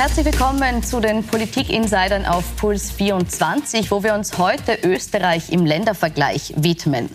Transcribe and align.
Herzlich 0.00 0.24
willkommen 0.24 0.82
zu 0.82 0.98
den 0.98 1.22
Politik-Insidern 1.22 2.24
auf 2.24 2.56
Puls 2.56 2.90
24, 2.90 3.90
wo 3.90 4.02
wir 4.02 4.14
uns 4.14 4.38
heute 4.38 4.78
Österreich 4.82 5.52
im 5.52 5.66
Ländervergleich 5.66 6.54
widmen. 6.56 7.10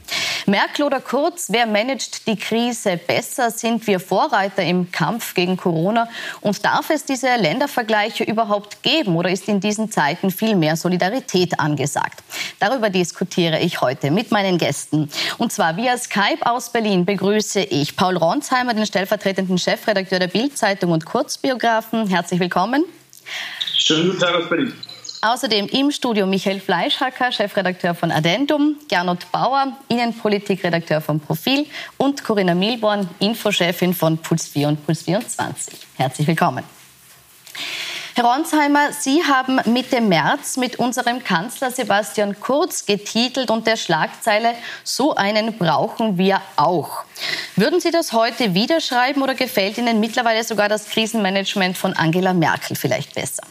Merkel 0.46 0.86
oder 0.86 1.00
Kurz, 1.00 1.48
wer 1.50 1.66
managt 1.66 2.28
die 2.28 2.36
Krise 2.36 2.98
besser? 2.98 3.50
Sind 3.50 3.88
wir 3.88 4.00
Vorreiter 4.00 4.62
im 4.62 4.92
Kampf 4.92 5.34
gegen 5.34 5.58
Corona? 5.58 6.08
Und 6.42 6.64
darf 6.64 6.92
es 6.92 7.04
diese 7.04 7.36
Ländervergleiche 7.36 8.24
überhaupt 8.24 8.84
geben? 8.84 9.16
Oder 9.16 9.32
ist 9.32 9.48
in 9.48 9.60
diesen 9.60 9.90
Zeiten 9.90 10.30
viel 10.30 10.56
mehr 10.56 10.76
Solidarität 10.76 11.60
angesagt? 11.60 12.24
Darüber 12.60 12.92
diskutiere 12.92 13.60
ich 13.60 13.82
heute 13.82 14.12
mit 14.12 14.30
meinen 14.30 14.60
Gästen. 14.60 15.10
Und 15.40 15.52
zwar 15.52 15.78
via 15.78 15.98
Skype 15.98 16.46
aus 16.46 16.72
Berlin 16.72 17.06
begrüße 17.06 17.62
ich 17.62 17.96
Paul 17.96 18.16
Ronsheimer, 18.16 18.76
den 18.76 18.86
stellvertretenden 18.86 19.58
Chefredakteur 19.58 20.20
der 20.20 20.28
Bild-Zeitung 20.28 20.92
und 20.92 21.06
Kurzbiografen. 21.06 22.08
Herzlich 22.08 22.40
willkommen. 22.40 22.75
Schönen 23.78 24.08
guten 24.08 24.20
Tag 24.20 24.36
aus 24.36 24.50
Berlin. 24.50 24.74
Außerdem 25.22 25.68
im 25.68 25.90
Studio 25.90 26.28
Michael 26.28 26.60
Fleischhacker, 26.60 27.32
Chefredakteur 27.32 27.96
von 27.96 28.12
Addendum, 28.12 28.76
Gernot 28.88 29.32
Bauer, 29.32 29.76
Innenpolitikredakteur 29.88 31.02
von 31.02 31.20
Profil 31.20 31.66
und 31.98 32.24
Corinna 32.24 32.54
Milborn, 32.54 33.10
Infochefin 33.20 33.94
von 33.96 34.20
Puls 34.20 34.48
4 34.48 34.68
und 34.68 34.86
Puls 34.86 35.02
24. 35.02 35.80
Herzlich 35.96 36.28
willkommen. 36.28 36.64
Herr 38.18 38.24
Ronsheimer, 38.24 38.94
Sie 38.94 39.26
haben 39.26 39.60
Mitte 39.66 40.00
März 40.00 40.56
mit 40.56 40.80
unserem 40.80 41.22
Kanzler 41.22 41.70
Sebastian 41.70 42.40
Kurz 42.40 42.86
getitelt 42.86 43.52
und 43.52 43.68
der 43.68 43.76
Schlagzeile 43.76 44.54
So 44.86 45.16
einen 45.16 45.58
brauchen 45.58 46.18
wir 46.18 46.40
auch. 46.56 47.04
Würden 47.58 47.82
Sie 47.82 47.92
das 47.92 48.14
heute 48.14 48.54
wieder 48.54 48.80
schreiben 48.80 49.22
oder 49.22 49.36
gefällt 49.36 49.78
Ihnen 49.78 50.00
mittlerweile 50.00 50.46
sogar 50.46 50.70
das 50.70 50.90
Krisenmanagement 50.90 51.78
von 51.78 51.92
Angela 51.92 52.34
Merkel 52.34 52.78
vielleicht 52.78 53.14
besser? 53.16 53.44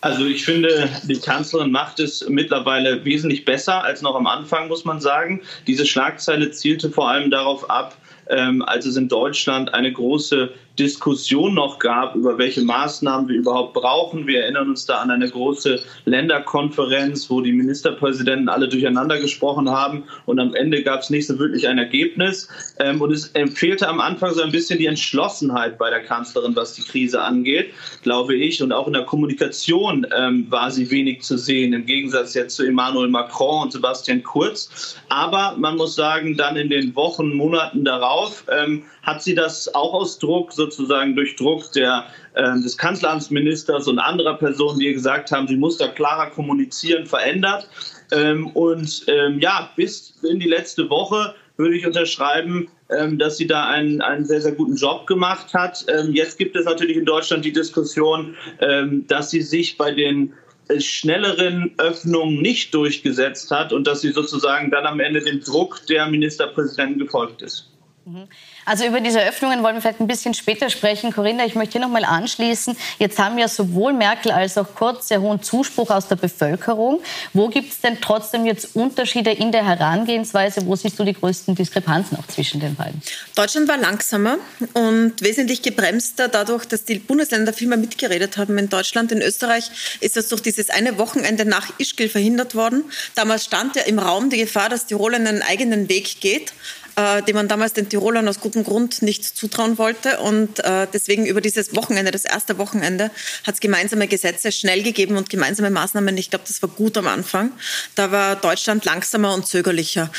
Also 0.00 0.26
ich 0.26 0.44
finde, 0.44 0.88
die 1.02 1.18
Kanzlerin 1.18 1.72
macht 1.72 1.98
es 1.98 2.24
mittlerweile 2.28 3.04
wesentlich 3.04 3.44
besser 3.44 3.82
als 3.82 4.00
noch 4.00 4.14
am 4.14 4.28
Anfang, 4.28 4.68
muss 4.68 4.84
man 4.84 5.00
sagen. 5.00 5.42
Diese 5.66 5.86
Schlagzeile 5.86 6.52
zielte 6.52 6.88
vor 6.88 7.08
allem 7.08 7.32
darauf 7.32 7.68
ab, 7.68 7.96
ähm, 8.28 8.62
als 8.62 8.86
es 8.86 8.96
in 8.96 9.08
Deutschland 9.08 9.74
eine 9.74 9.92
große 9.92 10.52
Diskussion 10.78 11.54
noch 11.54 11.78
gab, 11.78 12.16
über 12.16 12.36
welche 12.36 12.62
Maßnahmen 12.62 13.28
wir 13.28 13.36
überhaupt 13.36 13.74
brauchen. 13.74 14.26
Wir 14.26 14.42
erinnern 14.42 14.70
uns 14.70 14.86
da 14.86 14.98
an 14.98 15.10
eine 15.10 15.30
große 15.30 15.80
Länderkonferenz, 16.04 17.30
wo 17.30 17.40
die 17.40 17.52
Ministerpräsidenten 17.52 18.48
alle 18.48 18.68
durcheinander 18.68 19.20
gesprochen 19.20 19.70
haben 19.70 20.04
und 20.26 20.40
am 20.40 20.54
Ende 20.54 20.82
gab 20.82 21.00
es 21.00 21.10
nicht 21.10 21.26
so 21.26 21.38
wirklich 21.38 21.68
ein 21.68 21.78
Ergebnis. 21.78 22.48
Ähm, 22.78 23.00
und 23.00 23.12
es 23.12 23.32
fehlte 23.54 23.88
am 23.88 24.00
Anfang 24.00 24.34
so 24.34 24.42
ein 24.42 24.50
bisschen 24.50 24.78
die 24.78 24.86
Entschlossenheit 24.86 25.78
bei 25.78 25.90
der 25.90 26.00
Kanzlerin, 26.00 26.56
was 26.56 26.74
die 26.74 26.82
Krise 26.82 27.22
angeht, 27.22 27.72
glaube 28.02 28.34
ich. 28.34 28.62
Und 28.62 28.72
auch 28.72 28.86
in 28.86 28.94
der 28.94 29.04
Kommunikation 29.04 30.06
ähm, 30.16 30.46
war 30.50 30.70
sie 30.70 30.90
wenig 30.90 31.22
zu 31.22 31.38
sehen, 31.38 31.72
im 31.72 31.86
Gegensatz 31.86 32.34
jetzt 32.34 32.56
zu 32.56 32.64
Emmanuel 32.64 33.08
Macron 33.08 33.62
und 33.62 33.72
Sebastian 33.72 34.22
Kurz. 34.22 34.96
Aber 35.08 35.54
man 35.56 35.76
muss 35.76 35.94
sagen, 35.94 36.36
dann 36.36 36.56
in 36.56 36.68
den 36.68 36.94
Wochen, 36.96 37.34
Monaten 37.34 37.84
darauf 37.84 38.44
ähm, 38.50 38.82
hat 39.04 39.22
sie 39.22 39.34
das 39.34 39.74
auch 39.74 39.92
aus 39.94 40.18
Druck, 40.18 40.52
sozusagen 40.52 41.14
durch 41.14 41.36
Druck 41.36 41.72
der, 41.72 42.06
äh, 42.34 42.60
des 42.60 42.76
Kanzleramtsministers 42.76 43.86
und 43.86 43.98
anderer 43.98 44.34
Personen, 44.34 44.78
die 44.78 44.92
gesagt 44.92 45.30
haben, 45.30 45.46
sie 45.46 45.56
muss 45.56 45.76
da 45.78 45.88
klarer 45.88 46.30
kommunizieren, 46.30 47.06
verändert. 47.06 47.68
Ähm, 48.12 48.48
und 48.48 49.04
ähm, 49.08 49.38
ja, 49.40 49.70
bis 49.76 50.14
in 50.22 50.40
die 50.40 50.48
letzte 50.48 50.88
Woche 50.90 51.34
würde 51.56 51.76
ich 51.76 51.86
unterschreiben, 51.86 52.68
ähm, 52.90 53.18
dass 53.18 53.36
sie 53.36 53.46
da 53.46 53.68
einen, 53.68 54.00
einen 54.00 54.24
sehr, 54.24 54.40
sehr 54.40 54.52
guten 54.52 54.76
Job 54.76 55.06
gemacht 55.06 55.54
hat. 55.54 55.84
Ähm, 55.88 56.12
jetzt 56.12 56.38
gibt 56.38 56.56
es 56.56 56.64
natürlich 56.64 56.96
in 56.96 57.04
Deutschland 57.04 57.44
die 57.44 57.52
Diskussion, 57.52 58.34
ähm, 58.60 59.06
dass 59.06 59.30
sie 59.30 59.42
sich 59.42 59.76
bei 59.76 59.92
den 59.92 60.32
äh, 60.68 60.80
schnelleren 60.80 61.72
Öffnungen 61.78 62.40
nicht 62.40 62.74
durchgesetzt 62.74 63.50
hat 63.50 63.72
und 63.72 63.86
dass 63.86 64.00
sie 64.00 64.12
sozusagen 64.12 64.70
dann 64.70 64.86
am 64.86 65.00
Ende 65.00 65.20
dem 65.20 65.40
Druck 65.40 65.86
der 65.86 66.06
Ministerpräsidenten 66.06 66.98
gefolgt 66.98 67.42
ist. 67.42 67.70
Mhm. 68.06 68.28
Also 68.66 68.84
über 68.84 69.00
diese 69.00 69.20
Öffnungen 69.20 69.62
wollen 69.62 69.76
wir 69.76 69.80
vielleicht 69.80 70.00
ein 70.00 70.06
bisschen 70.06 70.34
später 70.34 70.68
sprechen. 70.68 71.12
Corinna, 71.12 71.46
ich 71.46 71.54
möchte 71.54 71.72
hier 71.72 71.80
noch 71.80 71.88
mal 71.88 72.04
anschließen. 72.04 72.76
Jetzt 72.98 73.18
haben 73.18 73.38
ja 73.38 73.48
sowohl 73.48 73.94
Merkel 73.94 74.30
als 74.30 74.58
auch 74.58 74.74
Kurz 74.74 75.08
sehr 75.08 75.22
hohen 75.22 75.42
Zuspruch 75.42 75.90
aus 75.90 76.08
der 76.08 76.16
Bevölkerung. 76.16 77.00
Wo 77.32 77.48
gibt 77.48 77.72
es 77.72 77.80
denn 77.80 78.00
trotzdem 78.00 78.44
jetzt 78.44 78.76
Unterschiede 78.76 79.30
in 79.30 79.52
der 79.52 79.64
Herangehensweise? 79.64 80.66
Wo 80.66 80.76
siehst 80.76 80.98
du 80.98 81.04
die 81.04 81.14
größten 81.14 81.54
Diskrepanzen 81.54 82.18
auch 82.18 82.26
zwischen 82.26 82.60
den 82.60 82.74
beiden? 82.74 83.00
Deutschland 83.34 83.68
war 83.68 83.78
langsamer 83.78 84.36
und 84.74 85.14
wesentlich 85.22 85.62
gebremster 85.62 86.28
dadurch, 86.28 86.66
dass 86.66 86.84
die 86.84 86.98
Bundesländer 86.98 87.52
viel 87.54 87.68
mehr 87.68 87.78
mitgeredet 87.78 88.36
haben 88.36 88.58
in 88.58 88.68
Deutschland. 88.68 89.12
In 89.12 89.22
Österreich 89.22 89.70
ist 90.00 90.16
das 90.16 90.28
durch 90.28 90.42
dieses 90.42 90.68
eine 90.68 90.98
Wochenende 90.98 91.46
nach 91.46 91.70
Ischgl 91.78 92.08
verhindert 92.08 92.54
worden. 92.54 92.84
Damals 93.14 93.44
stand 93.44 93.76
ja 93.76 93.82
im 93.82 93.98
Raum 93.98 94.28
die 94.28 94.38
Gefahr, 94.38 94.68
dass 94.68 94.86
Tirol 94.86 95.14
einen 95.14 95.40
eigenen 95.42 95.88
Weg 95.88 96.20
geht 96.20 96.52
äh, 96.96 97.22
die 97.22 97.32
man 97.32 97.48
damals 97.48 97.72
den 97.72 97.88
Tirolern 97.88 98.28
aus 98.28 98.40
gutem 98.40 98.64
Grund 98.64 99.02
nicht 99.02 99.24
zutrauen 99.24 99.78
wollte. 99.78 100.20
Und 100.20 100.60
äh, 100.60 100.86
deswegen 100.92 101.26
über 101.26 101.40
dieses 101.40 101.74
Wochenende, 101.74 102.10
das 102.10 102.24
erste 102.24 102.58
Wochenende, 102.58 103.10
hat 103.46 103.54
es 103.54 103.60
gemeinsame 103.60 104.08
Gesetze 104.08 104.52
schnell 104.52 104.82
gegeben 104.82 105.16
und 105.16 105.30
gemeinsame 105.30 105.70
Maßnahmen. 105.70 106.16
Ich 106.16 106.30
glaube, 106.30 106.44
das 106.46 106.62
war 106.62 106.68
gut 106.68 106.96
am 106.96 107.06
Anfang. 107.06 107.52
Da 107.94 108.10
war 108.10 108.36
Deutschland 108.36 108.84
langsamer 108.84 109.34
und 109.34 109.46
zögerlicher. 109.46 110.10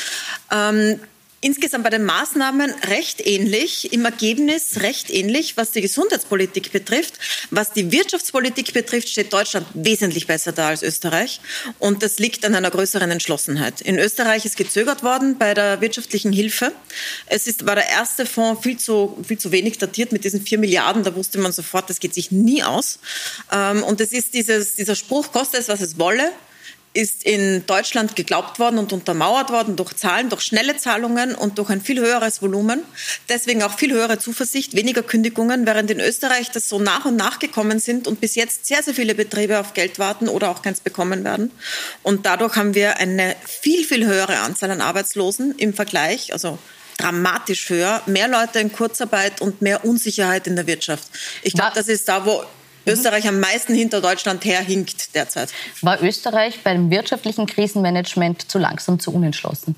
Ähm, 0.52 1.00
insgesamt 1.46 1.84
bei 1.84 1.90
den 1.90 2.04
Maßnahmen 2.04 2.72
recht 2.88 3.24
ähnlich, 3.24 3.92
im 3.92 4.04
Ergebnis 4.04 4.80
recht 4.80 5.10
ähnlich, 5.10 5.56
was 5.56 5.70
die 5.70 5.80
Gesundheitspolitik 5.80 6.72
betrifft. 6.72 7.14
Was 7.50 7.72
die 7.72 7.92
Wirtschaftspolitik 7.92 8.72
betrifft, 8.72 9.08
steht 9.08 9.32
Deutschland 9.32 9.64
wesentlich 9.72 10.26
besser 10.26 10.50
da 10.50 10.68
als 10.68 10.82
Österreich. 10.82 11.40
Und 11.78 12.02
das 12.02 12.18
liegt 12.18 12.44
an 12.44 12.56
einer 12.56 12.72
größeren 12.72 13.12
Entschlossenheit. 13.12 13.80
In 13.80 13.96
Österreich 13.96 14.44
ist 14.44 14.56
gezögert 14.56 15.04
worden 15.04 15.38
bei 15.38 15.54
der 15.54 15.80
wirtschaftlichen 15.80 16.32
Hilfe. 16.32 16.72
Es 17.26 17.46
ist, 17.46 17.64
war 17.64 17.76
der 17.76 17.88
erste 17.90 18.26
Fonds 18.26 18.64
viel 18.64 18.76
zu, 18.76 19.16
viel 19.24 19.38
zu 19.38 19.52
wenig 19.52 19.78
datiert 19.78 20.10
mit 20.10 20.24
diesen 20.24 20.42
vier 20.42 20.58
Milliarden. 20.58 21.04
Da 21.04 21.14
wusste 21.14 21.38
man 21.38 21.52
sofort, 21.52 21.88
das 21.88 22.00
geht 22.00 22.12
sich 22.12 22.32
nie 22.32 22.64
aus. 22.64 22.98
Ähm, 23.52 23.84
und 23.84 24.00
es 24.00 24.10
ist 24.10 24.34
dieses, 24.34 24.74
dieser 24.74 24.96
Spruch, 24.96 25.30
koste 25.30 25.58
es, 25.58 25.68
was 25.68 25.80
es 25.80 25.96
wolle 25.96 26.32
ist 26.96 27.24
in 27.24 27.64
Deutschland 27.66 28.16
geglaubt 28.16 28.58
worden 28.58 28.78
und 28.78 28.92
untermauert 28.92 29.50
worden 29.50 29.76
durch 29.76 29.94
Zahlen, 29.94 30.30
durch 30.30 30.40
schnelle 30.40 30.76
Zahlungen 30.78 31.34
und 31.34 31.58
durch 31.58 31.68
ein 31.68 31.82
viel 31.82 32.00
höheres 32.00 32.40
Volumen. 32.40 32.82
Deswegen 33.28 33.62
auch 33.62 33.76
viel 33.78 33.92
höhere 33.92 34.18
Zuversicht, 34.18 34.74
weniger 34.74 35.02
Kündigungen, 35.02 35.66
während 35.66 35.90
in 35.90 36.00
Österreich 36.00 36.50
das 36.50 36.68
so 36.68 36.78
nach 36.78 37.04
und 37.04 37.16
nach 37.16 37.38
gekommen 37.38 37.78
sind 37.80 38.08
und 38.08 38.20
bis 38.20 38.34
jetzt 38.34 38.66
sehr, 38.66 38.82
sehr 38.82 38.94
viele 38.94 39.14
Betriebe 39.14 39.60
auf 39.60 39.74
Geld 39.74 39.98
warten 39.98 40.28
oder 40.28 40.50
auch 40.50 40.62
keins 40.62 40.80
bekommen 40.80 41.22
werden. 41.22 41.50
Und 42.02 42.24
dadurch 42.24 42.56
haben 42.56 42.74
wir 42.74 42.98
eine 42.98 43.36
viel, 43.44 43.84
viel 43.84 44.06
höhere 44.06 44.38
Anzahl 44.38 44.70
an 44.70 44.80
Arbeitslosen 44.80 45.54
im 45.58 45.74
Vergleich, 45.74 46.32
also 46.32 46.58
dramatisch 46.96 47.68
höher, 47.68 48.02
mehr 48.06 48.28
Leute 48.28 48.58
in 48.58 48.72
Kurzarbeit 48.72 49.42
und 49.42 49.60
mehr 49.60 49.84
Unsicherheit 49.84 50.46
in 50.46 50.56
der 50.56 50.66
Wirtschaft. 50.66 51.08
Ich 51.42 51.52
glaube, 51.52 51.72
das 51.74 51.88
ist 51.88 52.08
da, 52.08 52.24
wo 52.24 52.42
Österreich 52.86 53.26
am 53.26 53.40
meisten 53.40 53.74
hinter 53.74 54.00
Deutschland 54.00 54.44
herhinkt 54.44 55.14
derzeit. 55.14 55.52
War 55.82 56.02
Österreich 56.02 56.60
beim 56.62 56.90
wirtschaftlichen 56.90 57.46
Krisenmanagement 57.46 58.50
zu 58.50 58.58
langsam, 58.58 59.00
zu 59.00 59.12
unentschlossen? 59.12 59.74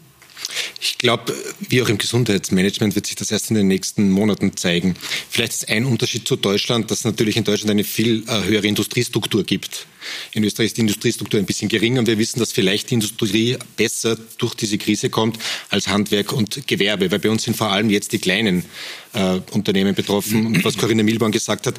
Ich 0.80 0.98
glaube, 0.98 1.34
wie 1.68 1.82
auch 1.82 1.88
im 1.88 1.98
Gesundheitsmanagement 1.98 2.94
wird 2.94 3.06
sich 3.06 3.16
das 3.16 3.30
erst 3.30 3.50
in 3.50 3.56
den 3.56 3.68
nächsten 3.68 4.10
Monaten 4.10 4.56
zeigen. 4.56 4.94
Vielleicht 5.28 5.52
ist 5.52 5.68
ein 5.68 5.84
Unterschied 5.84 6.26
zu 6.26 6.36
Deutschland, 6.36 6.90
dass 6.90 7.00
es 7.00 7.04
natürlich 7.04 7.36
in 7.36 7.44
Deutschland 7.44 7.70
eine 7.70 7.84
viel 7.84 8.24
äh, 8.28 8.44
höhere 8.44 8.66
Industriestruktur 8.66 9.44
gibt. 9.44 9.86
In 10.32 10.44
Österreich 10.44 10.68
ist 10.68 10.76
die 10.76 10.82
Industriestruktur 10.82 11.38
ein 11.38 11.46
bisschen 11.46 11.68
geringer 11.68 12.00
und 12.00 12.06
wir 12.06 12.18
wissen, 12.18 12.38
dass 12.38 12.52
vielleicht 12.52 12.90
die 12.90 12.94
Industrie 12.94 13.58
besser 13.76 14.16
durch 14.38 14.54
diese 14.54 14.78
Krise 14.78 15.10
kommt 15.10 15.38
als 15.70 15.88
Handwerk 15.88 16.32
und 16.32 16.66
Gewerbe, 16.66 17.10
weil 17.10 17.18
bei 17.18 17.30
uns 17.30 17.42
sind 17.42 17.56
vor 17.56 17.70
allem 17.70 17.90
jetzt 17.90 18.12
die 18.12 18.18
kleinen 18.18 18.64
äh, 19.12 19.40
Unternehmen 19.50 19.94
betroffen. 19.94 20.46
Und 20.46 20.64
was 20.64 20.78
Corinna 20.78 21.02
Milborn 21.02 21.32
gesagt 21.32 21.66
hat, 21.66 21.78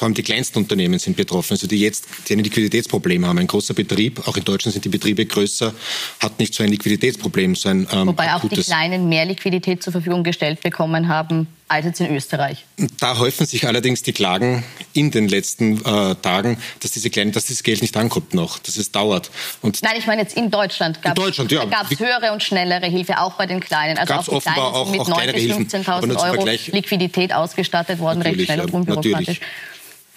vor 0.00 0.06
allem 0.06 0.14
die 0.14 0.22
kleinsten 0.22 0.56
Unternehmen 0.56 0.98
sind 0.98 1.14
betroffen, 1.14 1.52
also 1.52 1.66
die 1.66 1.78
jetzt 1.78 2.06
die 2.26 2.32
ein 2.32 2.38
Liquiditätsproblem 2.38 3.26
haben. 3.26 3.38
Ein 3.38 3.46
großer 3.46 3.74
Betrieb, 3.74 4.26
auch 4.26 4.34
in 4.34 4.44
Deutschland 4.44 4.72
sind 4.72 4.82
die 4.82 4.88
Betriebe 4.88 5.26
größer, 5.26 5.74
hat 6.20 6.38
nicht 6.38 6.54
so 6.54 6.62
ein 6.62 6.70
Liquiditätsproblem. 6.70 7.54
So 7.54 7.68
ein, 7.68 7.86
ähm, 7.92 8.06
Wobei 8.06 8.32
auch 8.32 8.40
die 8.40 8.62
Kleinen 8.62 9.10
mehr 9.10 9.26
Liquidität 9.26 9.82
zur 9.82 9.92
Verfügung 9.92 10.24
gestellt 10.24 10.62
bekommen 10.62 11.08
haben 11.08 11.48
als 11.68 11.84
jetzt 11.84 12.00
in 12.00 12.16
Österreich. 12.16 12.64
Da 12.98 13.18
häufen 13.18 13.44
sich 13.44 13.66
allerdings 13.66 14.02
die 14.02 14.12
Klagen 14.12 14.64
in 14.94 15.10
den 15.10 15.28
letzten 15.28 15.76
äh, 15.84 16.14
Tagen, 16.16 16.56
dass 16.80 16.92
diese 16.92 17.10
kleinen, 17.10 17.32
dass 17.32 17.44
dieses 17.44 17.62
Geld 17.62 17.82
nicht 17.82 17.94
ankommt 17.96 18.32
noch, 18.32 18.58
dass 18.58 18.78
es 18.78 18.90
dauert. 18.90 19.30
Und 19.60 19.82
Nein, 19.82 19.96
ich 19.98 20.06
meine 20.06 20.22
jetzt 20.22 20.34
in 20.34 20.50
Deutschland 20.50 21.02
gab 21.02 21.18
es 21.18 21.36
ja. 21.36 21.62
höhere 21.98 22.32
und 22.32 22.42
schnellere 22.42 22.86
Hilfe, 22.86 23.20
auch 23.20 23.34
bei 23.34 23.46
den 23.46 23.60
Kleinen. 23.60 23.98
Also 23.98 24.14
auch 24.14 24.90
die 24.90 24.98
Kleinen 24.98 25.38
sind 25.38 25.58
mit 25.58 25.70
9.000 25.70 26.06
bis 26.06 26.16
15.000 26.16 26.32
Euro 26.32 26.74
Liquidität 26.74 27.34
ausgestattet 27.34 27.98
worden, 27.98 28.22
recht 28.22 28.40
schnell 28.40 28.62
und 28.62 28.72
unbürokratisch. 28.72 29.40
Ja, 29.40 29.46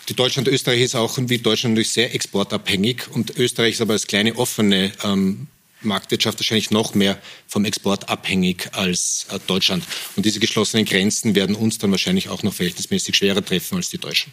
die 0.09 0.15
Deutschland 0.15 0.47
Österreich 0.47 0.81
ist 0.81 0.95
auch 0.95 1.17
wie 1.17 1.37
Deutschland 1.37 1.73
natürlich 1.75 1.91
sehr 1.91 2.13
exportabhängig 2.13 3.07
und 3.11 3.37
Österreich 3.37 3.75
ist 3.75 3.81
aber 3.81 3.93
als 3.93 4.07
kleine 4.07 4.35
offene 4.35 4.91
ähm, 5.03 5.47
Marktwirtschaft 5.81 6.39
wahrscheinlich 6.39 6.71
noch 6.71 6.93
mehr 6.93 7.19
vom 7.47 7.65
Export 7.65 8.09
abhängig 8.09 8.69
als 8.73 9.27
äh, 9.29 9.39
Deutschland. 9.47 9.83
Und 10.15 10.25
diese 10.25 10.39
geschlossenen 10.39 10.85
Grenzen 10.85 11.35
werden 11.35 11.55
uns 11.55 11.77
dann 11.77 11.91
wahrscheinlich 11.91 12.29
auch 12.29 12.43
noch 12.43 12.53
verhältnismäßig 12.53 13.15
schwerer 13.15 13.43
treffen 13.43 13.77
als 13.77 13.89
die 13.89 13.97
Deutschen. 13.97 14.31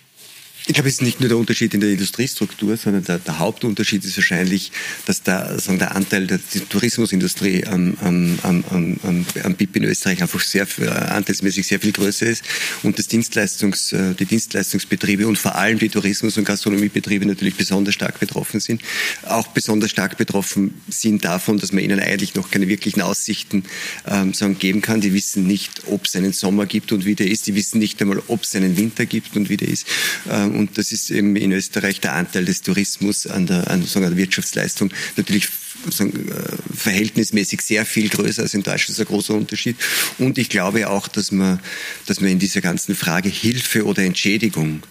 Ich 0.66 0.74
glaube, 0.74 0.88
es 0.88 0.96
ist 0.96 1.02
nicht 1.02 1.20
nur 1.20 1.28
der 1.28 1.38
Unterschied 1.38 1.72
in 1.74 1.80
der 1.80 1.90
Industriestruktur, 1.90 2.76
sondern 2.76 3.02
der, 3.04 3.18
der 3.18 3.38
Hauptunterschied 3.38 4.04
ist 4.04 4.16
wahrscheinlich, 4.16 4.72
dass 5.06 5.22
da, 5.22 5.58
sagen, 5.58 5.78
der 5.78 5.96
Anteil 5.96 6.26
der 6.26 6.38
Tourismusindustrie 6.68 7.64
am, 7.66 7.96
am, 8.02 8.38
am, 8.42 9.00
am, 9.42 9.54
BIP 9.54 9.76
in 9.76 9.84
Österreich 9.84 10.20
einfach 10.22 10.40
sehr, 10.40 10.66
anteilsmäßig 11.10 11.66
sehr 11.66 11.80
viel 11.80 11.92
größer 11.92 12.26
ist 12.26 12.44
und 12.82 12.98
das 12.98 13.08
Dienstleistungs, 13.08 13.92
äh, 13.92 14.14
die 14.14 14.26
Dienstleistungsbetriebe 14.26 15.26
und 15.26 15.38
vor 15.38 15.54
allem 15.54 15.78
die 15.78 15.88
Tourismus- 15.88 16.36
und 16.36 16.44
Gastronomiebetriebe 16.44 17.26
natürlich 17.26 17.56
besonders 17.56 17.94
stark 17.94 18.20
betroffen 18.20 18.60
sind. 18.60 18.82
Auch 19.24 19.48
besonders 19.48 19.90
stark 19.90 20.18
betroffen 20.18 20.74
sind 20.88 21.24
davon, 21.24 21.58
dass 21.58 21.72
man 21.72 21.82
ihnen 21.82 22.00
eigentlich 22.00 22.34
noch 22.34 22.50
keine 22.50 22.68
wirklichen 22.68 23.00
Aussichten 23.00 23.64
ähm, 24.06 24.34
sagen, 24.34 24.58
geben 24.58 24.82
kann. 24.82 25.00
Die 25.00 25.14
wissen 25.14 25.46
nicht, 25.46 25.82
ob 25.86 26.04
es 26.04 26.16
einen 26.16 26.32
Sommer 26.32 26.66
gibt 26.66 26.92
und 26.92 27.06
wie 27.06 27.14
der 27.14 27.28
ist. 27.28 27.46
Die 27.46 27.54
wissen 27.54 27.78
nicht 27.78 28.00
einmal, 28.02 28.22
ob 28.28 28.42
es 28.42 28.54
einen 28.54 28.76
Winter 28.76 29.06
gibt 29.06 29.36
und 29.36 29.48
wie 29.48 29.56
der 29.56 29.68
ist. 29.68 29.86
Ähm, 30.30 30.49
und 30.54 30.78
das 30.78 30.92
ist 30.92 31.10
eben 31.10 31.36
in 31.36 31.52
Österreich 31.52 32.00
der 32.00 32.14
Anteil 32.14 32.44
des 32.44 32.62
Tourismus 32.62 33.26
an 33.26 33.46
der, 33.46 33.68
an, 33.70 33.84
sagen, 33.84 34.06
an 34.06 34.12
der 34.12 34.18
Wirtschaftsleistung 34.18 34.92
natürlich 35.16 35.48
sagen, 35.90 36.28
äh, 36.28 36.76
verhältnismäßig 36.76 37.60
sehr 37.62 37.86
viel 37.86 38.08
größer 38.08 38.42
als 38.42 38.54
in 38.54 38.62
Deutschland. 38.62 38.90
Das 38.90 38.98
ist 38.98 39.00
ein 39.00 39.06
großer 39.06 39.34
Unterschied. 39.34 39.76
Und 40.18 40.38
ich 40.38 40.48
glaube 40.48 40.88
auch, 40.88 41.08
dass 41.08 41.32
man, 41.32 41.60
dass 42.06 42.20
man 42.20 42.30
in 42.30 42.38
dieser 42.38 42.60
ganzen 42.60 42.94
Frage 42.94 43.28
Hilfe 43.28 43.84
oder 43.84 44.02
Entschädigung 44.02 44.82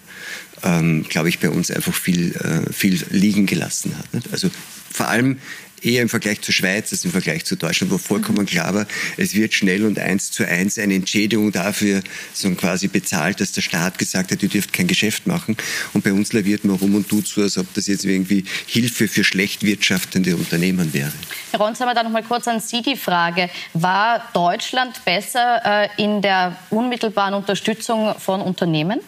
ähm, 0.62 1.04
glaube 1.08 1.28
ich, 1.28 1.38
bei 1.38 1.50
uns 1.50 1.70
einfach 1.70 1.94
viel, 1.94 2.34
äh, 2.36 2.72
viel 2.72 3.02
liegen 3.10 3.46
gelassen 3.46 3.96
hat. 3.96 4.12
Nicht? 4.12 4.32
Also 4.32 4.50
vor 4.90 5.08
allem 5.08 5.38
eher 5.82 6.02
im 6.02 6.08
Vergleich 6.08 6.40
zur 6.40 6.54
Schweiz 6.54 6.92
als 6.92 7.04
im 7.04 7.10
Vergleich 7.10 7.44
zu 7.44 7.56
Deutschland, 7.56 7.92
wo 7.92 7.98
vollkommen 7.98 8.46
klar 8.46 8.74
war, 8.74 8.86
es 9.16 9.34
wird 9.34 9.54
schnell 9.54 9.84
und 9.84 9.98
eins 9.98 10.30
zu 10.30 10.46
eins 10.46 10.78
eine 10.78 10.94
Entschädigung 10.94 11.52
dafür 11.52 12.02
so 12.32 12.50
quasi 12.54 12.88
bezahlt, 12.88 13.40
dass 13.40 13.52
der 13.52 13.62
Staat 13.62 13.98
gesagt 13.98 14.32
hat, 14.32 14.42
ihr 14.42 14.48
dürft 14.48 14.72
kein 14.72 14.86
Geschäft 14.86 15.26
machen. 15.26 15.56
Und 15.92 16.04
bei 16.04 16.12
uns 16.12 16.32
laviert 16.32 16.64
man 16.64 16.76
rum 16.76 16.94
und 16.94 17.08
tut 17.08 17.26
so, 17.26 17.42
als 17.42 17.58
ob 17.58 17.72
das 17.74 17.86
jetzt 17.86 18.04
irgendwie 18.04 18.44
Hilfe 18.66 19.08
für 19.08 19.24
schlecht 19.24 19.62
wirtschaftende 19.62 20.36
Unternehmen 20.36 20.92
wäre. 20.92 21.12
Herr 21.50 21.60
Ronsheimer, 21.60 21.94
da 21.94 22.02
noch 22.02 22.10
mal 22.10 22.22
kurz 22.22 22.48
an 22.48 22.60
Sie 22.60 22.82
die 22.82 22.96
Frage. 22.96 23.50
War 23.74 24.28
Deutschland 24.34 25.04
besser 25.04 25.60
äh, 25.64 26.02
in 26.02 26.22
der 26.22 26.56
unmittelbaren 26.70 27.34
Unterstützung 27.34 28.14
von 28.18 28.40
Unternehmen? 28.40 29.00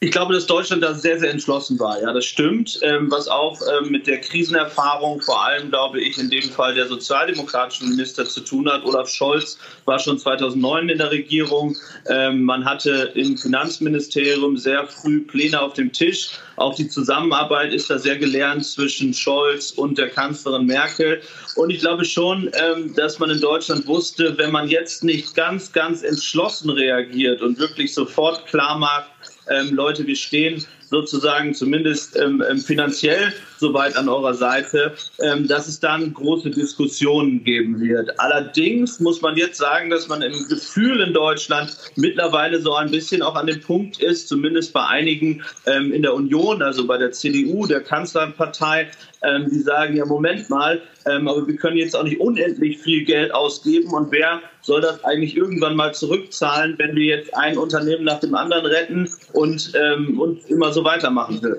Ich 0.00 0.10
glaube, 0.10 0.34
dass 0.34 0.44
Deutschland 0.44 0.82
da 0.82 0.92
sehr, 0.92 1.18
sehr 1.18 1.30
entschlossen 1.30 1.78
war. 1.78 1.98
Ja, 2.02 2.12
das 2.12 2.26
stimmt. 2.26 2.78
Ähm, 2.82 3.10
was 3.10 3.28
auch 3.28 3.58
ähm, 3.62 3.90
mit 3.90 4.06
der 4.06 4.20
Krisenerfahrung, 4.20 5.22
vor 5.22 5.42
allem, 5.42 5.70
glaube 5.70 6.02
ich, 6.02 6.18
in 6.18 6.28
dem 6.28 6.50
Fall 6.50 6.74
der 6.74 6.86
sozialdemokratischen 6.86 7.88
Minister 7.88 8.26
zu 8.26 8.42
tun 8.42 8.70
hat. 8.70 8.84
Olaf 8.84 9.08
Scholz 9.08 9.58
war 9.86 9.98
schon 9.98 10.18
2009 10.18 10.90
in 10.90 10.98
der 10.98 11.10
Regierung. 11.10 11.74
Ähm, 12.10 12.42
man 12.42 12.66
hatte 12.66 13.10
im 13.14 13.38
Finanzministerium 13.38 14.58
sehr 14.58 14.86
früh 14.86 15.22
Pläne 15.22 15.62
auf 15.62 15.72
dem 15.72 15.90
Tisch. 15.90 16.28
Auch 16.56 16.74
die 16.74 16.88
Zusammenarbeit 16.88 17.72
ist 17.72 17.88
da 17.88 17.98
sehr 17.98 18.18
gelernt 18.18 18.66
zwischen 18.66 19.14
Scholz 19.14 19.70
und 19.70 19.96
der 19.96 20.10
Kanzlerin 20.10 20.66
Merkel. 20.66 21.22
Und 21.54 21.70
ich 21.70 21.80
glaube 21.80 22.04
schon, 22.04 22.50
ähm, 22.52 22.94
dass 22.96 23.18
man 23.18 23.30
in 23.30 23.40
Deutschland 23.40 23.86
wusste, 23.86 24.36
wenn 24.36 24.52
man 24.52 24.68
jetzt 24.68 25.04
nicht 25.04 25.34
ganz, 25.34 25.72
ganz 25.72 26.02
entschlossen 26.02 26.68
reagiert 26.68 27.40
und 27.40 27.58
wirklich 27.58 27.94
sofort 27.94 28.44
klar 28.44 28.78
macht, 28.78 29.10
ähm, 29.48 29.74
Leute, 29.74 30.06
wir 30.06 30.16
stehen 30.16 30.64
sozusagen 30.88 31.54
zumindest 31.54 32.16
ähm, 32.16 32.42
ähm, 32.48 32.58
finanziell 32.58 33.32
soweit 33.58 33.96
an 33.96 34.08
eurer 34.08 34.34
Seite, 34.34 34.94
ähm, 35.20 35.48
dass 35.48 35.68
es 35.68 35.80
dann 35.80 36.12
große 36.14 36.50
Diskussionen 36.50 37.44
geben 37.44 37.80
wird. 37.80 38.18
Allerdings 38.18 39.00
muss 39.00 39.20
man 39.22 39.36
jetzt 39.36 39.58
sagen, 39.58 39.90
dass 39.90 40.08
man 40.08 40.22
im 40.22 40.48
Gefühl 40.48 41.00
in 41.00 41.12
Deutschland 41.12 41.76
mittlerweile 41.96 42.60
so 42.60 42.74
ein 42.74 42.90
bisschen 42.90 43.22
auch 43.22 43.34
an 43.34 43.46
dem 43.46 43.60
Punkt 43.60 44.00
ist, 44.02 44.28
zumindest 44.28 44.72
bei 44.72 44.86
einigen 44.86 45.42
ähm, 45.66 45.92
in 45.92 46.02
der 46.02 46.14
Union, 46.14 46.62
also 46.62 46.86
bei 46.86 46.98
der 46.98 47.12
CDU, 47.12 47.66
der 47.66 47.80
Kanzlerpartei, 47.80 48.88
ähm, 49.22 49.48
die 49.50 49.60
sagen, 49.60 49.96
ja, 49.96 50.04
Moment 50.04 50.50
mal, 50.50 50.82
aber 51.04 51.46
wir 51.46 51.54
können 51.54 51.76
jetzt 51.76 51.94
auch 51.94 52.02
nicht 52.02 52.18
unendlich 52.18 52.78
viel 52.78 53.04
Geld 53.04 53.32
ausgeben 53.32 53.92
und 53.92 54.10
wer 54.10 54.42
soll 54.60 54.80
das 54.80 55.04
eigentlich 55.04 55.36
irgendwann 55.36 55.76
mal 55.76 55.94
zurückzahlen, 55.94 56.74
wenn 56.78 56.96
wir 56.96 57.04
jetzt 57.04 57.32
ein 57.32 57.56
Unternehmen 57.56 58.02
nach 58.02 58.18
dem 58.18 58.34
anderen 58.34 58.66
retten 58.66 59.08
und, 59.32 59.72
und 60.18 60.44
immer 60.50 60.72
so 60.72 60.82
weitermachen 60.82 61.40
will? 61.42 61.58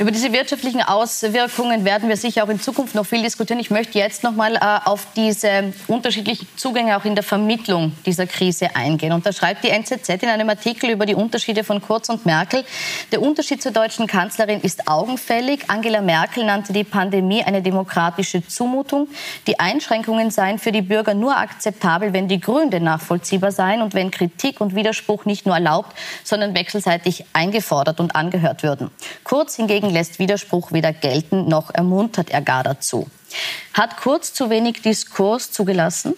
Über 0.00 0.12
diese 0.12 0.32
wirtschaftlichen 0.32 0.80
Auswirkungen 0.80 1.84
werden 1.84 2.08
wir 2.08 2.16
sicher 2.16 2.42
auch 2.42 2.48
in 2.48 2.58
Zukunft 2.58 2.94
noch 2.94 3.04
viel 3.04 3.22
diskutieren. 3.22 3.60
Ich 3.60 3.68
möchte 3.68 3.98
jetzt 3.98 4.22
noch 4.22 4.32
mal 4.32 4.56
äh, 4.56 4.60
auf 4.86 5.08
diese 5.14 5.74
unterschiedlichen 5.88 6.48
Zugänge 6.56 6.96
auch 6.96 7.04
in 7.04 7.14
der 7.14 7.22
Vermittlung 7.22 7.92
dieser 8.06 8.26
Krise 8.26 8.74
eingehen. 8.74 9.12
Und 9.12 9.26
da 9.26 9.32
schreibt 9.34 9.62
die 9.62 9.68
NZZ 9.68 10.08
in 10.22 10.30
einem 10.30 10.48
Artikel 10.48 10.88
über 10.88 11.04
die 11.04 11.14
Unterschiede 11.14 11.64
von 11.64 11.82
Kurz 11.82 12.08
und 12.08 12.24
Merkel. 12.24 12.64
Der 13.12 13.20
Unterschied 13.20 13.62
zur 13.62 13.72
deutschen 13.72 14.06
Kanzlerin 14.06 14.62
ist 14.62 14.88
augenfällig. 14.88 15.68
Angela 15.68 16.00
Merkel 16.00 16.46
nannte 16.46 16.72
die 16.72 16.84
Pandemie 16.84 17.44
eine 17.44 17.60
demokratische 17.60 18.42
Zumutung. 18.48 19.06
Die 19.46 19.60
Einschränkungen 19.60 20.30
seien 20.30 20.58
für 20.58 20.72
die 20.72 20.80
Bürger 20.80 21.12
nur 21.12 21.36
akzeptabel, 21.36 22.14
wenn 22.14 22.26
die 22.26 22.40
Gründe 22.40 22.80
nachvollziehbar 22.80 23.52
seien 23.52 23.82
und 23.82 23.92
wenn 23.92 24.10
Kritik 24.10 24.62
und 24.62 24.74
Widerspruch 24.74 25.26
nicht 25.26 25.44
nur 25.44 25.56
erlaubt, 25.56 25.94
sondern 26.24 26.54
wechselseitig 26.54 27.26
eingefordert 27.34 28.00
und 28.00 28.16
angehört 28.16 28.62
würden. 28.62 28.90
Kurz 29.24 29.56
hingegen 29.56 29.89
lässt 29.90 30.18
Widerspruch 30.18 30.72
weder 30.72 30.92
gelten 30.92 31.48
noch 31.48 31.74
ermuntert 31.74 32.30
er 32.30 32.42
gar 32.42 32.62
dazu. 32.62 33.08
Hat 33.74 33.96
Kurz 33.96 34.32
zu 34.32 34.50
wenig 34.50 34.82
Diskurs 34.82 35.52
zugelassen? 35.52 36.14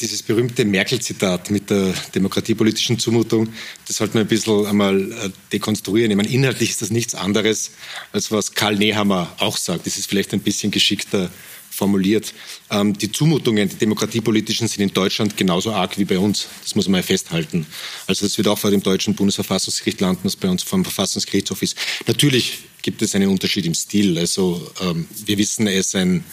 Dieses 0.00 0.22
berühmte 0.22 0.64
Merkel-Zitat 0.64 1.50
mit 1.50 1.70
der 1.70 1.92
demokratiepolitischen 2.14 3.00
Zumutung, 3.00 3.48
das 3.88 3.96
sollte 3.96 4.14
man 4.14 4.24
ein 4.24 4.28
bisschen 4.28 4.64
einmal 4.64 5.10
äh, 5.10 5.30
dekonstruieren. 5.52 6.10
Ich 6.12 6.16
meine, 6.16 6.28
inhaltlich 6.28 6.70
ist 6.70 6.82
das 6.82 6.90
nichts 6.90 7.16
anderes, 7.16 7.72
als 8.12 8.30
was 8.30 8.54
Karl 8.54 8.76
Nehammer 8.76 9.34
auch 9.38 9.56
sagt. 9.56 9.86
Das 9.86 9.98
ist 9.98 10.08
vielleicht 10.08 10.32
ein 10.34 10.40
bisschen 10.40 10.70
geschickter 10.70 11.30
formuliert. 11.78 12.34
Ähm, 12.70 12.98
die 12.98 13.10
Zumutungen, 13.10 13.68
die 13.68 13.76
demokratiepolitischen, 13.76 14.66
sind 14.68 14.82
in 14.82 14.92
Deutschland 14.92 15.36
genauso 15.36 15.72
arg 15.72 15.96
wie 15.96 16.04
bei 16.04 16.18
uns. 16.18 16.48
Das 16.62 16.74
muss 16.74 16.88
man 16.88 17.00
ja 17.00 17.02
festhalten. 17.06 17.66
Also 18.06 18.26
das 18.26 18.36
wird 18.36 18.48
auch 18.48 18.58
vor 18.58 18.70
dem 18.70 18.82
deutschen 18.82 19.14
Bundesverfassungsgericht 19.14 20.00
landen, 20.00 20.22
was 20.24 20.36
bei 20.36 20.48
uns 20.48 20.62
vom 20.64 20.84
Verfassungsgerichtshof 20.84 21.62
ist. 21.62 21.76
Natürlich 22.06 22.58
gibt 22.82 23.00
es 23.02 23.14
einen 23.14 23.28
Unterschied 23.28 23.64
im 23.66 23.74
Stil. 23.74 24.18
Also 24.18 24.70
ähm, 24.80 25.06
wir 25.26 25.38
wissen, 25.38 25.66
er 25.66 25.82
ein, 25.94 26.24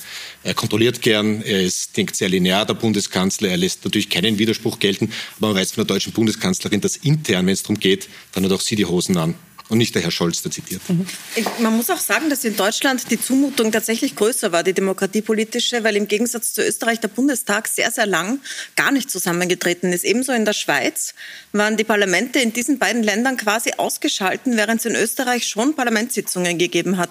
er 0.44 0.54
kontrolliert 0.54 1.02
gern, 1.02 1.42
er 1.42 1.62
ist, 1.62 1.96
denkt 1.96 2.16
sehr 2.16 2.30
linear, 2.30 2.66
der 2.66 2.74
Bundeskanzler, 2.74 3.50
er 3.50 3.58
lässt 3.58 3.84
natürlich 3.86 4.10
keinen 4.10 4.38
Widerspruch 4.40 4.80
gelten, 4.80 5.12
aber 5.38 5.48
man 5.50 5.58
weiß 5.58 5.72
von 5.74 5.86
der 5.86 5.96
deutschen 5.96 6.14
Bundeskanzlerin, 6.14 6.82
dass 6.82 6.98
intern, 6.98 7.46
wenn 7.46 7.54
es 7.54 7.64
darum 7.64 7.80
geht, 7.80 8.10
dann 8.32 8.46
hat 8.46 8.52
auch 8.52 8.62
sie 8.62 8.76
die 8.76 8.86
Hosen 8.86 9.18
an 9.18 9.36
und 9.68 9.80
nicht 9.80 9.96
der 9.96 10.04
Herr 10.04 10.12
Scholz, 10.12 10.44
der 10.44 10.52
zitiert. 10.52 10.82
Mhm. 10.88 11.08
Man 11.60 11.76
muss 11.76 11.90
auch 11.90 12.00
sagen, 12.00 12.30
dass 12.30 12.44
in 12.44 12.56
Deutschland 12.56 13.10
die 13.10 13.20
Zumutung 13.20 13.72
tatsächlich 13.72 14.16
größer 14.16 14.52
war, 14.52 14.64
die 14.64 14.74
demokratiepolitische, 14.74 15.84
weil 15.84 15.96
im 15.96 16.08
Gegensatz 16.08 16.54
zu 16.54 16.64
Österreich 16.64 17.00
der 17.00 17.08
Bundestag 17.08 17.68
sehr, 17.68 17.90
sehr 17.90 18.06
lang 18.06 18.40
gar 18.76 18.92
nicht 18.92 19.10
zusammengetreten 19.10 19.92
ist. 19.92 20.04
Ebenso 20.04 20.34
in 20.34 20.46
der 20.46 20.54
Schweiz 20.54 21.16
waren 21.52 21.78
die 21.78 21.84
Parlamente 21.84 22.40
in 22.40 22.54
diesen 22.54 22.78
beiden 22.78 23.02
Ländern 23.02 23.38
quasi 23.38 23.72
ausgeschalten, 23.78 24.56
während 24.56 24.82
es 24.82 24.86
in 24.86 24.96
Österreich 24.96 25.48
schon 25.48 25.76
Parlamentssitzungen 25.76 26.60
gegeben 26.60 26.98
hat. 26.98 27.10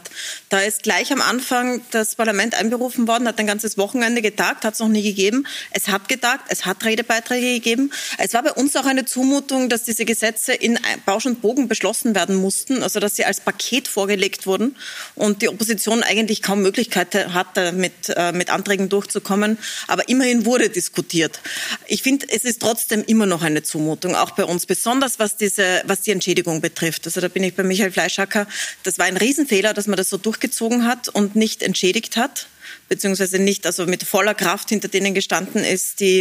Da 0.48 0.60
ist 0.60 0.84
gleich 0.84 1.12
am 1.12 1.22
Anfang 1.22 1.80
das 1.90 2.14
Parlament 2.14 2.54
einberufen 2.54 3.08
worden, 3.08 3.26
hat 3.26 3.40
ein 3.40 3.48
ganzes 3.48 3.78
Wochenende 3.78 4.22
getagt, 4.22 4.64
hat 4.64 4.74
es 4.74 4.80
noch 4.80 4.88
nie 4.88 5.02
gegeben. 5.02 5.44
Es 5.72 5.88
hat 5.88 6.08
getagt, 6.08 6.44
es 6.50 6.66
hat 6.66 6.84
Redebeiträge 6.84 7.54
gegeben. 7.54 7.90
Es 8.18 8.32
war 8.32 8.44
bei 8.44 8.52
uns 8.52 8.76
auch 8.76 8.86
eine 8.86 9.04
Zumutung, 9.04 9.68
dass 9.68 9.82
diese 9.82 10.04
Gesetze 10.04 10.52
in 10.52 10.78
Bausch 11.04 11.26
und 11.26 11.42
Bogen 11.42 11.66
beschlossen 11.66 12.14
werden 12.14 12.43
mussten, 12.44 12.82
also 12.82 13.00
dass 13.00 13.16
sie 13.16 13.24
als 13.24 13.40
Paket 13.40 13.88
vorgelegt 13.88 14.46
wurden 14.46 14.76
und 15.14 15.40
die 15.40 15.48
Opposition 15.48 16.02
eigentlich 16.02 16.42
kaum 16.42 16.60
Möglichkeit 16.60 17.14
hatte, 17.14 17.72
mit, 17.72 18.10
äh, 18.14 18.32
mit 18.32 18.50
Anträgen 18.50 18.90
durchzukommen. 18.90 19.56
Aber 19.88 20.08
immerhin 20.10 20.44
wurde 20.44 20.68
diskutiert. 20.68 21.40
Ich 21.86 22.02
finde, 22.02 22.26
es 22.28 22.44
ist 22.44 22.60
trotzdem 22.60 23.02
immer 23.06 23.24
noch 23.24 23.42
eine 23.42 23.62
Zumutung, 23.62 24.14
auch 24.14 24.32
bei 24.32 24.44
uns, 24.44 24.66
besonders 24.66 25.18
was, 25.18 25.36
diese, 25.36 25.82
was 25.86 26.02
die 26.02 26.10
Entschädigung 26.10 26.60
betrifft. 26.60 27.06
Also 27.06 27.22
da 27.22 27.28
bin 27.28 27.42
ich 27.42 27.54
bei 27.54 27.62
Michael 27.62 27.92
Fleischacker. 27.92 28.46
Das 28.82 28.98
war 28.98 29.06
ein 29.06 29.16
Riesenfehler, 29.16 29.72
dass 29.72 29.86
man 29.86 29.96
das 29.96 30.10
so 30.10 30.18
durchgezogen 30.18 30.86
hat 30.86 31.08
und 31.08 31.34
nicht 31.34 31.62
entschädigt 31.62 32.18
hat 32.18 32.48
beziehungsweise 32.88 33.38
nicht 33.38 33.66
also 33.66 33.86
mit 33.86 34.02
voller 34.02 34.34
Kraft 34.34 34.68
hinter 34.68 34.88
denen 34.88 35.14
gestanden 35.14 35.64
ist, 35.64 36.00
die 36.00 36.20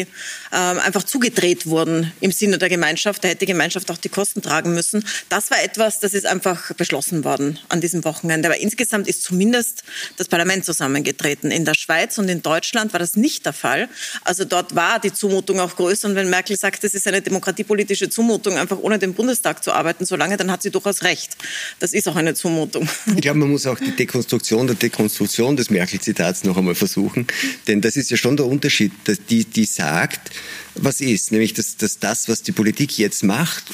äh, 0.51 0.55
einfach 0.55 1.03
zugedreht 1.03 1.65
wurden 1.65 2.11
im 2.21 2.31
Sinne 2.31 2.57
der 2.57 2.69
Gemeinschaft. 2.69 3.23
Da 3.23 3.29
hätte 3.29 3.39
die 3.39 3.45
Gemeinschaft 3.47 3.89
auch 3.91 3.97
die 3.97 4.09
Kosten 4.09 4.41
tragen 4.41 4.73
müssen. 4.73 5.05
Das 5.29 5.51
war 5.51 5.63
etwas, 5.63 5.99
das 5.99 6.13
ist 6.13 6.25
einfach 6.25 6.73
beschlossen 6.73 7.23
worden 7.23 7.59
an 7.69 7.81
diesem 7.81 8.03
Wochenende. 8.05 8.49
Aber 8.49 8.59
insgesamt 8.59 9.07
ist 9.07 9.23
zumindest 9.23 9.83
das 10.17 10.27
Parlament 10.27 10.65
zusammengetreten. 10.65 11.51
In 11.51 11.65
der 11.65 11.75
Schweiz 11.75 12.17
und 12.17 12.29
in 12.29 12.41
Deutschland 12.41 12.93
war 12.93 12.99
das 12.99 13.15
nicht 13.15 13.45
der 13.45 13.53
Fall. 13.53 13.89
Also 14.23 14.45
dort 14.45 14.75
war 14.75 14.99
die 14.99 15.13
Zumutung 15.13 15.59
auch 15.59 15.75
größer. 15.75 16.07
Und 16.07 16.15
wenn 16.15 16.29
Merkel 16.29 16.57
sagt, 16.57 16.83
es 16.83 16.93
ist 16.93 17.07
eine 17.07 17.21
demokratiepolitische 17.21 18.09
Zumutung, 18.09 18.57
einfach 18.57 18.77
ohne 18.79 18.99
den 18.99 19.13
Bundestag 19.13 19.63
zu 19.63 19.71
arbeiten, 19.71 20.05
so 20.05 20.15
lange, 20.15 20.37
dann 20.37 20.51
hat 20.51 20.63
sie 20.63 20.71
durchaus 20.71 21.03
recht. 21.03 21.37
Das 21.79 21.93
ist 21.93 22.07
auch 22.07 22.15
eine 22.15 22.33
Zumutung. 22.33 22.87
Ich 23.15 23.21
glaube, 23.21 23.39
man 23.39 23.49
muss 23.49 23.65
auch 23.65 23.79
die 23.79 23.95
Dekonstruktion 23.95 24.67
der 24.67 24.75
Dekonstruktion 24.75 25.55
des 25.55 25.69
Merkel-Zitats 25.69 26.32
noch 26.43 26.57
einmal 26.57 26.75
versuchen. 26.75 27.27
Denn 27.67 27.81
das 27.81 27.95
ist 27.95 28.09
ja 28.09 28.17
schon 28.17 28.37
der 28.37 28.47
Unterschied, 28.47 28.91
dass 29.03 29.23
die, 29.23 29.45
die 29.45 29.65
sagt, 29.65 30.31
was 30.75 31.01
ist, 31.01 31.31
nämlich 31.31 31.53
dass, 31.53 31.77
dass 31.77 31.99
das, 31.99 32.29
was 32.29 32.41
die 32.41 32.51
Politik 32.51 32.97
jetzt 32.97 33.23
macht, 33.23 33.65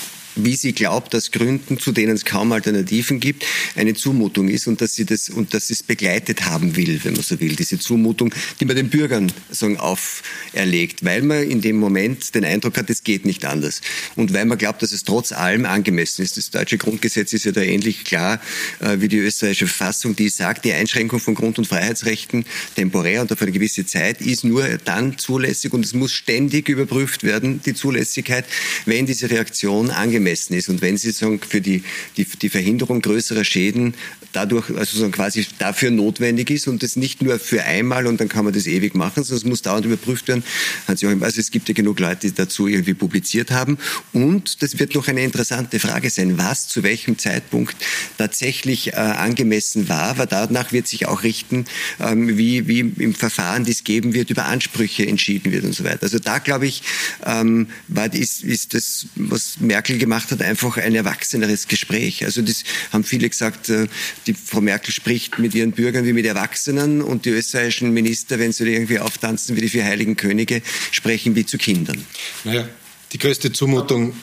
wie 0.45 0.55
sie 0.55 0.73
glaubt, 0.73 1.15
aus 1.15 1.31
Gründen, 1.31 1.79
zu 1.79 1.91
denen 1.91 2.15
es 2.15 2.25
kaum 2.25 2.51
Alternativen 2.51 3.19
gibt, 3.19 3.45
eine 3.75 3.93
Zumutung 3.93 4.49
ist 4.49 4.67
und 4.67 4.81
dass 4.81 4.95
sie 4.95 5.05
das 5.05 5.29
und 5.29 5.53
dass 5.53 5.67
sie 5.67 5.73
es 5.73 5.83
begleitet 5.83 6.45
haben 6.45 6.75
will, 6.75 6.99
wenn 7.03 7.13
man 7.13 7.23
so 7.23 7.39
will, 7.39 7.55
diese 7.55 7.79
Zumutung, 7.79 8.33
die 8.59 8.65
man 8.65 8.75
den 8.75 8.89
Bürgern 8.89 9.31
sagen, 9.49 9.77
auferlegt, 9.77 11.03
weil 11.03 11.21
man 11.21 11.43
in 11.43 11.61
dem 11.61 11.77
Moment 11.77 12.33
den 12.35 12.45
Eindruck 12.45 12.77
hat, 12.77 12.89
es 12.89 13.03
geht 13.03 13.25
nicht 13.25 13.45
anders 13.45 13.81
und 14.15 14.33
weil 14.33 14.45
man 14.45 14.57
glaubt, 14.57 14.81
dass 14.81 14.91
es 14.91 15.03
trotz 15.03 15.31
allem 15.31 15.65
angemessen 15.65 16.23
ist. 16.23 16.37
Das 16.37 16.49
deutsche 16.49 16.77
Grundgesetz 16.77 17.33
ist 17.33 17.45
ja 17.45 17.51
da 17.51 17.61
ähnlich 17.61 18.03
klar 18.03 18.41
äh, 18.79 18.97
wie 18.99 19.07
die 19.07 19.17
österreichische 19.17 19.67
Verfassung, 19.67 20.15
die 20.15 20.29
sagt, 20.29 20.65
die 20.65 20.73
Einschränkung 20.73 21.19
von 21.19 21.35
Grund- 21.35 21.57
und 21.57 21.65
Freiheitsrechten 21.65 22.45
temporär 22.75 23.21
und 23.21 23.31
auf 23.31 23.41
eine 23.41 23.51
gewisse 23.51 23.85
Zeit 23.85 24.21
ist 24.21 24.43
nur 24.43 24.65
dann 24.85 25.17
zulässig 25.17 25.73
und 25.73 25.85
es 25.85 25.93
muss 25.93 26.13
ständig 26.13 26.69
überprüft 26.69 27.23
werden, 27.23 27.61
die 27.65 27.73
Zulässigkeit, 27.73 28.45
wenn 28.85 29.05
diese 29.05 29.29
Reaktion 29.29 29.89
angemessen 29.89 30.28
ist. 30.31 30.69
Und 30.69 30.81
wenn 30.81 30.97
sie 30.97 31.11
sagen, 31.11 31.39
für 31.39 31.61
die, 31.61 31.83
die, 32.17 32.25
die 32.25 32.49
Verhinderung 32.49 33.01
größerer 33.01 33.43
Schäden 33.43 33.93
dadurch, 34.33 34.69
also 34.75 34.97
so 34.97 35.09
quasi 35.09 35.45
dafür 35.57 35.91
notwendig 35.91 36.49
ist 36.49 36.67
und 36.67 36.83
das 36.83 36.95
nicht 36.95 37.21
nur 37.21 37.39
für 37.39 37.63
einmal 37.63 38.07
und 38.07 38.19
dann 38.19 38.29
kann 38.29 38.45
man 38.45 38.53
das 38.53 38.67
ewig 38.67 38.95
machen, 38.95 39.23
sondern 39.23 39.37
es 39.37 39.49
muss 39.49 39.61
dauernd 39.61 39.85
überprüft 39.85 40.27
werden. 40.27 40.43
Also 40.87 41.07
es 41.07 41.51
gibt 41.51 41.67
ja 41.67 41.73
genug 41.73 41.99
Leute, 41.99 42.27
die 42.27 42.33
dazu 42.33 42.67
irgendwie 42.67 42.93
publiziert 42.93 43.51
haben. 43.51 43.77
Und 44.13 44.61
das 44.61 44.79
wird 44.79 44.95
noch 44.95 45.07
eine 45.07 45.23
interessante 45.23 45.79
Frage 45.79 46.09
sein, 46.09 46.37
was 46.37 46.67
zu 46.67 46.83
welchem 46.83 47.17
Zeitpunkt 47.17 47.75
tatsächlich 48.17 48.93
äh, 48.93 48.95
angemessen 48.95 49.89
war, 49.89 50.17
weil 50.17 50.27
danach 50.27 50.71
wird 50.71 50.87
sich 50.87 51.07
auch 51.07 51.23
richten, 51.23 51.65
ähm, 51.99 52.37
wie, 52.37 52.67
wie 52.67 52.79
im 52.79 53.13
Verfahren, 53.13 53.65
das 53.65 53.83
geben 53.83 54.13
wird, 54.13 54.29
über 54.29 54.45
Ansprüche 54.45 55.05
entschieden 55.05 55.51
wird 55.51 55.63
und 55.63 55.73
so 55.73 55.83
weiter. 55.83 56.03
Also 56.03 56.19
da 56.19 56.39
glaube 56.39 56.67
ich, 56.67 56.83
ähm, 57.25 57.67
war, 57.87 58.13
ist, 58.13 58.43
ist 58.43 58.73
das, 58.73 59.07
was 59.15 59.59
Merkel 59.59 59.97
gemacht 59.97 60.31
hat, 60.31 60.41
einfach 60.41 60.77
ein 60.77 60.95
erwachseneres 60.95 61.67
Gespräch. 61.67 62.23
Also 62.25 62.41
das 62.41 62.63
haben 62.91 63.03
viele 63.03 63.29
gesagt, 63.29 63.69
äh, 63.69 63.87
die 64.29 64.35
Frau 64.35 64.61
Merkel 64.61 64.93
spricht 64.93 65.39
mit 65.39 65.55
ihren 65.55 65.71
Bürgern 65.71 66.05
wie 66.05 66.13
mit 66.13 66.25
Erwachsenen 66.25 67.01
und 67.01 67.25
die 67.25 67.31
österreichischen 67.31 67.91
Minister, 67.91 68.37
wenn 68.37 68.51
sie 68.51 68.71
irgendwie 68.71 68.99
auftanzen 68.99 69.55
wie 69.55 69.61
die 69.61 69.69
vier 69.69 69.83
heiligen 69.83 70.15
Könige, 70.15 70.61
sprechen 70.91 71.35
wie 71.35 71.45
zu 71.45 71.57
Kindern. 71.57 72.05
Naja, 72.43 72.67
die 73.11 73.17
größte 73.17 73.51
Zumutung 73.51 74.13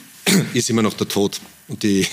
ist 0.55 0.71
immer 0.71 0.83
noch 0.83 0.95
der 0.95 1.09
Tod 1.09 1.41
die, 1.69 2.07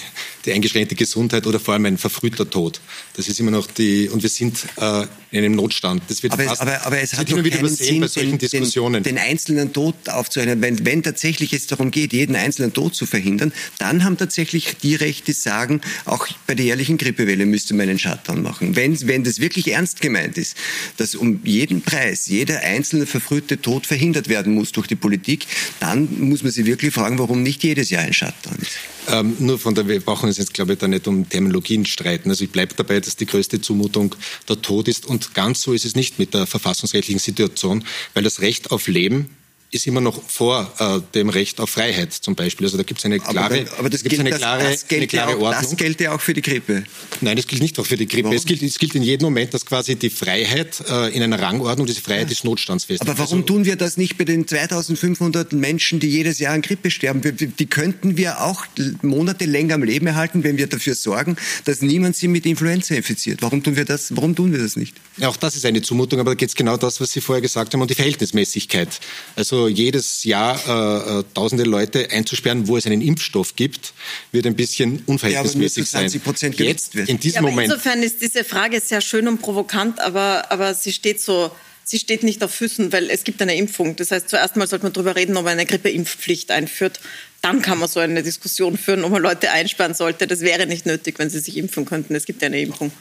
die 0.45 0.51
eingeschränkte 0.51 0.95
Gesundheit 0.95 1.45
oder 1.45 1.59
vor 1.59 1.75
allem 1.75 1.85
ein 1.85 1.97
verfrühter 1.97 2.49
Tod. 2.49 2.81
Das 3.15 3.27
ist 3.27 3.39
immer 3.39 3.51
noch 3.51 3.67
die, 3.67 4.09
und 4.09 4.23
wir 4.23 4.29
sind 4.29 4.65
äh, 4.77 5.05
in 5.29 5.43
einem 5.45 5.55
Notstand. 5.55 6.03
Das 6.07 6.23
wird 6.23 6.33
aber, 6.33 6.43
fast, 6.43 6.61
aber, 6.61 6.85
aber 6.85 6.99
es 6.99 7.13
hat 7.13 7.29
immer 7.29 7.43
wieder 7.43 7.59
übersehen, 7.59 7.87
Sinn, 7.87 8.01
bei 8.01 8.07
solchen 8.07 8.31
den, 8.31 8.39
Diskussionen. 8.39 9.03
Den, 9.03 9.15
den 9.15 9.23
einzelnen 9.23 9.73
Tod 9.73 9.95
aufzuhören. 10.09 10.61
Wenn, 10.61 10.85
wenn 10.85 11.03
tatsächlich 11.03 11.53
es 11.53 11.67
darum 11.67 11.91
geht, 11.91 12.13
jeden 12.13 12.35
einzelnen 12.35 12.73
Tod 12.73 12.95
zu 12.95 13.05
verhindern, 13.05 13.53
dann 13.77 14.03
haben 14.03 14.17
tatsächlich 14.17 14.77
die 14.81 14.95
Rechte, 14.95 15.25
die 15.25 15.33
sagen, 15.33 15.81
auch 16.05 16.27
bei 16.47 16.55
der 16.55 16.65
jährlichen 16.65 16.97
Grippewelle 16.97 17.45
müsste 17.45 17.73
man 17.75 17.87
einen 17.89 17.99
Shutdown 17.99 18.41
machen. 18.41 18.75
Wenn, 18.75 18.99
wenn 19.07 19.23
das 19.23 19.39
wirklich 19.39 19.71
ernst 19.71 20.01
gemeint 20.01 20.37
ist, 20.37 20.57
dass 20.97 21.13
um 21.15 21.41
jeden 21.43 21.81
Preis 21.81 22.25
jeder 22.25 22.61
einzelne 22.61 23.05
verfrühte 23.05 23.61
Tod 23.61 23.85
verhindert 23.85 24.29
werden 24.29 24.53
muss 24.55 24.71
durch 24.71 24.87
die 24.87 24.95
Politik, 24.95 25.45
dann 25.79 26.09
muss 26.19 26.41
man 26.41 26.51
sich 26.51 26.65
wirklich 26.65 26.93
fragen, 26.93 27.19
warum 27.19 27.43
nicht 27.43 27.63
jedes 27.63 27.91
Jahr 27.91 28.03
ein 28.03 28.13
Shutdown 28.13 28.57
ist. 28.59 28.71
Ähm, 29.09 29.35
nur 29.43 29.59
von 29.59 29.75
der, 29.75 29.87
wir 29.87 29.99
brauchen 29.99 30.27
uns 30.27 30.37
jetzt, 30.37 30.53
glaube 30.53 30.73
ich, 30.73 30.79
da 30.79 30.87
nicht 30.87 31.07
um 31.07 31.27
Terminologien 31.27 31.85
streiten. 31.85 32.29
Also 32.29 32.43
ich 32.43 32.51
bleibe 32.51 32.73
dabei, 32.75 32.99
dass 32.99 33.15
die 33.15 33.25
größte 33.25 33.61
Zumutung 33.61 34.15
der 34.49 34.61
Tod 34.61 34.87
ist. 34.87 35.05
Und 35.05 35.33
ganz 35.33 35.61
so 35.61 35.73
ist 35.73 35.85
es 35.85 35.95
nicht 35.95 36.19
mit 36.19 36.33
der 36.33 36.47
verfassungsrechtlichen 36.47 37.19
Situation, 37.19 37.83
weil 38.13 38.23
das 38.23 38.41
Recht 38.41 38.71
auf 38.71 38.87
Leben 38.87 39.29
ist 39.73 39.87
immer 39.87 40.01
noch 40.01 40.21
vor 40.29 40.71
äh, 40.79 40.99
dem 41.13 41.29
Recht 41.29 41.59
auf 41.59 41.71
Freiheit 41.71 42.13
zum 42.13 42.35
Beispiel. 42.35 42.67
Also 42.67 42.77
da 42.77 42.83
gibt 42.83 42.99
es 42.99 43.05
eine 43.05 43.19
klare, 43.19 43.61
aber, 43.61 43.79
aber 43.79 43.89
das 43.89 44.03
gilt, 44.03 44.19
eine 44.19 44.29
das, 44.29 44.39
klare, 44.39 44.63
das 44.63 44.87
gilt 44.87 45.01
eine 45.01 45.07
klare 45.07 45.31
ja 45.31 45.37
auch, 45.37 45.41
Ordnung. 45.41 45.71
Das 45.71 45.77
gilt 45.77 46.01
ja 46.01 46.15
auch 46.15 46.21
für 46.21 46.33
die 46.33 46.41
Grippe. 46.41 46.83
Nein, 47.21 47.37
das 47.37 47.47
gilt 47.47 47.61
nicht 47.61 47.79
auch 47.79 47.85
für 47.85 47.97
die 47.97 48.07
Grippe. 48.07 48.33
Es 48.35 48.45
gilt, 48.45 48.61
es 48.61 48.77
gilt 48.77 48.93
in 48.95 49.03
jedem 49.03 49.25
Moment, 49.25 49.53
dass 49.53 49.65
quasi 49.65 49.95
die 49.95 50.09
Freiheit 50.09 50.83
äh, 50.87 51.15
in 51.15 51.23
einer 51.23 51.41
Rangordnung, 51.41 51.87
diese 51.87 52.01
Freiheit 52.01 52.23
ja. 52.23 52.29
des 52.29 52.43
Notstands 52.43 52.85
fest. 52.85 53.01
Aber 53.01 53.17
warum 53.17 53.39
also, 53.39 53.47
tun 53.47 53.65
wir 53.65 53.75
das 53.75 53.97
nicht 53.97 54.17
bei 54.17 54.25
den 54.25 54.47
2500 54.47 55.53
Menschen, 55.53 55.99
die 55.99 56.07
jedes 56.07 56.39
Jahr 56.39 56.53
an 56.53 56.61
Grippe 56.61 56.91
sterben? 56.91 57.23
Wir, 57.23 57.31
die 57.31 57.65
könnten 57.65 58.15
wir 58.15 58.41
auch 58.41 58.65
Monate 59.01 59.45
länger 59.45 59.75
am 59.75 59.83
Leben 59.83 60.05
erhalten, 60.05 60.43
wenn 60.43 60.57
wir 60.57 60.67
dafür 60.67 60.93
sorgen, 60.95 61.35
dass 61.65 61.81
niemand 61.81 62.15
sie 62.15 62.27
mit 62.27 62.45
Influenza 62.45 62.93
infiziert. 62.93 63.41
Warum 63.41 63.63
tun 63.63 63.75
wir 63.75 63.85
das, 63.85 64.15
warum 64.15 64.35
tun 64.35 64.51
wir 64.51 64.59
das 64.59 64.75
nicht? 64.75 64.95
Ja, 65.17 65.29
auch 65.29 65.37
das 65.37 65.55
ist 65.55 65.65
eine 65.65 65.81
Zumutung, 65.81 66.19
aber 66.19 66.31
da 66.31 66.35
geht 66.35 66.49
es 66.49 66.55
genau 66.55 66.77
das, 66.77 67.01
was 67.01 67.11
Sie 67.11 67.21
vorher 67.21 67.41
gesagt 67.41 67.73
haben, 67.73 67.81
um 67.81 67.87
die 67.87 67.95
Verhältnismäßigkeit. 67.95 68.99
Also 69.35 69.62
jedes 69.69 70.23
Jahr 70.23 70.33
Jahr 70.33 71.19
äh, 71.19 71.23
tausende 71.33 71.63
Leute 71.63 72.09
einzusperren, 72.09 72.67
wo 72.67 72.75
es 72.75 72.85
einen 72.85 73.01
Impfstoff 73.01 73.55
gibt, 73.55 73.93
wird 74.31 74.47
ein 74.47 74.55
bisschen 74.55 75.03
unverhältnismäßig 75.05 75.91
ja, 75.91 75.99
aber 75.99 76.09
sein. 76.09 76.21
Prozent 76.21 76.59
Jetzt, 76.59 76.95
wird. 76.95 77.09
in 77.09 77.19
diesem 77.19 77.35
ja, 77.35 77.39
aber 77.41 77.49
Moment. 77.51 77.71
Insofern 77.71 78.01
ist 78.01 78.21
diese 78.21 78.43
Frage 78.43 78.79
sehr 78.79 79.01
schön 79.01 79.27
und 79.27 79.39
provokant, 79.39 79.99
aber, 79.99 80.51
aber 80.51 80.73
sie 80.73 80.91
steht 80.91 81.21
so 81.21 81.51
sie 81.85 81.99
steht 81.99 82.23
nicht 82.23 82.41
auf 82.43 82.53
Füßen, 82.53 82.93
weil 82.93 83.09
es 83.09 83.25
gibt 83.25 83.41
eine 83.41 83.55
Impfung. 83.55 83.97
Das 83.97 84.09
heißt, 84.11 84.29
zuerst 84.29 84.55
mal 84.55 84.67
sollte 84.67 84.85
man 84.85 84.93
darüber 84.93 85.17
reden, 85.17 85.35
ob 85.35 85.43
man 85.43 85.53
eine 85.53 85.65
Grippeimpfpflicht 85.65 86.49
einführt. 86.49 87.01
Dann 87.41 87.61
kann 87.61 87.77
man 87.77 87.89
so 87.89 87.99
eine 87.99 88.23
Diskussion 88.23 88.77
führen, 88.77 89.03
ob 89.03 89.11
man 89.11 89.21
Leute 89.21 89.51
einsperren 89.51 89.93
sollte. 89.93 90.25
Das 90.25 90.39
wäre 90.39 90.65
nicht 90.65 90.85
nötig, 90.85 91.19
wenn 91.19 91.29
sie 91.29 91.39
sich 91.39 91.57
impfen 91.57 91.83
könnten. 91.83 92.15
Es 92.15 92.25
gibt 92.25 92.41
ja 92.41 92.45
eine 92.45 92.61
Impfung. 92.61 92.93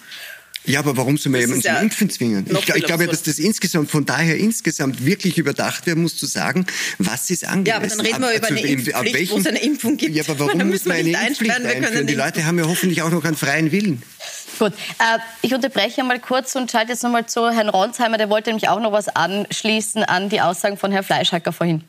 Ja, 0.65 0.79
aber 0.79 0.97
warum 0.97 1.19
soll 1.19 1.33
man 1.33 1.41
jemanden 1.41 1.63
zum 1.63 1.77
Impfen 1.77 2.11
zwingen? 2.11 2.47
Ich, 2.49 2.75
ich 2.75 2.85
glaube 2.85 3.05
ja, 3.05 3.11
dass 3.11 3.23
das 3.23 3.39
insgesamt, 3.39 3.91
von 3.91 4.05
daher 4.05 4.37
insgesamt 4.37 5.05
wirklich 5.05 5.39
überdacht 5.39 5.87
werden 5.87 6.03
muss, 6.03 6.17
zu 6.17 6.27
sagen, 6.27 6.67
was 6.99 7.31
ist 7.31 7.47
angemessen. 7.47 8.05
Ja, 8.05 8.17
aber 8.17 8.39
dann 8.39 8.57
reden 8.57 8.87
wir 8.87 8.97
ab, 8.97 9.05
über 9.05 9.19
also 9.19 9.19
eine 9.19 9.19
Impfpflicht, 9.19 9.33
wo 9.33 9.39
es 9.39 9.47
eine 9.47 9.63
Impfung 9.63 9.97
gibt. 9.97 10.15
Ja, 10.15 10.23
aber 10.27 10.39
warum 10.39 10.69
muss 10.69 10.85
man 10.85 10.99
eine 10.99 11.11
Impfpflicht 11.11 11.53
einführen? 11.53 12.07
Die 12.07 12.15
Leute 12.15 12.45
haben 12.45 12.59
ja 12.59 12.67
hoffentlich 12.67 13.03
auch 13.03 13.11
noch 13.11 13.25
einen 13.25 13.37
freien 13.37 13.73
Willen. 13.73 14.03
Gut, 14.59 14.73
äh, 14.73 15.19
ich 15.41 15.53
unterbreche 15.55 16.05
mal 16.05 16.21
kurz 16.21 16.55
und 16.55 16.71
schalte 16.71 16.93
jetzt 16.93 17.03
nochmal 17.03 17.27
zu 17.27 17.51
Herrn 17.51 17.69
Ronsheimer. 17.69 18.19
Der 18.19 18.31
wollte 18.31 18.51
nämlich 18.51 18.69
auch 18.69 18.81
noch 18.81 18.93
was 18.93 19.09
anschließen 19.09 20.05
an 20.05 20.29
die 20.29 20.41
Aussagen 20.41 20.77
von 20.77 20.93
Herrn 20.93 21.05
Fleischhacker 21.05 21.53
vorhin. 21.53 21.83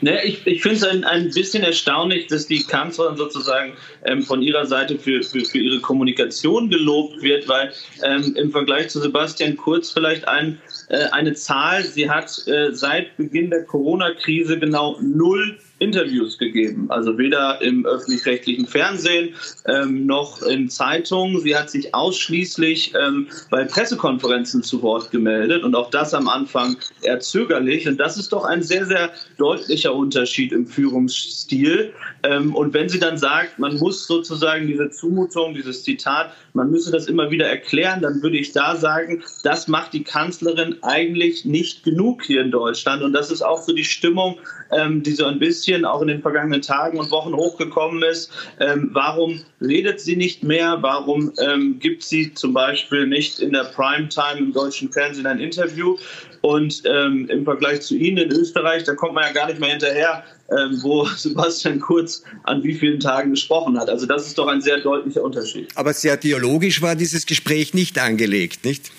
Ne, 0.00 0.24
ich 0.24 0.44
ich 0.46 0.62
finde 0.62 0.76
es 0.76 0.84
ein, 0.84 1.04
ein 1.04 1.30
bisschen 1.30 1.62
erstaunlich, 1.62 2.26
dass 2.26 2.46
die 2.46 2.64
Kanzlerin 2.64 3.16
sozusagen 3.16 3.74
ähm, 4.04 4.22
von 4.22 4.42
ihrer 4.42 4.66
Seite 4.66 4.98
für, 4.98 5.22
für, 5.22 5.44
für 5.44 5.58
ihre 5.58 5.80
Kommunikation 5.80 6.68
gelobt 6.68 7.22
wird, 7.22 7.48
weil 7.48 7.72
ähm, 8.02 8.34
im 8.36 8.50
Vergleich 8.50 8.88
zu 8.88 9.00
Sebastian 9.00 9.56
Kurz 9.56 9.92
vielleicht 9.92 10.26
ein, 10.26 10.60
äh, 10.88 11.04
eine 11.12 11.34
Zahl, 11.34 11.84
sie 11.84 12.10
hat 12.10 12.46
äh, 12.48 12.72
seit 12.72 13.16
Beginn 13.16 13.50
der 13.50 13.64
Corona-Krise 13.64 14.58
genau 14.58 14.98
null 15.00 15.58
Interviews 15.82 16.38
gegeben. 16.38 16.86
Also 16.88 17.18
weder 17.18 17.60
im 17.60 17.84
öffentlich-rechtlichen 17.84 18.66
Fernsehen 18.66 19.34
ähm, 19.66 20.06
noch 20.06 20.42
in 20.42 20.68
Zeitungen. 20.68 21.40
Sie 21.40 21.56
hat 21.56 21.70
sich 21.70 21.94
ausschließlich 21.94 22.94
ähm, 22.94 23.28
bei 23.50 23.64
Pressekonferenzen 23.64 24.62
zu 24.62 24.82
Wort 24.82 25.10
gemeldet 25.10 25.64
und 25.64 25.74
auch 25.74 25.90
das 25.90 26.14
am 26.14 26.28
Anfang 26.28 26.76
eher 27.02 27.20
zögerlich. 27.20 27.88
Und 27.88 27.98
das 27.98 28.16
ist 28.16 28.32
doch 28.32 28.44
ein 28.44 28.62
sehr, 28.62 28.86
sehr 28.86 29.10
deutlicher 29.38 29.94
Unterschied 29.94 30.52
im 30.52 30.66
Führungsstil. 30.66 31.92
Ähm, 32.22 32.54
und 32.54 32.74
wenn 32.74 32.88
sie 32.88 32.98
dann 32.98 33.18
sagt, 33.18 33.58
man 33.58 33.76
muss 33.78 34.06
sozusagen 34.06 34.66
diese 34.66 34.90
Zumutung, 34.90 35.54
dieses 35.54 35.82
Zitat, 35.82 36.32
man 36.52 36.70
müsse 36.70 36.92
das 36.92 37.06
immer 37.06 37.30
wieder 37.30 37.46
erklären, 37.46 38.00
dann 38.02 38.22
würde 38.22 38.38
ich 38.38 38.52
da 38.52 38.76
sagen, 38.76 39.22
das 39.42 39.68
macht 39.68 39.92
die 39.92 40.04
Kanzlerin 40.04 40.76
eigentlich 40.82 41.44
nicht 41.44 41.84
genug 41.84 42.24
hier 42.24 42.42
in 42.42 42.50
Deutschland. 42.50 43.02
Und 43.02 43.12
das 43.12 43.30
ist 43.30 43.42
auch 43.42 43.62
so 43.62 43.72
die 43.72 43.84
Stimmung, 43.84 44.38
ähm, 44.70 45.02
die 45.02 45.12
so 45.12 45.26
ein 45.26 45.38
bisschen 45.38 45.84
auch 45.84 46.02
in 46.02 46.08
den 46.08 46.22
vergangenen 46.22 46.62
Tagen 46.62 46.98
und 46.98 47.10
Wochen 47.10 47.34
hochgekommen 47.34 48.02
ist. 48.02 48.30
Ähm, 48.60 48.90
warum 48.92 49.42
redet 49.60 50.00
sie 50.00 50.16
nicht 50.16 50.42
mehr? 50.42 50.78
Warum 50.80 51.32
gibt 51.78 52.02
sie 52.02 52.34
zum 52.34 52.52
Beispiel 52.52 53.06
nicht 53.06 53.38
in 53.38 53.52
der 53.52 53.64
Primetime 53.64 54.38
im 54.38 54.52
deutschen 54.52 54.92
Fernsehen 54.92 55.26
ein 55.26 55.38
Interview? 55.38 55.96
Und 56.42 56.82
ähm, 56.86 57.28
im 57.30 57.44
Vergleich 57.44 57.82
zu 57.82 57.94
Ihnen 57.96 58.18
in 58.18 58.32
Österreich, 58.32 58.84
da 58.84 58.94
kommt 58.94 59.14
man 59.14 59.24
ja 59.24 59.32
gar 59.32 59.46
nicht 59.46 59.60
mehr 59.60 59.70
hinterher, 59.70 60.24
ähm, 60.50 60.78
wo 60.82 61.04
Sebastian 61.16 61.80
Kurz 61.80 62.24
an 62.42 62.62
wie 62.62 62.74
vielen 62.74 63.00
Tagen 63.00 63.30
gesprochen 63.30 63.78
hat. 63.78 63.88
Also 63.88 64.06
das 64.06 64.26
ist 64.26 64.36
doch 64.38 64.48
ein 64.48 64.60
sehr 64.60 64.78
deutlicher 64.78 65.22
Unterschied. 65.22 65.68
Aber 65.76 65.92
sehr 65.94 66.16
dialogisch 66.16 66.82
war 66.82 66.96
dieses 66.96 67.26
Gespräch 67.26 67.74
nicht 67.74 67.98
angelegt, 67.98 68.64
nicht? 68.64 68.90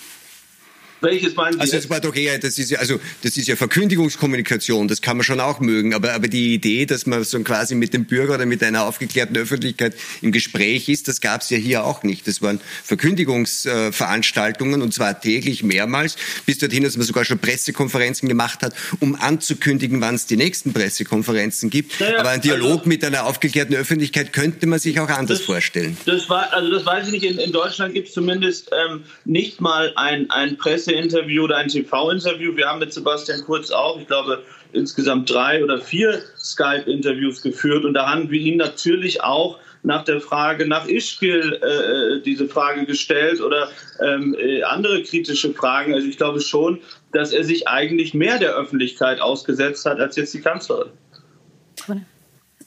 Welches 1.03 1.35
meinen 1.35 1.53
Sie? 1.53 1.59
Also 1.59 1.75
das 1.75 1.89
war 1.89 1.99
doch 1.99 2.15
eher, 2.15 2.39
das 2.39 2.57
ist 2.57 2.71
ja, 2.71 2.79
also 2.79 2.99
das 3.21 3.35
ist 3.35 3.47
ja 3.47 3.57
Verkündigungskommunikation, 3.57 4.87
das 4.87 5.01
kann 5.01 5.17
man 5.17 5.25
schon 5.25 5.41
auch 5.41 5.59
mögen, 5.59 5.93
aber, 5.93 6.13
aber 6.13 6.29
die 6.29 6.53
Idee, 6.53 6.85
dass 6.85 7.05
man 7.05 7.23
so 7.25 7.37
quasi 7.41 7.75
mit 7.75 7.93
dem 7.93 8.05
Bürger 8.05 8.35
oder 8.35 8.45
mit 8.45 8.63
einer 8.63 8.85
aufgeklärten 8.85 9.35
Öffentlichkeit 9.35 9.95
im 10.21 10.31
Gespräch 10.31 10.87
ist, 10.87 11.09
das 11.09 11.19
gab 11.19 11.41
es 11.41 11.49
ja 11.49 11.57
hier 11.57 11.83
auch 11.83 12.03
nicht. 12.03 12.25
Das 12.25 12.41
waren 12.41 12.61
Verkündigungsveranstaltungen 12.85 14.81
und 14.81 14.93
zwar 14.93 15.19
täglich 15.19 15.61
mehrmals, 15.63 16.15
bis 16.45 16.59
dorthin, 16.59 16.83
dass 16.83 16.95
man 16.95 17.05
sogar 17.05 17.25
schon 17.25 17.39
Pressekonferenzen 17.39 18.29
gemacht 18.29 18.63
hat, 18.63 18.73
um 19.01 19.15
anzukündigen, 19.15 19.99
wann 19.99 20.15
es 20.15 20.25
die 20.25 20.37
nächsten 20.37 20.71
Pressekonferenzen 20.71 21.69
gibt. 21.69 21.99
Ja, 21.99 22.11
ja, 22.11 22.19
aber 22.19 22.29
ein 22.29 22.39
Dialog 22.39 22.79
also, 22.79 22.89
mit 22.89 23.03
einer 23.03 23.25
aufgeklärten 23.25 23.75
Öffentlichkeit 23.75 24.31
könnte 24.31 24.67
man 24.67 24.79
sich 24.79 25.01
auch 25.01 25.09
anders 25.09 25.39
das, 25.39 25.45
vorstellen. 25.45 25.97
Das 26.05 26.29
war, 26.29 26.53
also 26.53 26.71
das 26.71 26.85
weiß 26.85 27.07
ich 27.07 27.11
nicht. 27.11 27.25
In, 27.25 27.39
in 27.39 27.51
Deutschland 27.51 27.93
gibt 27.93 28.07
es 28.07 28.13
zumindest 28.13 28.71
ähm, 28.71 29.03
nicht 29.25 29.59
mal 29.59 29.91
ein, 29.97 30.29
ein 30.29 30.57
Presse 30.57 30.92
Fernsehinterview 30.93 31.43
oder 31.43 31.57
ein 31.57 31.67
TV-Interview. 31.67 32.55
Wir 32.55 32.67
haben 32.67 32.79
mit 32.79 32.93
Sebastian 32.93 33.43
Kurz 33.43 33.71
auch, 33.71 33.99
ich 33.99 34.07
glaube, 34.07 34.43
insgesamt 34.71 35.29
drei 35.29 35.63
oder 35.63 35.79
vier 35.79 36.21
Skype-Interviews 36.37 37.41
geführt 37.41 37.85
und 37.85 37.93
da 37.93 38.09
haben 38.09 38.29
wir 38.29 38.39
ihn 38.39 38.57
natürlich 38.57 39.21
auch 39.21 39.59
nach 39.85 40.05
der 40.05 40.21
Frage 40.21 40.65
nach 40.65 40.87
Ischgl 40.87 41.59
äh, 41.61 42.21
diese 42.21 42.47
Frage 42.47 42.85
gestellt 42.85 43.41
oder 43.41 43.69
ähm, 44.01 44.35
äh, 44.39 44.63
andere 44.63 45.03
kritische 45.03 45.53
Fragen. 45.53 45.93
Also 45.93 46.07
ich 46.07 46.17
glaube 46.17 46.39
schon, 46.39 46.79
dass 47.11 47.33
er 47.33 47.43
sich 47.43 47.67
eigentlich 47.67 48.13
mehr 48.13 48.39
der 48.39 48.55
Öffentlichkeit 48.55 49.19
ausgesetzt 49.19 49.85
hat 49.85 49.99
als 49.99 50.15
jetzt 50.15 50.33
die 50.33 50.41
Kanzlerin. 50.41 50.89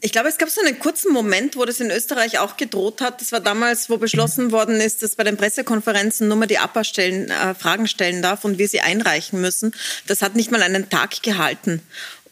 Ich 0.00 0.12
glaube, 0.12 0.28
es 0.28 0.36
gab 0.36 0.50
so 0.50 0.60
einen 0.60 0.78
kurzen 0.78 1.12
Moment, 1.12 1.56
wo 1.56 1.64
das 1.64 1.80
in 1.80 1.90
Österreich 1.90 2.38
auch 2.38 2.56
gedroht 2.56 3.00
hat. 3.00 3.20
Das 3.20 3.32
war 3.32 3.40
damals, 3.40 3.88
wo 3.88 3.96
beschlossen 3.96 4.52
worden 4.52 4.80
ist, 4.80 5.02
dass 5.02 5.16
bei 5.16 5.24
den 5.24 5.36
Pressekonferenzen 5.36 6.28
nur 6.28 6.36
mal 6.36 6.46
die 6.46 6.58
APA 6.58 6.84
stellen, 6.84 7.30
äh, 7.30 7.54
Fragen 7.54 7.86
stellen 7.86 8.20
darf 8.20 8.44
und 8.44 8.58
wir 8.58 8.68
sie 8.68 8.80
einreichen 8.80 9.40
müssen. 9.40 9.74
Das 10.06 10.22
hat 10.22 10.36
nicht 10.36 10.50
mal 10.50 10.62
einen 10.62 10.90
Tag 10.90 11.22
gehalten. 11.22 11.82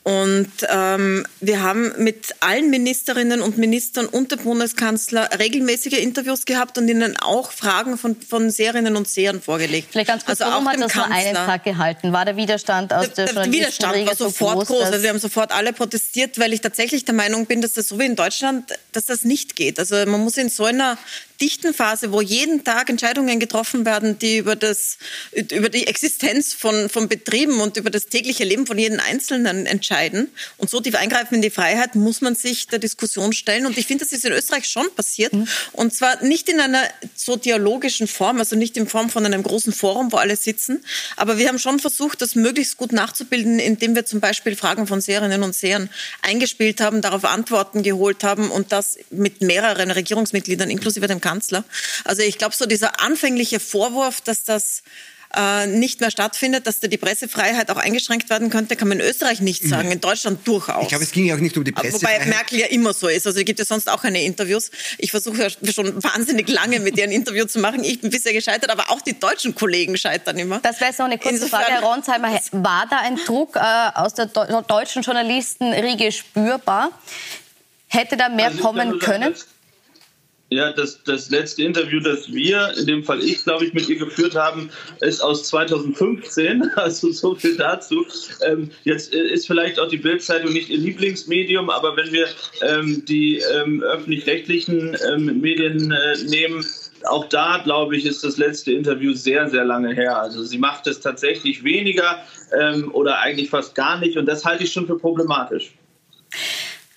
Und 0.05 0.53
ähm, 0.69 1.27
wir 1.41 1.63
haben 1.63 1.95
mit 1.97 2.35
allen 2.41 2.69
Ministerinnen 2.69 3.41
und 3.41 3.57
Ministern 3.57 4.05
und 4.05 4.31
dem 4.33 4.41
Bundeskanzler 4.41 5.31
regelmäßige 5.39 5.95
Interviews 5.95 6.45
gehabt 6.45 6.77
und 6.77 6.89
ihnen 6.89 7.17
auch 7.17 7.51
Fragen 7.51 7.97
von, 7.97 8.15
von 8.21 8.51
Seherinnen 8.51 8.97
und 8.97 9.09
Sehern 9.09 9.41
vorgelegt. 9.41 9.89
Vielleicht 9.93 10.09
ganz 10.09 10.27
kurz, 10.27 10.43
also 10.43 10.53
warum 10.53 10.69
hat 10.69 10.79
das 10.79 10.93
Kanzler. 10.93 11.09
nur 11.09 11.17
einen 11.17 11.35
Tag 11.35 11.65
gehalten? 11.65 12.13
War 12.13 12.27
der 12.27 12.37
Widerstand 12.37 12.93
aus 12.93 13.15
der, 13.15 13.25
der, 13.25 13.45
der 13.45 13.53
Widerstand 13.53 14.07
war 14.07 14.15
sofort 14.15 14.59
groß? 14.59 14.69
groß. 14.69 14.85
Also 14.85 15.03
wir 15.03 15.09
haben 15.09 15.19
sofort 15.19 15.53
alle 15.53 15.73
protestiert, 15.73 16.39
weil 16.39 16.53
ich 16.53 16.61
tatsächlich 16.61 17.07
der 17.07 17.15
Meinung 17.15 17.47
bin, 17.47 17.63
dass 17.63 17.73
das 17.73 17.89
so 17.89 17.99
wie 17.99 18.05
in 18.05 18.15
Deutschland, 18.15 18.75
dass 18.93 19.07
das 19.07 19.25
nicht 19.25 19.57
geht. 19.57 19.79
Also 19.79 19.97
man 20.05 20.21
muss 20.21 20.37
in 20.37 20.51
so 20.51 20.67
einer 20.67 20.99
dichten 21.41 21.75
Phase, 21.75 22.13
wo 22.13 22.21
jeden 22.21 22.65
Tag 22.65 22.89
Entscheidungen 22.89 23.41
getroffen 23.41 23.85
werden, 23.85 24.19
die 24.19 24.39
über, 24.39 24.57
das, 24.57 24.99
über 25.33 25.69
die 25.69 25.87
Existenz 25.87 26.55
von, 26.55 26.89
von 26.89 27.09
Betrieben 27.09 27.61
und 27.61 27.77
über 27.77 27.91
das 27.91 28.07
tägliche 28.07 28.45
Leben 28.45 28.67
von 28.67 28.79
jedem 28.79 29.01
Einzelnen 29.01 29.67
entscheiden 29.67 30.31
und 30.59 30.71
so 30.71 30.81
tief 30.81 30.95
eingreifen 30.95 31.37
in 31.37 31.43
die 31.43 31.51
Freiheit, 31.51 31.95
muss 31.95 32.21
man 32.21 32.35
sich 32.35 32.69
der 32.69 32.79
Diskussion 32.79 33.33
stellen. 33.33 33.67
Und 33.67 33.77
ich 33.79 33.87
finde, 33.87 34.05
das 34.05 34.13
ist 34.13 34.25
in 34.25 34.33
Österreich 34.33 34.67
schon 34.67 34.87
passiert. 34.95 35.33
Mhm. 35.33 35.49
Und 35.73 35.95
zwar 35.95 36.23
nicht 36.23 36.49
in 36.49 36.61
einer 36.61 36.83
so 37.15 37.37
dialogischen 37.37 38.07
Form, 38.07 38.39
also 38.39 38.57
nicht 38.57 38.77
in 38.77 38.87
Form 38.87 39.11
von 39.11 39.27
einem 39.27 39.43
großen 39.43 39.73
Forum, 39.73 40.13
wo 40.13 40.17
alle 40.17 40.37
sitzen. 40.37 40.85
Aber 41.17 41.39
wir 41.39 41.49
haben 41.49 41.59
schon 41.59 41.81
versucht, 41.81 42.23
das 42.23 42.35
möglichst 42.35 42.77
gut 42.77 42.93
nachzubilden, 42.93 43.59
indem 43.59 43.95
wir 43.95 44.07
zum 44.07 44.21
Beispiel 44.21 44.57
Fragen 44.57 44.87
von 44.87 45.01
Seherinnen 45.01 45.43
und 45.43 45.55
Sehern 45.55 45.91
eingespielt 46.23 46.81
haben, 46.81 47.01
darauf 47.01 47.25
Antworten 47.25 47.83
geholt 47.83 48.23
haben 48.23 48.51
und 48.51 48.73
das 48.73 48.99
mit 49.11 49.41
mehreren 49.41 49.91
Regierungsmitgliedern, 49.91 50.71
inklusive 50.71 51.07
dem 51.07 51.21
Kanzler. 51.25 51.65
Also 52.05 52.23
ich 52.23 52.37
glaube, 52.37 52.55
so 52.55 52.67
dieser 52.67 53.01
anfängliche 53.01 53.59
Vorwurf, 53.59 54.21
dass 54.21 54.45
das 54.45 54.83
äh, 55.37 55.67
nicht 55.67 56.01
mehr 56.01 56.11
stattfindet, 56.11 56.67
dass 56.67 56.81
da 56.81 56.87
die 56.87 56.99
Pressefreiheit 56.99 57.71
auch 57.71 57.77
eingeschränkt 57.77 58.31
werden 58.31 58.51
könnte, 58.51 58.77
kann 58.77 58.89
man 58.89 59.01
in 59.01 59.07
Österreich 59.07 59.41
nicht 59.41 59.67
sagen, 59.67 59.91
in 59.91 60.01
Deutschland 60.01 60.47
durchaus. 60.47 60.83
Ich 60.83 60.89
glaube, 60.89 61.05
es 61.05 61.13
ging 61.13 61.25
ja 61.25 61.35
auch 61.35 61.41
nicht 61.41 61.57
um 61.57 61.65
die 61.65 61.73
Pressefreiheit. 61.73 62.21
Wobei 62.21 62.31
Merkel 62.31 62.61
ja 62.61 62.67
immer 62.67 62.93
so 62.93 63.09
ist. 63.09 63.27
Also 63.27 63.41
es 63.41 63.45
gibt 63.45 63.59
ja 63.59 63.65
sonst 63.65 63.89
auch 63.91 64.03
keine 64.03 64.23
Interviews. 64.23 64.71
Ich 64.99 65.11
versuche 65.11 65.43
ja 65.43 65.73
schon 65.73 66.03
wahnsinnig 66.03 66.49
lange 66.49 66.79
mit 66.81 66.97
ihr 66.97 67.05
ein 67.05 67.11
Interview 67.11 67.47
zu 67.47 67.59
machen. 67.59 67.83
Ich 67.85 68.01
bin 68.01 68.11
bisher 68.11 68.33
gescheitert, 68.33 68.71
aber 68.71 68.91
auch 68.91 69.01
die 69.01 69.19
deutschen 69.19 69.55
Kollegen 69.55 69.97
scheitern 69.97 70.39
immer. 70.39 70.61
Das 70.61 70.81
wäre 70.81 70.91
jetzt 70.91 70.99
noch 70.99 71.07
eine 71.07 71.19
kurze 71.19 71.37
Insofern, 71.37 71.63
Frage, 71.63 71.73
Herr 71.73 71.83
Ronsheimer. 71.83 72.29
War 72.53 72.87
da 72.89 72.99
ein 72.99 73.17
Druck 73.27 73.57
äh, 73.57 73.61
aus 73.95 74.15
der 74.15 74.27
deutschen 74.27 75.03
Journalistenriege 75.03 76.13
spürbar? 76.13 76.91
Hätte 77.89 78.17
da 78.17 78.29
mehr 78.29 78.49
also 78.49 78.59
kommen 78.59 78.99
können? 78.99 79.35
Ja, 80.51 80.73
das, 80.73 81.03
das 81.05 81.31
letzte 81.31 81.65
Interview, 81.65 82.01
das 82.01 82.31
wir, 82.31 82.75
in 82.79 82.87
dem 82.87 83.03
Fall 83.03 83.21
ich, 83.23 83.43
glaube 83.45 83.65
ich, 83.65 83.73
mit 83.73 83.89
ihr 83.89 83.99
geführt 83.99 84.35
haben, 84.35 84.71
ist 85.01 85.21
aus 85.23 85.45
2015. 85.49 86.71
Also 86.77 87.11
so 87.13 87.35
viel 87.35 87.57
dazu. 87.57 88.05
Ähm, 88.47 88.71
jetzt 88.85 89.15
äh, 89.15 89.27
ist 89.33 89.47
vielleicht 89.47 89.79
auch 89.79 89.89
die 89.89 89.97
Bildzeitung 89.97 90.53
nicht 90.53 90.69
ihr 90.69 90.79
Lieblingsmedium, 90.79 91.71
aber 91.71 91.97
wenn 91.97 92.13
wir 92.13 92.27
ähm, 92.63 93.05
die 93.07 93.43
ähm, 93.55 93.83
öffentlich-rechtlichen 93.83 94.97
ähm, 95.09 95.41
Medien 95.41 95.91
äh, 95.91 96.17
nehmen, 96.25 96.65
auch 97.05 97.29
da, 97.29 97.61
glaube 97.65 97.97
ich, 97.97 98.05
ist 98.05 98.23
das 98.23 98.37
letzte 98.37 98.73
Interview 98.73 99.15
sehr, 99.15 99.49
sehr 99.49 99.65
lange 99.65 99.95
her. 99.95 100.21
Also 100.21 100.43
sie 100.43 100.59
macht 100.59 100.87
es 100.87 101.01
tatsächlich 101.01 101.65
weniger 101.65 102.23
ähm, 102.59 102.93
oder 102.93 103.21
eigentlich 103.21 103.51
fast 103.51 103.75
gar 103.75 103.99
nicht 103.99 104.17
und 104.19 104.27
das 104.27 104.45
halte 104.45 104.65
ich 104.65 104.73
schon 104.73 104.87
für 104.87 104.99
problematisch. 104.99 105.73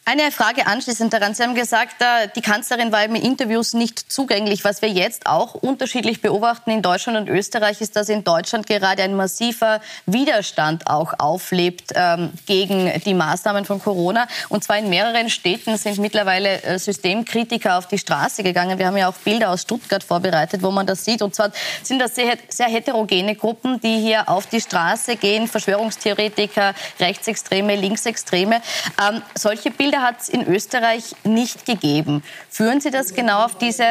Eine 0.10 0.32
Frage 0.32 0.68
anschließend 0.68 1.12
daran. 1.12 1.34
Sie 1.34 1.44
haben 1.44 1.54
gesagt, 1.54 2.02
äh, 2.02 2.30
die 2.34 2.40
Kanzlerin 2.40 2.94
war 2.94 3.04
in 3.04 3.14
Interviews 3.16 3.74
nicht 3.74 4.10
zugänglich. 4.10 4.64
Was 4.64 4.82
wir 4.82 4.88
jetzt 4.88 5.28
auch 5.28 5.54
unterschiedlich 5.54 6.22
beobachten 6.22 6.72
in 6.72 6.82
Deutschland 6.82 7.18
und 7.18 7.28
Österreich 7.28 7.82
ist, 7.82 7.98
dass 7.98 8.08
in 8.08 8.24
Deutschland 8.24 8.68
gerade 8.68 9.04
ein 9.04 9.16
massiver 9.16 9.82
Widerstand 10.06 10.88
auch 10.88 11.20
auflebt 11.20 11.92
ähm, 11.94 12.32
gegen 12.46 12.90
die 13.04 13.14
Maßnahmen 13.14 13.66
von 13.66 13.82
Corona. 13.82 14.30
Und 14.48 14.64
zwar 14.64 14.78
in 14.78 14.88
mehreren 14.88 15.30
Städten 15.30 15.76
sind 15.76 15.98
mittlerweile 15.98 16.64
äh, 16.64 16.80
Systemkritiker 16.80 17.78
auf 17.78 17.90
die 17.90 17.98
Straße 17.98 18.44
gegangen. 18.44 18.80
Wir 18.80 18.88
haben 18.88 18.96
ja 18.96 19.10
auch 19.10 19.18
Bilder 19.26 19.50
aus 19.50 19.64
Stuttgart 19.64 20.06
vorbereitet, 20.06 20.64
wo 20.64 20.72
man 20.72 20.88
das 20.88 21.04
sieht. 21.04 21.22
Und 21.22 21.36
zwar 21.36 21.52
sind 21.84 22.00
das 22.00 22.16
sehr, 22.16 22.38
sehr 22.48 22.68
heterogene 22.68 23.36
Gruppen, 23.36 23.82
die 23.82 24.00
hier 24.00 24.30
auf 24.30 24.46
die 24.48 24.62
Straße 24.62 25.18
gehen. 25.18 25.50
Verschwörungstheoretiker, 25.50 26.74
Rechtsextreme, 26.98 27.76
Linksextreme. 27.76 28.62
Ähm, 29.06 29.22
solche 29.36 29.70
Bilder 29.70 29.97
Bilder 29.98 30.02
hat 30.02 30.22
es 30.22 30.30
in 30.30 30.48
Österreich 30.48 31.16
nicht 31.24 31.66
gegeben. 31.66 32.24
Führen 32.50 32.82
Sie 32.82 32.92
das 32.92 33.14
genau 33.14 33.46
auf 33.46 33.58
diese 33.58 33.84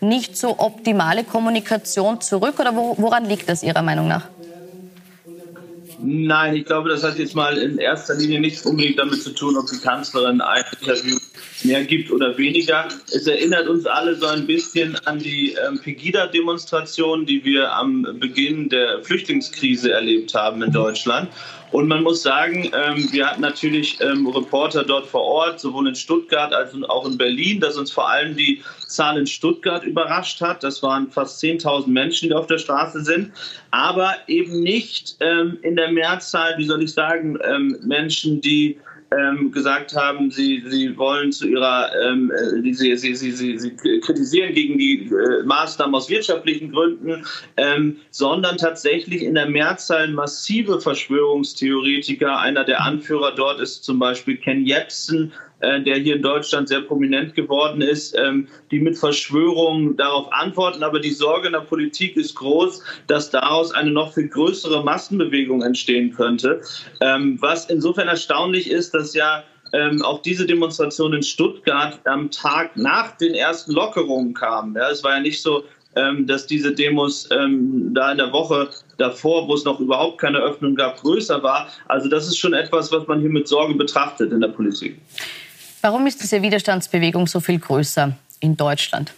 nicht 0.00 0.36
so 0.36 0.58
optimale 0.58 1.24
Kommunikation 1.24 2.20
zurück 2.20 2.60
oder 2.60 2.74
woran 2.74 3.24
liegt 3.24 3.48
das 3.48 3.62
Ihrer 3.62 3.82
Meinung 3.82 4.08
nach? 4.08 4.28
Nein, 5.98 6.56
ich 6.56 6.66
glaube, 6.66 6.90
das 6.90 7.02
hat 7.02 7.18
jetzt 7.18 7.34
mal 7.34 7.56
in 7.56 7.78
erster 7.78 8.14
Linie 8.14 8.38
nichts 8.38 8.66
unbedingt 8.66 8.98
damit 8.98 9.22
zu 9.22 9.30
tun, 9.30 9.56
ob 9.56 9.66
die 9.70 9.78
Kanzlerin 9.78 10.42
ein 10.42 10.62
Interview 10.78 11.16
mehr 11.64 11.84
gibt 11.84 12.10
oder 12.10 12.36
weniger. 12.36 12.88
Es 13.06 13.26
erinnert 13.26 13.66
uns 13.66 13.86
alle 13.86 14.14
so 14.14 14.26
ein 14.26 14.46
bisschen 14.46 14.94
an 15.06 15.18
die 15.18 15.56
ähm, 15.66 15.80
Pegida-Demonstration, 15.80 17.24
die 17.24 17.42
wir 17.44 17.72
am 17.72 18.06
Beginn 18.20 18.68
der 18.68 19.02
Flüchtlingskrise 19.04 19.90
erlebt 19.92 20.34
haben 20.34 20.62
in 20.62 20.70
Deutschland. 20.70 21.30
Und 21.72 21.88
man 21.88 22.02
muss 22.02 22.22
sagen, 22.22 22.70
ähm, 22.72 23.08
wir 23.12 23.26
hatten 23.26 23.40
natürlich 23.40 24.00
ähm, 24.00 24.26
Reporter 24.26 24.84
dort 24.84 25.06
vor 25.06 25.22
Ort, 25.22 25.60
sowohl 25.60 25.88
in 25.88 25.94
Stuttgart 25.94 26.52
als 26.52 26.72
auch 26.88 27.06
in 27.06 27.18
Berlin, 27.18 27.60
dass 27.60 27.76
uns 27.76 27.90
vor 27.90 28.08
allem 28.08 28.36
die 28.36 28.62
Zahl 28.86 29.18
in 29.18 29.26
Stuttgart 29.26 29.84
überrascht 29.84 30.40
hat. 30.40 30.62
Das 30.62 30.82
waren 30.82 31.10
fast 31.10 31.42
10.000 31.42 31.88
Menschen, 31.88 32.28
die 32.28 32.34
auf 32.34 32.46
der 32.46 32.58
Straße 32.58 33.02
sind, 33.02 33.32
aber 33.72 34.14
eben 34.28 34.62
nicht 34.62 35.16
ähm, 35.20 35.58
in 35.62 35.76
der 35.76 35.90
Mehrzahl, 35.90 36.54
wie 36.56 36.66
soll 36.66 36.82
ich 36.82 36.92
sagen, 36.92 37.38
ähm, 37.44 37.78
Menschen, 37.82 38.40
die 38.40 38.78
ähm, 39.10 39.52
gesagt 39.52 39.94
haben, 39.94 40.30
sie, 40.30 40.62
sie 40.68 40.96
wollen 40.96 41.32
zu 41.32 41.46
ihrer, 41.46 41.90
ähm, 42.02 42.30
äh, 42.30 42.72
sie, 42.72 42.96
sie, 42.96 43.14
sie, 43.14 43.30
sie, 43.30 43.58
sie 43.58 43.76
kritisieren 44.00 44.54
gegen 44.54 44.78
die 44.78 45.06
äh, 45.06 45.44
Maßnahmen 45.44 45.94
aus 45.94 46.08
wirtschaftlichen 46.08 46.72
Gründen, 46.72 47.24
ähm, 47.56 47.98
sondern 48.10 48.56
tatsächlich 48.56 49.22
in 49.22 49.34
der 49.34 49.48
Mehrzahl 49.48 50.08
massive 50.08 50.80
Verschwörungstheoretiker. 50.80 52.38
Einer 52.38 52.64
der 52.64 52.82
Anführer 52.82 53.32
dort 53.34 53.60
ist 53.60 53.84
zum 53.84 53.98
Beispiel 53.98 54.36
Ken 54.36 54.66
Jebsen, 54.66 55.32
der 55.60 55.96
hier 55.96 56.16
in 56.16 56.22
Deutschland 56.22 56.68
sehr 56.68 56.82
prominent 56.82 57.34
geworden 57.34 57.80
ist, 57.80 58.16
ähm, 58.18 58.48
die 58.70 58.80
mit 58.80 58.98
Verschwörungen 58.98 59.96
darauf 59.96 60.30
antworten. 60.32 60.82
Aber 60.82 61.00
die 61.00 61.10
Sorge 61.10 61.46
in 61.46 61.54
der 61.54 61.60
Politik 61.60 62.16
ist 62.16 62.34
groß, 62.34 62.82
dass 63.06 63.30
daraus 63.30 63.72
eine 63.72 63.90
noch 63.90 64.12
viel 64.14 64.28
größere 64.28 64.84
Massenbewegung 64.84 65.62
entstehen 65.62 66.12
könnte. 66.14 66.60
Ähm, 67.00 67.38
was 67.40 67.70
insofern 67.70 68.08
erstaunlich 68.08 68.70
ist, 68.70 68.92
dass 68.92 69.14
ja 69.14 69.44
ähm, 69.72 70.02
auch 70.02 70.22
diese 70.22 70.46
Demonstration 70.46 71.12
in 71.14 71.22
Stuttgart 71.22 71.98
am 72.04 72.30
Tag 72.30 72.76
nach 72.76 73.16
den 73.16 73.34
ersten 73.34 73.72
Lockerungen 73.72 74.34
kam. 74.34 74.74
Ja, 74.76 74.90
es 74.90 75.02
war 75.02 75.14
ja 75.14 75.20
nicht 75.20 75.42
so, 75.42 75.64
ähm, 75.96 76.26
dass 76.26 76.46
diese 76.46 76.74
Demos 76.74 77.28
ähm, 77.32 77.92
da 77.94 78.12
in 78.12 78.18
der 78.18 78.32
Woche 78.32 78.68
davor, 78.98 79.48
wo 79.48 79.54
es 79.54 79.64
noch 79.64 79.80
überhaupt 79.80 80.20
keine 80.20 80.38
Öffnung 80.38 80.74
gab, 80.74 81.00
größer 81.00 81.42
war. 81.42 81.68
Also 81.86 82.08
das 82.08 82.26
ist 82.26 82.38
schon 82.38 82.52
etwas, 82.52 82.92
was 82.92 83.06
man 83.06 83.20
hier 83.20 83.30
mit 83.30 83.48
Sorge 83.48 83.74
betrachtet 83.74 84.32
in 84.32 84.40
der 84.40 84.48
Politik. 84.48 84.98
Warum 85.86 86.04
ist 86.08 86.20
diese 86.20 86.42
Widerstandsbewegung 86.42 87.28
so 87.28 87.38
viel 87.38 87.60
größer 87.60 88.18
in 88.40 88.56
Deutschland? 88.56 89.14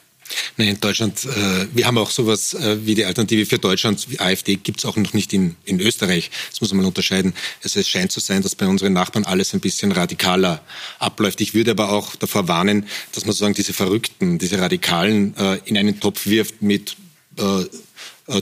Nein, 0.58 0.68
in 0.68 0.80
Deutschland, 0.80 1.24
äh, 1.24 1.66
wir 1.72 1.86
haben 1.86 1.96
auch 1.96 2.10
sowas 2.10 2.52
äh, 2.52 2.84
wie 2.84 2.94
die 2.94 3.06
Alternative 3.06 3.46
für 3.46 3.58
Deutschland, 3.58 4.10
wie 4.10 4.20
AfD, 4.20 4.56
gibt 4.56 4.80
es 4.80 4.84
auch 4.84 4.96
noch 4.96 5.14
nicht 5.14 5.32
in, 5.32 5.56
in 5.64 5.80
Österreich. 5.80 6.30
Das 6.50 6.60
muss 6.60 6.74
man 6.74 6.84
unterscheiden. 6.84 7.32
Also 7.64 7.80
es 7.80 7.88
scheint 7.88 8.12
zu 8.12 8.20
sein, 8.20 8.42
dass 8.42 8.54
bei 8.54 8.66
unseren 8.66 8.92
Nachbarn 8.92 9.24
alles 9.24 9.54
ein 9.54 9.60
bisschen 9.60 9.92
radikaler 9.92 10.60
abläuft. 10.98 11.40
Ich 11.40 11.54
würde 11.54 11.70
aber 11.70 11.90
auch 11.90 12.16
davor 12.16 12.48
warnen, 12.48 12.86
dass 13.12 13.24
man 13.24 13.32
sozusagen 13.32 13.54
diese 13.54 13.72
Verrückten, 13.72 14.36
diese 14.36 14.58
Radikalen 14.58 15.34
äh, 15.38 15.60
in 15.64 15.78
einen 15.78 16.00
Topf 16.00 16.26
wirft 16.26 16.60
mit 16.60 16.96
äh, 17.38 17.64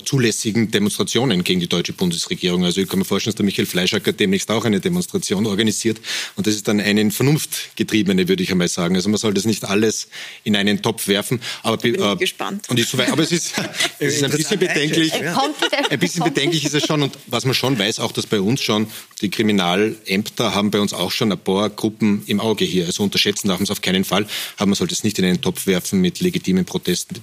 zulässigen 0.05 0.71
Demonstrationen 0.71 1.45
gegen 1.45 1.61
die 1.61 1.69
deutsche 1.69 1.93
Bundesregierung. 1.93 2.65
Also 2.65 2.81
ich 2.81 2.89
kann 2.89 2.99
mir 2.99 3.05
vorstellen, 3.05 3.33
dass 3.33 3.37
der 3.37 3.45
Michael 3.45 3.67
Fleischacker 3.67 4.13
demnächst 4.13 4.51
auch 4.51 4.65
eine 4.65 4.81
Demonstration 4.81 5.47
organisiert. 5.47 6.01
Und 6.35 6.47
das 6.47 6.55
ist 6.55 6.67
dann 6.67 6.81
eine 6.81 7.11
vernunftgetriebene, 7.11 8.29
würde 8.29 8.43
ich 8.43 8.51
einmal 8.51 8.69
sagen. 8.69 8.97
Also 8.97 9.09
man 9.09 9.19
soll 9.19 9.35
das 9.35 9.45
nicht 9.45 9.65
alles 9.65 10.09
in 10.43 10.57
einen 10.57 10.83
Topf 10.83 11.07
werfen. 11.07 11.41
Aber, 11.63 11.77
bin 11.77 11.95
äh, 11.95 12.17
gespannt. 12.17 12.69
Und 12.69 12.99
weit, 12.99 13.11
aber 13.11 13.23
es 13.23 13.33
ist, 13.33 13.55
es 13.99 14.17
ist 14.17 14.25
ein 14.25 14.31
bisschen 14.31 14.59
bedenklich. 14.59 15.13
Ein 15.13 15.99
bisschen 15.99 16.25
bedenklich 16.25 16.65
ist 16.65 16.75
es 16.75 16.85
schon. 16.85 17.03
Und 17.03 17.17
was 17.27 17.45
man 17.45 17.55
schon 17.55 17.79
weiß, 17.79 18.01
auch 18.01 18.13
dass 18.13 18.27
bei 18.27 18.41
uns 18.41 18.63
schon 18.63 18.89
die 19.21 19.31
Kriminalämter 19.31 20.55
haben 20.55 20.71
bei 20.71 20.81
uns 20.81 20.93
auch 20.93 21.11
schon 21.11 21.31
ein 21.33 21.39
paar 21.39 21.71
Gruppen 21.71 22.23
im 22.27 22.41
Auge 22.41 22.65
hier. 22.65 22.87
Also 22.87 23.03
unterschätzen 23.03 23.49
darf 23.49 23.59
man 23.59 23.65
es 23.65 23.71
auf 23.71 23.83
keinen 23.83 24.05
Fall. 24.05 24.27
Aber 24.57 24.67
man 24.67 24.75
sollte 24.75 24.95
es 24.95 25.05
nicht 25.05 25.19
in 25.19 25.25
einen 25.25 25.41
Topf 25.41 25.67
werfen 25.67 26.01
mit 26.01 26.21
legitimen 26.21 26.65
Protesten. 26.65 27.23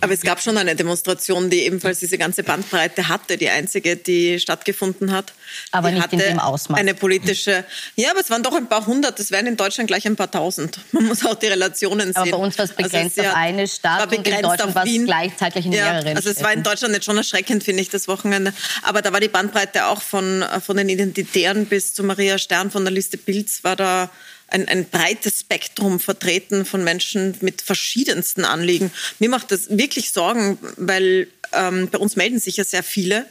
aber 0.00 0.12
es 0.12 0.22
gab 0.22 0.42
schon 0.42 0.56
eine 0.56 0.74
Demonstration, 0.74 1.48
die 1.48 1.64
ebenfalls 1.76 2.00
diese 2.00 2.18
ganze 2.18 2.42
Bandbreite 2.42 3.08
hatte. 3.08 3.36
Die 3.36 3.48
einzige, 3.48 3.96
die 3.96 4.40
stattgefunden 4.40 5.12
hat. 5.12 5.32
Aber 5.70 5.90
die 5.90 5.96
nicht 5.96 6.12
in 6.12 6.18
dem 6.18 6.38
Ausmaß. 6.38 6.78
Eine 6.78 6.94
politische. 6.94 7.64
Ja, 7.94 8.10
aber 8.10 8.20
es 8.20 8.30
waren 8.30 8.42
doch 8.42 8.54
ein 8.54 8.68
paar 8.68 8.86
hundert. 8.86 9.20
Es 9.20 9.30
wären 9.30 9.46
in 9.46 9.56
Deutschland 9.56 9.88
gleich 9.88 10.06
ein 10.06 10.16
paar 10.16 10.30
tausend. 10.30 10.78
Man 10.92 11.04
muss 11.04 11.24
auch 11.24 11.34
die 11.34 11.46
Relationen 11.46 12.12
sehen. 12.12 12.16
Aber 12.16 12.30
bei 12.30 12.36
uns 12.36 12.58
war 12.58 12.64
es 12.64 12.70
also 12.70 12.82
begrenzt 12.82 13.18
also 13.18 13.30
auf 13.30 13.36
eine 13.36 13.68
Stadt 13.68 14.06
und 14.06 14.26
in 14.26 14.42
Deutschland 14.42 14.74
war 14.74 14.86
es 14.86 15.04
gleichzeitig 15.04 15.66
in 15.66 15.72
ja, 15.72 15.92
mehreren 15.92 16.16
Also 16.16 16.30
es 16.30 16.42
war 16.42 16.52
in 16.52 16.62
Deutschland 16.62 16.94
jetzt 16.94 17.04
schon 17.04 17.16
erschreckend, 17.16 17.62
finde 17.62 17.82
ich, 17.82 17.90
das 17.90 18.08
Wochenende. 18.08 18.52
Aber 18.82 19.02
da 19.02 19.12
war 19.12 19.20
die 19.20 19.28
Bandbreite 19.28 19.86
auch 19.86 20.02
von, 20.02 20.44
von 20.64 20.76
den 20.76 20.88
Identitären 20.88 21.66
bis 21.66 21.94
zu 21.94 22.02
Maria 22.02 22.38
Stern 22.38 22.70
von 22.70 22.84
der 22.84 22.92
Liste 22.92 23.18
Pilz 23.18 23.62
war 23.62 23.76
da 23.76 24.10
ein, 24.48 24.68
ein 24.68 24.88
breites 24.88 25.40
Spektrum 25.40 26.00
vertreten 26.00 26.64
von 26.64 26.84
Menschen 26.84 27.36
mit 27.40 27.62
verschiedensten 27.62 28.44
Anliegen. 28.44 28.92
Mir 29.18 29.28
macht 29.28 29.50
das 29.50 29.70
wirklich 29.70 30.12
Sorgen, 30.12 30.58
weil 30.76 31.28
ähm, 31.52 31.88
bei 31.90 31.98
uns 31.98 32.16
melden 32.16 32.38
sich 32.38 32.56
ja 32.56 32.64
sehr 32.64 32.82
viele 32.82 33.26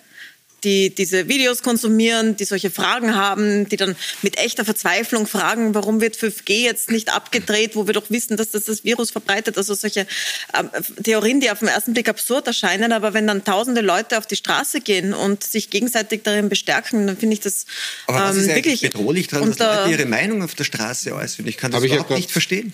die 0.64 0.94
diese 0.94 1.28
Videos 1.28 1.62
konsumieren, 1.62 2.36
die 2.36 2.46
solche 2.46 2.72
Fragen 2.72 3.16
haben, 3.16 3.70
die 3.70 3.78
dann 3.78 3.96
mit 4.22 4.38
echter 4.38 4.66
Verzweiflung 4.66 5.28
fragen, 5.28 5.76
warum 5.76 6.02
wird 6.02 6.16
5G 6.16 6.64
jetzt 6.64 6.90
nicht 6.92 7.14
abgedreht, 7.14 7.76
wo 7.76 7.88
wir 7.88 7.94
doch 7.94 8.10
wissen, 8.10 8.38
dass 8.38 8.52
das 8.52 8.66
das 8.66 8.84
Virus 8.84 9.12
verbreitet. 9.12 9.58
Also 9.58 9.74
solche 9.74 10.02
äh, 10.02 10.64
Theorien, 11.04 11.40
die 11.40 11.52
auf 11.52 11.60
den 11.60 11.68
ersten 11.68 11.94
Blick 11.94 12.10
absurd 12.10 12.48
erscheinen, 12.48 12.92
aber 12.92 13.14
wenn 13.14 13.28
dann 13.28 13.44
tausende 13.44 13.82
Leute 13.82 14.18
auf 14.18 14.26
die 14.26 14.36
Straße 14.36 14.82
gehen 14.82 15.14
und 15.14 15.44
sich 15.44 15.70
gegenseitig 15.70 16.24
darin 16.24 16.50
bestärken, 16.50 17.08
dann 17.08 17.18
finde 17.18 17.34
ich 17.34 17.42
das 17.42 17.66
aber 18.08 18.20
was 18.20 18.38
ist 18.38 18.48
ähm, 18.48 18.56
wirklich 18.56 18.82
bedrohlich 18.82 19.28
daran, 19.28 19.50
dass 19.56 19.60
Leute 19.60 19.92
ihre 19.92 20.06
Meinung 20.06 20.44
auf 20.44 20.56
der 20.56 20.64
Straße 20.64 21.14
äußern. 21.14 21.48
Ich 21.48 21.58
kann 21.58 21.72
das 21.72 21.84
überhaupt 21.84 22.12
nicht 22.12 22.32
verstehen. 22.32 22.74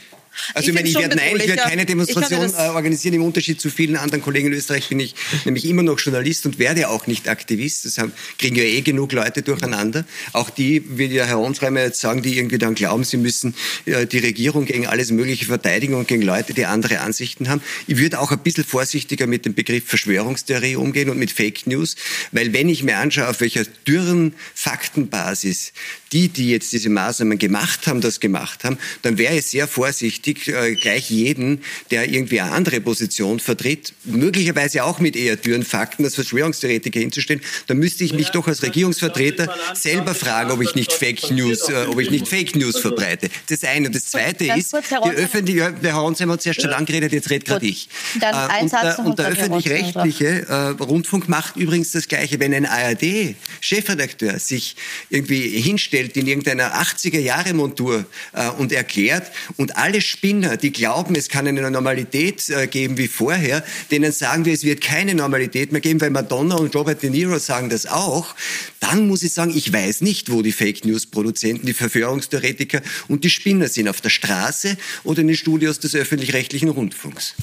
Also 0.54 0.70
ich, 0.70 0.74
meine, 0.74 0.88
ich 0.88 0.96
werde 0.96 1.16
nein, 1.16 1.36
ich 1.36 1.48
werde 1.48 1.62
keine 1.62 1.86
Demonstration 1.86 2.54
äh, 2.54 2.70
organisieren. 2.70 3.16
Im 3.16 3.24
Unterschied 3.24 3.60
zu 3.60 3.70
vielen 3.70 3.98
anderen 3.98 4.22
Kollegen 4.22 4.48
in 4.48 4.54
Österreich 4.54 4.90
bin 4.90 5.00
ich 5.00 5.16
nämlich 5.46 5.66
immer 5.66 5.84
noch 5.84 6.00
Journalist 6.00 6.46
und 6.46 6.60
werde 6.60 6.90
auch 6.90 7.08
nicht 7.08 7.28
Aktivist. 7.28 7.86
Das 7.86 7.98
haben, 7.98 8.14
kriegen 8.38 8.56
ja 8.56 8.64
eh 8.64 8.82
genug 8.82 9.12
Leute 9.12 9.42
durcheinander. 9.42 10.06
Auch 10.34 10.50
die, 10.50 10.84
wie 10.98 11.10
der 11.10 11.28
Herr 11.28 11.40
Onsreimer 11.40 11.82
jetzt 11.82 12.00
sagen, 12.00 12.22
die 12.22 12.38
irgendwie 12.38 12.58
dann 12.58 12.76
glauben, 12.76 13.04
sie 13.04 13.18
müssen 13.18 13.56
äh, 13.86 14.06
die 14.06 14.20
Regierung 14.20 14.66
gegen 14.66 14.88
alles 14.88 15.12
Mögliche 15.12 15.46
verteidigen 15.46 15.96
und 15.96 16.08
gegen 16.08 16.22
Leute, 16.22 16.54
die 16.54 16.66
andere 16.66 17.02
Ansichten 17.02 17.50
haben. 17.50 17.62
Ich 17.88 17.98
würde 17.98 18.20
auch 18.20 18.32
ein 18.32 18.40
bisschen 18.40 18.64
vorsichtiger 18.64 19.28
mit 19.28 19.46
dem 19.46 19.54
Begriff 19.54 19.86
Verschwörungstheorie 19.86 20.76
umgehen 20.76 21.10
und 21.10 21.18
mit 21.18 21.32
Fake 21.32 21.68
News, 21.68 21.96
weil 22.32 22.54
wenn 22.54 22.70
ich 22.70 22.84
mir 22.84 22.98
anschaue, 22.98 23.28
auf 23.28 23.42
welcher 23.42 23.66
dürren 23.88 24.34
Faktenbasis 24.56 25.74
die, 26.14 26.28
die 26.28 26.52
jetzt 26.52 26.74
diese 26.74 26.90
Maßnahmen 26.90 27.38
gemacht 27.38 27.88
haben, 27.88 28.02
das 28.02 28.20
gemacht 28.20 28.64
haben, 28.64 28.78
dann 29.02 29.18
wäre 29.18 29.38
ich 29.38 29.46
sehr 29.46 29.68
vorsichtig, 29.68 30.48
äh, 30.48 30.76
gleich 30.76 31.10
jeden, 31.10 31.62
der 31.90 32.10
irgendwie 32.12 32.42
eine 32.42 32.52
andere 32.52 32.82
Position 32.82 33.40
vertritt, 33.40 33.94
möglicherweise 34.04 34.84
auch 34.84 35.00
mit 35.00 35.16
eher 35.16 35.38
dürren 35.38 35.64
Fakten 35.64 36.04
als 36.04 36.16
Verschwörungstheoretiker 36.16 37.00
hinzustellen, 37.00 37.42
dann 37.68 37.78
müsste 37.78 38.04
ich 38.04 38.14
mich 38.14 38.30
doch 38.30 38.48
als 38.48 38.62
Regierungsvertreter 38.62 39.54
selber 39.74 40.14
fragen, 40.14 40.52
ob 40.52 40.62
ich 40.62 40.76
nicht 40.76 40.92
Fake 40.92 41.32
News, 41.32 41.70
äh, 41.70 41.86
ob 41.88 42.00
ich 42.00 42.12
nicht 42.12 42.28
Fake 42.28 42.56
News 42.56 42.80
verbreite. 42.80 43.30
Das 43.48 43.64
eine. 43.64 43.88
Und 43.88 43.96
das 43.96 44.06
zweite 44.06 44.46
ist, 44.46 44.74
die 44.74 45.10
öffentliche, 45.10 45.74
der 45.82 45.94
Herr 45.94 46.02
Honsheimer 46.02 46.34
hat 46.34 46.42
zuerst 46.42 46.62
schon 46.62 46.72
lang 46.72 46.86
geredet, 46.86 47.14
jetzt 47.14 47.30
redet 47.30 47.48
gerade 47.48 47.66
ich. 47.66 47.90
Äh, 48.20 48.64
und 48.64 48.72
der, 48.72 49.00
und 49.00 49.20
der 49.20 49.28
öffentlich-rechtliche 49.28 50.48
äh, 50.48 50.84
Rundfunk 50.84 51.30
macht 51.30 51.56
übrigens 51.56 51.92
das 51.92 52.08
Gleiche. 52.08 52.40
Wenn 52.40 52.54
ein 52.54 52.66
ARD-Chefredakteur 52.66 54.40
sich 54.40 54.76
irgendwie 55.10 55.42
hinstellt, 55.62 56.01
hinstellt 56.02 56.18
in 56.18 56.28
irgendeiner 56.28 56.74
80er-Jahre-Montur 56.82 58.06
äh, 58.34 58.50
und 58.58 58.72
erklärt 58.72 59.32
und 59.58 59.76
alle 59.78 60.02
Spinner, 60.02 60.58
die 60.58 60.72
glauben, 60.72 61.16
es 61.16 61.30
kann 61.30 61.48
eine 61.48 61.70
Normalität 61.70 62.50
äh, 62.50 62.68
geben 62.68 62.98
wie 62.98 63.08
vorher, 63.08 63.64
denen 63.90 64.12
sagen 64.12 64.46
wir, 64.46 64.54
es 64.54 64.64
wird 64.64 64.82
keine 64.82 65.16
Normalität 65.16 65.72
mehr 65.72 65.82
geben, 65.82 66.02
weil 66.02 66.10
Madonna 66.10 66.56
und 66.56 66.76
Robert 66.76 67.02
De 67.02 67.10
Niro 67.10 67.38
sagen 67.40 67.70
das 67.70 67.86
auch, 67.86 68.36
dann 68.80 69.08
muss 69.08 69.24
ich 69.24 69.34
sagen, 69.34 69.56
ich 69.56 69.72
weiß 69.72 70.02
nicht, 70.02 70.32
wo 70.32 70.42
die 70.42 70.52
Fake 70.52 70.86
News-Produzenten, 70.86 71.66
die 71.66 71.74
Verführungstheoretiker 71.74 72.82
und 73.08 73.24
die 73.24 73.30
Spinner 73.30 73.68
sind, 73.68 73.88
auf 73.88 74.02
der 74.02 74.10
Straße 74.10 74.78
oder 75.04 75.22
in 75.22 75.28
den 75.28 75.38
Studios 75.38 75.80
des 75.80 75.96
öffentlich-rechtlichen 75.96 76.70
Rundfunks. 76.70 77.36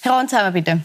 Herr 0.00 0.12
Ronsheimer, 0.12 0.52
bitte. 0.52 0.82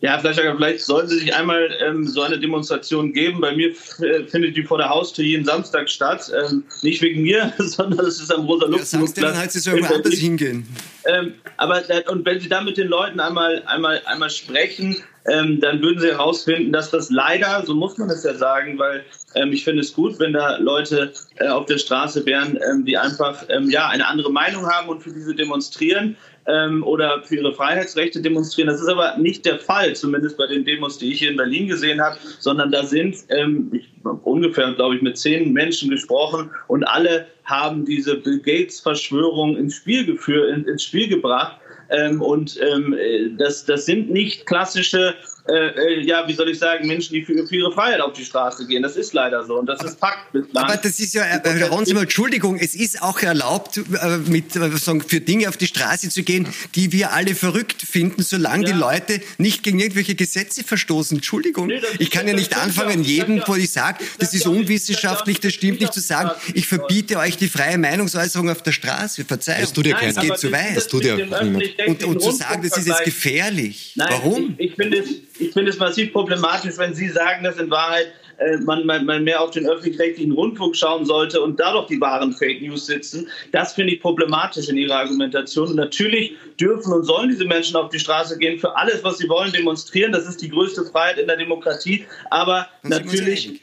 Ja, 0.00 0.16
vielleicht, 0.18 0.38
vielleicht 0.38 0.80
sollten 0.80 1.08
Sie 1.08 1.18
sich 1.18 1.34
einmal 1.34 1.76
ähm, 1.80 2.06
so 2.06 2.22
eine 2.22 2.38
Demonstration 2.38 3.12
geben. 3.12 3.40
Bei 3.40 3.56
mir 3.56 3.70
äh, 3.70 4.24
findet 4.28 4.56
die 4.56 4.62
vor 4.62 4.78
der 4.78 4.88
Haustür 4.88 5.24
jeden 5.24 5.44
Samstag 5.44 5.90
statt. 5.90 6.30
Ähm, 6.32 6.62
nicht 6.82 7.02
wegen 7.02 7.22
mir, 7.22 7.52
sondern 7.58 8.06
es 8.06 8.20
ist 8.20 8.32
am 8.32 8.44
Rosa-Luxemburg-Platz. 8.46 9.16
Ja, 9.16 9.30
dann 9.30 9.38
halt 9.38 9.50
Sie 9.50 9.58
so 9.58 9.72
irgendwo 9.72 9.94
anders 9.94 10.14
hingehen. 10.14 10.68
Ähm, 11.04 11.34
aber 11.56 11.82
und 12.10 12.24
wenn 12.24 12.38
Sie 12.38 12.48
da 12.48 12.60
mit 12.60 12.76
den 12.76 12.86
Leuten 12.86 13.18
einmal, 13.18 13.62
einmal, 13.66 14.00
einmal 14.04 14.30
sprechen, 14.30 14.98
ähm, 15.28 15.60
dann 15.60 15.82
würden 15.82 15.98
Sie 15.98 16.06
herausfinden, 16.06 16.72
dass 16.72 16.90
das 16.90 17.10
leider, 17.10 17.64
so 17.66 17.74
muss 17.74 17.98
man 17.98 18.08
es 18.08 18.22
ja 18.22 18.34
sagen, 18.34 18.78
weil 18.78 19.04
ähm, 19.34 19.52
ich 19.52 19.64
finde 19.64 19.82
es 19.82 19.92
gut, 19.92 20.20
wenn 20.20 20.32
da 20.32 20.58
Leute 20.58 21.12
äh, 21.40 21.48
auf 21.48 21.66
der 21.66 21.78
Straße 21.78 22.24
wären, 22.24 22.56
ähm, 22.70 22.84
die 22.84 22.96
einfach 22.96 23.44
ja, 23.68 23.88
eine 23.88 24.06
andere 24.06 24.30
Meinung 24.30 24.66
haben 24.66 24.88
und 24.88 25.02
für 25.02 25.10
diese 25.10 25.34
demonstrieren 25.34 26.16
ähm, 26.48 26.82
oder 26.82 27.22
für 27.22 27.36
ihre 27.36 27.52
Freiheitsrechte 27.52 28.20
demonstrieren. 28.20 28.68
Das 28.68 28.80
ist 28.80 28.88
aber 28.88 29.16
nicht 29.18 29.44
der 29.44 29.58
Fall, 29.58 29.94
zumindest 29.94 30.36
bei 30.36 30.46
den 30.46 30.64
Demos, 30.64 30.98
die 30.98 31.12
ich 31.12 31.20
hier 31.20 31.30
in 31.30 31.36
Berlin 31.36 31.68
gesehen 31.68 32.00
habe, 32.00 32.16
sondern 32.38 32.72
da 32.72 32.84
sind 32.84 33.16
ähm, 33.28 33.70
ich, 33.72 33.88
ungefähr, 34.24 34.72
glaube 34.72 34.96
ich, 34.96 35.02
mit 35.02 35.18
zehn 35.18 35.52
Menschen 35.52 35.90
gesprochen 35.90 36.50
und 36.66 36.84
alle 36.84 37.26
haben 37.44 37.84
diese 37.84 38.16
Bill 38.16 38.40
Gates-Verschwörung 38.40 39.56
ins 39.56 39.76
Spiel 39.76 40.04
geführt, 40.04 40.50
in, 40.54 40.64
ins 40.64 40.82
Spiel 40.82 41.08
gebracht. 41.08 41.58
Ähm, 41.90 42.20
und 42.20 42.58
ähm, 42.60 42.94
das, 43.38 43.64
das 43.64 43.86
sind 43.86 44.10
nicht 44.10 44.44
klassische 44.44 45.14
äh, 45.48 45.68
äh, 45.68 46.00
ja, 46.02 46.28
wie 46.28 46.34
soll 46.34 46.50
ich 46.50 46.58
sagen, 46.58 46.86
Menschen, 46.86 47.14
die 47.14 47.24
für, 47.24 47.46
für, 47.46 47.56
ihre 47.56 47.72
Freiheit 47.72 48.00
auf 48.00 48.12
die 48.12 48.24
Straße 48.24 48.66
gehen. 48.66 48.82
Das 48.82 48.96
ist 48.96 49.14
leider 49.14 49.44
so 49.46 49.58
und 49.58 49.66
das 49.66 49.82
ist 49.82 49.98
Fakt 49.98 50.30
bislang. 50.32 50.64
Aber 50.64 50.76
das 50.76 50.98
ist 51.00 51.14
ja, 51.14 51.22
äh, 51.22 51.40
Herr 51.42 51.70
Ronsimal, 51.70 52.02
Entschuldigung, 52.02 52.58
es 52.58 52.74
ist 52.74 53.00
auch 53.02 53.20
erlaubt, 53.22 53.78
äh, 53.78 54.18
mit, 54.28 54.54
äh, 54.54 54.70
sagen, 54.76 55.00
für 55.00 55.20
Dinge 55.20 55.48
auf 55.48 55.56
die 55.56 55.66
Straße 55.66 56.10
zu 56.10 56.22
gehen, 56.22 56.46
die 56.74 56.92
wir 56.92 57.12
alle 57.12 57.34
verrückt 57.34 57.80
finden, 57.80 58.22
solange 58.22 58.66
ja. 58.66 58.72
die 58.72 58.78
Leute 58.78 59.20
nicht 59.38 59.62
gegen 59.62 59.80
irgendwelche 59.80 60.14
Gesetze 60.14 60.64
verstoßen. 60.64 61.16
Entschuldigung, 61.16 61.68
nee, 61.68 61.80
ich 61.98 62.10
kann 62.10 62.28
ja 62.28 62.34
nicht 62.34 62.54
anfangen, 62.56 63.02
jedem, 63.02 63.42
wo 63.46 63.54
ich 63.54 63.70
sage, 63.70 64.04
das 64.18 64.34
ist 64.34 64.46
unwissenschaftlich, 64.46 65.40
das 65.40 65.54
stimmt 65.54 65.80
nicht, 65.80 65.94
zu 65.94 66.00
sagen, 66.00 66.30
ich 66.52 66.66
verbiete 66.66 67.16
euch 67.18 67.38
die 67.38 67.48
freie 67.48 67.78
Meinungsäußerung 67.78 68.50
auf 68.50 68.62
der 68.62 68.72
Straße. 68.72 69.24
Verzeihung, 69.24 69.62
das 69.62 69.72
tut 69.72 69.86
ja 69.86 69.98
das 69.98 70.16
geht 70.16 70.38
zu 70.38 70.52
weit. 70.52 70.76
Das 70.76 70.88
tut 70.88 71.04
ja 71.04 71.16
niemand. 71.16 71.62
Und, 71.86 72.04
und 72.04 72.22
zu 72.22 72.32
sagen, 72.32 72.62
das 72.62 72.76
ist 72.76 72.86
jetzt 72.86 73.04
gefährlich. 73.04 73.92
Nein, 73.96 74.08
Warum? 74.10 74.54
Ich, 74.58 74.70
ich 74.70 74.74
finde 74.74 74.98
es 74.98 75.08
ich 75.38 75.52
finde 75.52 75.70
es 75.70 75.78
massiv 75.78 76.12
problematisch, 76.12 76.78
wenn 76.78 76.94
Sie 76.94 77.08
sagen, 77.08 77.44
dass 77.44 77.58
in 77.58 77.70
Wahrheit 77.70 78.12
äh, 78.38 78.56
man, 78.58 78.86
man, 78.86 79.04
man, 79.04 79.24
mehr 79.24 79.40
auf 79.40 79.50
den 79.50 79.66
öffentlich-rechtlichen 79.66 80.32
Rundfunk 80.32 80.76
schauen 80.76 81.04
sollte 81.04 81.40
und 81.40 81.58
da 81.58 81.72
doch 81.72 81.86
die 81.86 82.00
wahren 82.00 82.32
Fake 82.32 82.62
News 82.62 82.86
sitzen. 82.86 83.28
Das 83.52 83.72
finde 83.74 83.94
ich 83.94 84.00
problematisch 84.00 84.68
in 84.68 84.76
Ihrer 84.76 84.96
Argumentation. 84.96 85.68
Und 85.68 85.76
natürlich 85.76 86.36
dürfen 86.60 86.92
und 86.92 87.04
sollen 87.04 87.30
diese 87.30 87.44
Menschen 87.44 87.76
auf 87.76 87.90
die 87.90 87.98
Straße 87.98 88.38
gehen, 88.38 88.58
für 88.58 88.76
alles, 88.76 89.02
was 89.02 89.18
sie 89.18 89.28
wollen, 89.28 89.52
demonstrieren. 89.52 90.12
Das 90.12 90.26
ist 90.26 90.40
die 90.40 90.48
größte 90.48 90.84
Freiheit 90.84 91.18
in 91.18 91.26
der 91.26 91.36
Demokratie. 91.36 92.06
Aber 92.30 92.68
natürlich 92.82 93.60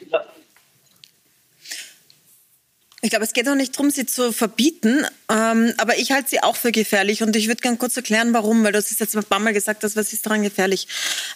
ich 3.06 3.12
glaube, 3.12 3.24
es 3.24 3.34
geht 3.34 3.48
auch 3.48 3.56
nicht 3.56 3.76
darum, 3.76 3.92
sie 3.92 4.08
zu 4.08 4.32
verbieten, 4.32 5.06
ähm, 5.30 5.74
aber 5.78 6.00
ich 6.00 6.12
halte 6.12 6.28
sie 6.28 6.42
auch 6.42 6.56
für 6.56 6.72
gefährlich 6.72 7.22
und 7.22 7.36
ich 7.36 7.48
würde 7.48 7.62
gerne 7.62 7.78
kurz 7.78 7.96
erklären, 7.96 8.34
warum, 8.34 8.64
weil 8.64 8.72
du 8.72 8.80
hast 8.80 9.00
jetzt 9.00 9.16
ein 9.16 9.24
paar 9.24 9.38
Mal 9.38 9.54
gesagt, 9.54 9.84
dass 9.84 9.96
was 9.96 10.12
ist 10.12 10.26
daran 10.26 10.42
gefährlich. 10.42 10.88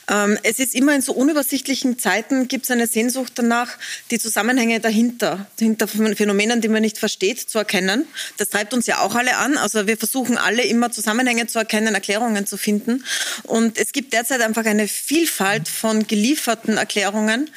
Ähm, 0.09 0.39
es 0.41 0.57
ist 0.57 0.73
immer 0.73 0.95
in 0.95 1.01
so 1.01 1.13
unübersichtlichen 1.13 1.99
Zeiten 1.99 2.47
gibt 2.47 2.65
es 2.65 2.71
eine 2.71 2.87
Sehnsucht 2.87 3.33
danach, 3.35 3.77
die 4.09 4.17
Zusammenhänge 4.17 4.79
dahinter, 4.79 5.45
hinter 5.59 5.87
Phänomenen, 5.87 6.59
die 6.59 6.69
man 6.69 6.81
nicht 6.81 6.97
versteht, 6.97 7.39
zu 7.39 7.59
erkennen. 7.59 8.07
Das 8.37 8.49
treibt 8.49 8.73
uns 8.73 8.87
ja 8.87 9.01
auch 9.01 9.13
alle 9.13 9.37
an. 9.37 9.55
Also 9.55 9.85
wir 9.85 9.97
versuchen 9.97 10.39
alle 10.39 10.63
immer 10.63 10.91
Zusammenhänge 10.91 11.45
zu 11.45 11.59
erkennen, 11.59 11.93
Erklärungen 11.93 12.47
zu 12.47 12.57
finden. 12.57 13.05
Und 13.43 13.77
es 13.77 13.91
gibt 13.91 14.13
derzeit 14.13 14.41
einfach 14.41 14.65
eine 14.65 14.87
Vielfalt 14.87 15.67
von 15.67 16.07
gelieferten 16.07 16.77
Erklärungen, 16.77 17.51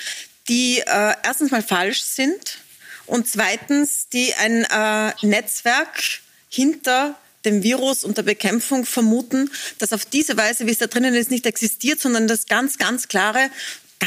die 0.51 0.81
äh, 0.81 1.14
erstens 1.25 1.51
mal 1.51 1.62
falsch 1.62 2.03
sind 2.03 2.59
und 3.12 3.29
zweitens, 3.29 4.09
die 4.09 4.33
ein 4.33 4.64
äh, 4.64 5.12
Netzwerk 5.20 6.03
hinter 6.48 7.14
dem 7.44 7.62
Virus 7.62 8.05
und 8.05 8.16
der 8.16 8.22
Bekämpfung 8.22 8.87
vermuten, 8.87 9.51
dass 9.79 9.92
auf 9.92 10.07
diese 10.07 10.38
Weise, 10.38 10.66
wie 10.66 10.70
es 10.70 10.79
da 10.79 10.87
drinnen 10.87 11.14
ist, 11.14 11.31
nicht 11.31 11.44
existiert, 11.44 12.01
sondern 12.01 12.27
das 12.27 12.46
ganz, 12.46 12.79
ganz 12.79 13.09
klare 13.09 13.51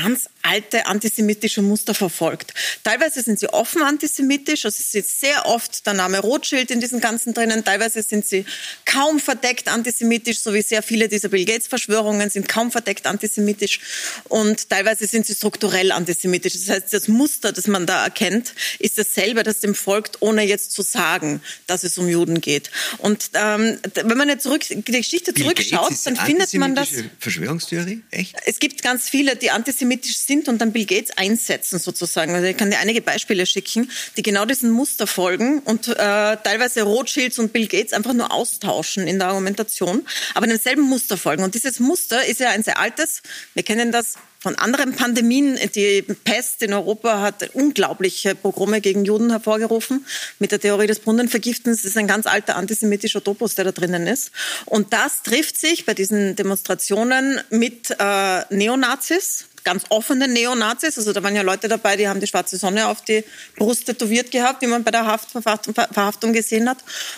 ganz 0.04 0.30
alte 0.42 0.86
antisemitische 0.88 1.62
Muster 1.62 1.94
verfolgt. 1.94 2.54
Teilweise 2.84 3.22
sind 3.22 3.40
sie 3.40 3.48
offen 3.48 3.82
antisemitisch, 3.82 4.66
also 4.66 4.78
es 4.78 4.94
ist 4.94 5.22
sehr 5.22 5.46
oft 5.46 5.86
der 5.88 5.94
Name 5.94 6.20
Rothschild 6.20 6.70
in 6.70 6.82
diesen 6.82 7.00
ganzen 7.00 7.34
drinnen, 7.34 7.64
teilweise 7.64 8.04
sind 8.04 8.28
sie 8.28 8.46
kaum 8.84 9.20
verdeckt 9.20 9.70
antisemitisch, 9.70 10.40
so 10.40 10.54
wie 10.54 10.62
sehr 10.62 10.84
viele 10.84 11.08
dieser 11.08 11.30
Bill 11.30 11.46
Gates 11.46 11.68
Verschwörungen 11.68 12.30
sind 12.30 12.50
kaum 12.50 12.72
verdeckt 12.72 13.08
antisemitisch 13.08 13.80
und 14.26 14.70
teilweise 14.70 15.08
sind 15.08 15.26
sie 15.26 15.34
strukturell 15.34 15.92
antisemitisch. 15.92 16.54
Das 16.54 16.70
heißt, 16.70 16.94
das 16.94 17.08
Muster, 17.08 17.54
das 17.54 17.68
man 17.68 17.86
da 17.86 18.04
erkennt, 18.04 18.54
ist 18.80 18.98
dasselbe, 18.98 19.44
das 19.44 19.60
dem 19.62 19.76
folgt, 19.76 20.22
ohne 20.22 20.44
jetzt 20.44 20.74
zu 20.74 20.82
sagen, 20.82 21.42
dass 21.68 21.84
es 21.84 21.98
um 21.98 22.10
Juden 22.10 22.42
geht. 22.42 22.70
Und 22.98 23.32
ähm, 23.34 23.80
wenn 23.94 24.18
man 24.18 24.28
jetzt 24.28 24.44
zurück, 24.44 24.64
die 24.68 24.82
Geschichte 24.84 25.34
zurückschaut, 25.34 25.94
dann 26.04 26.18
findet 26.18 26.54
man 26.56 26.76
das. 26.76 26.90
Verschwörungstheorie? 27.20 28.04
Echt? 28.12 28.36
Es 28.46 28.60
gibt 28.60 28.84
ganz 28.84 29.10
viele, 29.10 29.38
die 29.38 29.52
antisemitisch 29.52 29.85
sind 29.90 30.46
sind 30.46 30.48
und 30.50 30.60
dann 30.60 30.72
Bill 30.72 30.86
Gates 30.86 31.18
einsetzen 31.18 31.80
sozusagen. 31.80 32.34
Also 32.34 32.48
ich 32.48 32.58
kann 32.58 32.70
dir 32.70 32.80
einige 32.80 33.02
Beispiele 33.02 33.46
schicken, 33.46 33.90
die 34.18 34.24
genau 34.24 34.46
diesem 34.46 34.72
Muster 34.72 35.08
folgen 35.08 35.60
und 35.60 35.88
äh, 35.88 35.94
teilweise 35.96 36.84
Rothschilds 36.84 37.40
und 37.40 37.54
Bill 37.54 37.68
Gates 37.68 37.94
einfach 37.94 38.14
nur 38.14 38.32
austauschen 38.32 39.08
in 39.08 39.20
der 39.20 39.30
Argumentation, 39.30 40.06
aber 40.34 40.48
demselben 40.48 40.84
Muster 40.84 41.18
folgen. 41.18 41.44
Und 41.44 41.56
dieses 41.56 41.80
Muster 41.80 42.26
ist 42.26 42.40
ja 42.40 42.50
ein 42.50 42.64
sehr 42.64 42.80
altes. 42.80 43.22
Wir 43.54 43.64
kennen 43.64 43.92
das 43.92 44.16
von 44.40 44.56
anderen 44.56 44.96
Pandemien. 44.96 45.58
Die 45.74 46.04
Pest 46.04 46.62
in 46.62 46.72
Europa 46.72 47.20
hat 47.22 47.50
unglaubliche 47.56 48.36
Pogrome 48.36 48.80
gegen 48.80 49.04
Juden 49.04 49.32
hervorgerufen. 49.32 50.06
Mit 50.38 50.52
der 50.52 50.60
Theorie 50.60 50.86
des 50.86 51.00
Brunnenvergiftens 51.00 51.84
ist 51.84 51.98
ein 51.98 52.06
ganz 52.06 52.28
alter 52.28 52.56
antisemitischer 52.56 53.24
Topos, 53.24 53.56
der 53.56 53.66
da 53.66 53.72
drinnen 53.72 54.06
ist. 54.06 54.32
Und 54.66 54.94
das 54.94 55.24
trifft 55.24 55.58
sich 55.58 55.86
bei 55.86 55.96
diesen 55.96 56.36
Demonstrationen 56.36 57.42
mit 57.50 57.96
äh, 57.98 58.42
Neonazis, 58.52 59.46
ganz 59.66 59.84
offenen 59.90 60.32
Neonazis. 60.32 60.98
Also 60.98 61.12
da 61.12 61.22
waren 61.22 61.36
ja 61.36 61.42
Leute 61.42 61.68
dabei, 61.68 61.98
die 61.98 62.08
haben 62.08 62.22
die 62.22 62.28
schwarze 62.28 62.56
Sonne 62.56 62.88
auf 62.88 63.02
die 63.02 63.26
Brust 63.58 63.86
tätowiert 63.88 64.32
gehabt, 64.32 64.62
wie 64.62 64.68
man 64.68 64.86
bei 64.86 64.92
der 64.92 65.06
Haftverhaftung 65.06 66.32
gesehen 66.32 66.70
hat. 66.70 66.78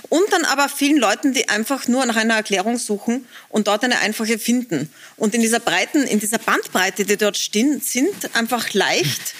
Und 0.10 0.24
dann 0.32 0.46
aber 0.46 0.70
vielen 0.70 0.98
Leuten, 0.98 1.34
die 1.34 1.50
einfach 1.50 1.88
nur 1.88 2.06
nach 2.06 2.16
einer 2.16 2.36
Erklärung 2.36 2.80
suchen 2.80 3.28
und 3.50 3.68
dort 3.68 3.84
eine 3.84 4.00
einfache 4.00 4.40
finden. 4.40 4.90
Und 5.18 5.36
in 5.36 5.42
dieser 5.42 5.60
breiten, 5.60 6.04
in 6.04 6.20
dieser 6.20 6.40
Bandbreite, 6.40 7.06
die 7.06 7.18
dort 7.18 7.38
sind 7.38 8.36
einfach 8.36 8.74
leicht 8.74 9.36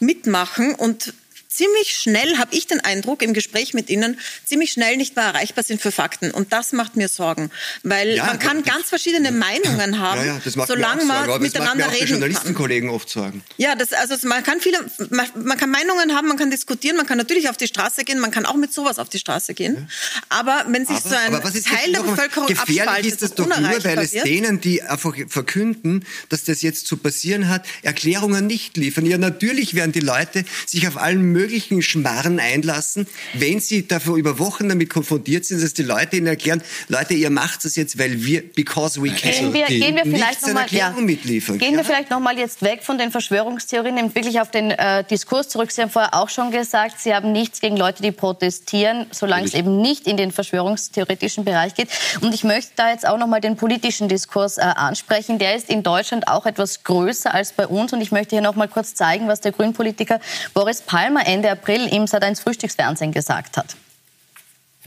mitmachen 0.00 0.74
und 0.74 1.14
ziemlich 1.58 1.92
schnell, 1.92 2.38
habe 2.38 2.54
ich 2.54 2.68
den 2.68 2.80
Eindruck, 2.80 3.20
im 3.20 3.34
Gespräch 3.34 3.74
mit 3.74 3.90
Ihnen, 3.90 4.18
ziemlich 4.44 4.70
schnell 4.70 4.96
nicht 4.96 5.16
mehr 5.16 5.24
erreichbar 5.24 5.64
sind 5.64 5.82
für 5.82 5.90
Fakten. 5.90 6.30
Und 6.30 6.52
das 6.52 6.72
macht 6.72 6.94
mir 6.94 7.08
Sorgen. 7.08 7.50
Weil 7.82 8.14
ja, 8.14 8.26
man 8.26 8.38
kann 8.38 8.62
ganz 8.62 8.88
verschiedene 8.88 9.32
Meinungen 9.32 9.98
haben, 9.98 10.24
ja, 10.24 10.40
ja, 10.44 10.66
solange 10.66 11.04
man 11.04 11.26
Sorgen, 11.26 11.42
miteinander 11.42 11.86
das 11.86 11.94
reden 11.94 12.00
kann. 12.00 12.08
Journalistenkollegen 12.10 12.90
oft 12.90 13.10
sagen. 13.10 13.42
Ja, 13.56 13.74
das, 13.74 13.92
also 13.92 14.14
man 14.28 14.44
kann 14.44 14.60
viele, 14.60 14.78
man, 15.10 15.26
man, 15.42 15.58
kann 15.58 15.70
Meinungen 15.70 16.14
haben, 16.14 16.28
man 16.28 16.36
kann 16.36 16.50
diskutieren, 16.50 16.96
man 16.96 17.06
kann 17.06 17.18
natürlich 17.18 17.48
auf 17.48 17.56
die 17.56 17.66
Straße 17.66 18.04
gehen, 18.04 18.20
man 18.20 18.30
kann 18.30 18.46
auch 18.46 18.54
mit 18.54 18.72
sowas 18.72 19.00
auf 19.00 19.08
die 19.08 19.18
Straße 19.18 19.54
gehen. 19.54 19.90
Aber 20.28 20.64
wenn 20.68 20.86
sich 20.86 20.96
aber, 20.96 21.42
so 21.42 21.58
ein 21.58 21.64
Teil 21.64 21.92
der 21.92 22.02
Bevölkerung 22.02 22.46
gefährlich 22.46 23.06
ist 23.06 23.22
das 23.22 23.34
doch 23.34 23.46
nur, 23.46 23.84
weil 23.84 23.98
es 23.98 24.12
denen, 24.12 24.60
die 24.60 24.82
einfach 24.82 25.14
verkünden, 25.26 26.04
dass 26.28 26.44
das 26.44 26.62
jetzt 26.62 26.86
zu 26.86 26.98
passieren 26.98 27.48
hat, 27.48 27.66
Erklärungen 27.82 28.46
nicht 28.46 28.76
liefern. 28.76 29.06
Ja, 29.06 29.18
natürlich 29.18 29.74
werden 29.74 29.90
die 29.90 30.00
Leute 30.00 30.44
sich 30.64 30.86
auf 30.86 30.96
allen 30.96 31.22
möglichen 31.22 31.47
möglichen 31.48 31.80
Schmarren 31.80 32.38
einlassen, 32.40 33.06
wenn 33.32 33.58
sie 33.58 33.88
dafür 33.88 34.16
über 34.16 34.38
Wochen 34.38 34.68
damit 34.68 34.90
konfrontiert 34.90 35.46
sind, 35.46 35.62
dass 35.62 35.72
die 35.72 35.82
Leute 35.82 36.16
ihnen 36.16 36.26
erklären, 36.26 36.62
Leute, 36.88 37.14
ihr 37.14 37.30
macht 37.30 37.64
das 37.64 37.74
jetzt, 37.76 37.98
weil 37.98 38.22
wir, 38.24 38.42
because 38.42 39.02
we 39.02 39.08
can. 39.08 39.30
Gehen 39.30 39.54
wir, 39.54 39.66
gehen 39.66 39.96
wir 39.96 40.04
vielleicht 40.04 40.46
nochmal 40.46 40.66
ja, 40.70 40.90
Gehen 40.90 41.58
ja? 41.58 41.78
wir 41.78 41.84
vielleicht 41.84 42.10
jetzt 42.36 42.62
weg 42.62 42.82
von 42.82 42.98
den 42.98 43.10
Verschwörungstheorien, 43.10 43.94
nämlich 43.94 44.14
wirklich 44.14 44.40
auf 44.40 44.50
den 44.50 44.70
äh, 44.70 45.04
Diskurs 45.04 45.48
zurück. 45.48 45.72
Sie 45.72 45.80
haben 45.80 45.90
vorher 45.90 46.14
auch 46.14 46.28
schon 46.28 46.50
gesagt, 46.50 47.00
Sie 47.00 47.14
haben 47.14 47.32
nichts 47.32 47.60
gegen 47.60 47.76
Leute, 47.76 48.02
die 48.02 48.12
protestieren, 48.12 49.06
solange 49.10 49.46
es 49.46 49.54
eben 49.54 49.80
nicht 49.80 50.06
in 50.06 50.18
den 50.18 50.30
verschwörungstheoretischen 50.30 51.44
Bereich 51.44 51.74
geht. 51.74 51.88
Und 52.20 52.34
ich 52.34 52.44
möchte 52.44 52.72
da 52.76 52.90
jetzt 52.90 53.08
auch 53.08 53.16
noch 53.16 53.26
mal 53.26 53.40
den 53.40 53.56
politischen 53.56 54.08
Diskurs 54.08 54.58
äh, 54.58 54.60
ansprechen. 54.60 55.38
Der 55.38 55.56
ist 55.56 55.70
in 55.70 55.82
Deutschland 55.82 56.28
auch 56.28 56.44
etwas 56.44 56.84
größer 56.84 57.32
als 57.32 57.52
bei 57.52 57.66
uns. 57.66 57.92
Und 57.94 58.02
ich 58.02 58.12
möchte 58.12 58.36
hier 58.36 58.42
noch 58.42 58.54
mal 58.54 58.68
kurz 58.68 58.94
zeigen, 58.94 59.28
was 59.28 59.40
der 59.40 59.52
Grünpolitiker 59.52 60.20
Boris 60.52 60.82
Palmer 60.82 61.26
Ende 61.38 61.52
April 61.52 61.86
im 61.86 62.06
Sat1 62.06 62.42
Frühstücksfernsehen 62.42 63.12
gesagt 63.12 63.56
hat. 63.56 63.76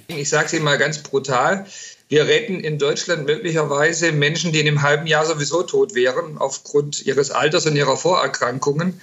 Ich 0.07 0.27
sage 0.27 0.47
es 0.47 0.53
Ihnen 0.53 0.65
mal 0.65 0.77
ganz 0.77 0.97
brutal. 0.97 1.65
Wir 2.09 2.27
retten 2.27 2.59
in 2.59 2.77
Deutschland 2.77 3.25
möglicherweise 3.25 4.11
Menschen, 4.11 4.51
die 4.51 4.59
in 4.59 4.67
einem 4.67 4.81
halben 4.81 5.07
Jahr 5.07 5.25
sowieso 5.25 5.63
tot 5.63 5.95
wären, 5.95 6.37
aufgrund 6.37 7.05
ihres 7.05 7.31
Alters 7.31 7.67
und 7.67 7.77
ihrer 7.77 7.95
Vorerkrankungen. 7.95 8.99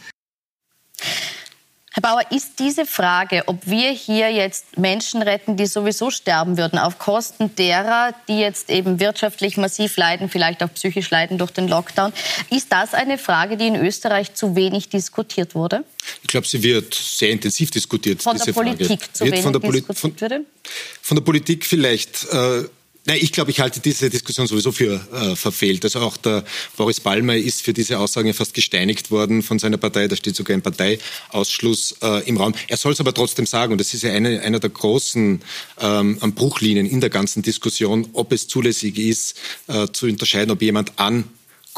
Herr 2.01 2.15
Bauer, 2.15 2.31
ist 2.31 2.61
diese 2.61 2.87
Frage, 2.87 3.43
ob 3.47 3.67
wir 3.67 3.91
hier 3.91 4.31
jetzt 4.31 4.79
Menschen 4.79 5.21
retten, 5.21 5.57
die 5.57 5.67
sowieso 5.67 6.13
sterben 6.13 6.57
würden, 6.57 6.79
auf 6.79 7.01
Kosten 7.01 7.57
derer, 7.57 8.15
die 8.29 8.39
jetzt 8.39 8.71
eben 8.71 9.01
wirtschaftlich 9.01 9.57
massiv 9.57 9.97
leiden, 9.97 10.29
vielleicht 10.29 10.63
auch 10.63 10.73
psychisch 10.73 11.11
leiden 11.11 11.39
durch 11.39 11.51
den 11.51 11.67
Lockdown, 11.67 12.13
ist 12.51 12.71
das 12.71 12.95
eine 12.95 13.19
Frage, 13.19 13.57
die 13.57 13.67
in 13.67 13.75
Österreich 13.75 14.33
zu 14.35 14.55
wenig 14.55 14.91
diskutiert 14.91 15.57
wurde? 15.57 15.83
Ich 16.23 16.29
glaube, 16.29 16.47
sie 16.47 16.63
wird 16.63 16.95
sehr 16.95 17.31
intensiv 17.31 17.73
diskutiert. 17.73 18.23
Von 18.23 18.39
der 18.39 18.53
Politik 18.53 18.87
Frage. 18.87 19.13
zu 19.13 19.25
wird 19.25 19.33
wenig 19.33 19.43
von 19.43 19.53
der 19.53 19.61
Poli 19.61 19.81
diskutiert 19.81 20.33
von, 20.33 20.47
von 21.03 21.17
der 21.17 21.25
Politik 21.25 21.67
vielleicht. 21.67 22.33
Äh, 22.33 22.63
Nein, 23.09 23.21
ich 23.23 23.33
glaube, 23.33 23.51
ich 23.51 23.61
halte 23.61 23.81
diese 23.81 24.11
Diskussion 24.11 24.47
sowieso 24.47 24.71
für 24.71 25.01
äh, 25.15 25.35
verfehlt. 25.35 25.83
Also 25.83 26.01
auch 26.01 26.19
der 26.19 26.45
Boris 26.77 27.01
Palmer 27.01 27.37
ist 27.37 27.63
für 27.63 27.73
diese 27.73 27.99
Aussagen 27.99 28.35
fast 28.35 28.53
gesteinigt 28.53 29.11
worden 29.11 29.43
von 29.43 29.59
seiner 29.59 29.79
Partei. 29.79 30.09
Da 30.09 30.15
steht 30.15 30.37
sogar 30.37 30.55
ein 30.55 30.61
Parteiausschluss 30.61 31.97
äh, 32.03 32.29
im 32.29 32.37
Raum. 32.37 32.55
Er 32.69 32.77
soll 32.77 32.93
es 32.93 33.01
aber 33.01 33.15
trotzdem 33.15 33.47
sagen. 33.47 33.73
Und 33.73 33.81
das 33.81 33.95
ist 33.95 34.03
ja 34.03 34.13
eine, 34.13 34.43
einer 34.43 34.61
der 34.61 34.69
großen 34.69 35.41
ähm, 35.81 36.19
Bruchlinien 36.35 36.85
in 36.85 37.01
der 37.01 37.09
ganzen 37.09 37.41
Diskussion, 37.43 38.11
ob 38.13 38.31
es 38.31 38.47
zulässig 38.47 38.99
ist, 38.99 39.39
äh, 39.69 39.87
zu 39.91 40.05
unterscheiden, 40.05 40.51
ob 40.51 40.61
jemand 40.61 40.93
an 40.99 41.25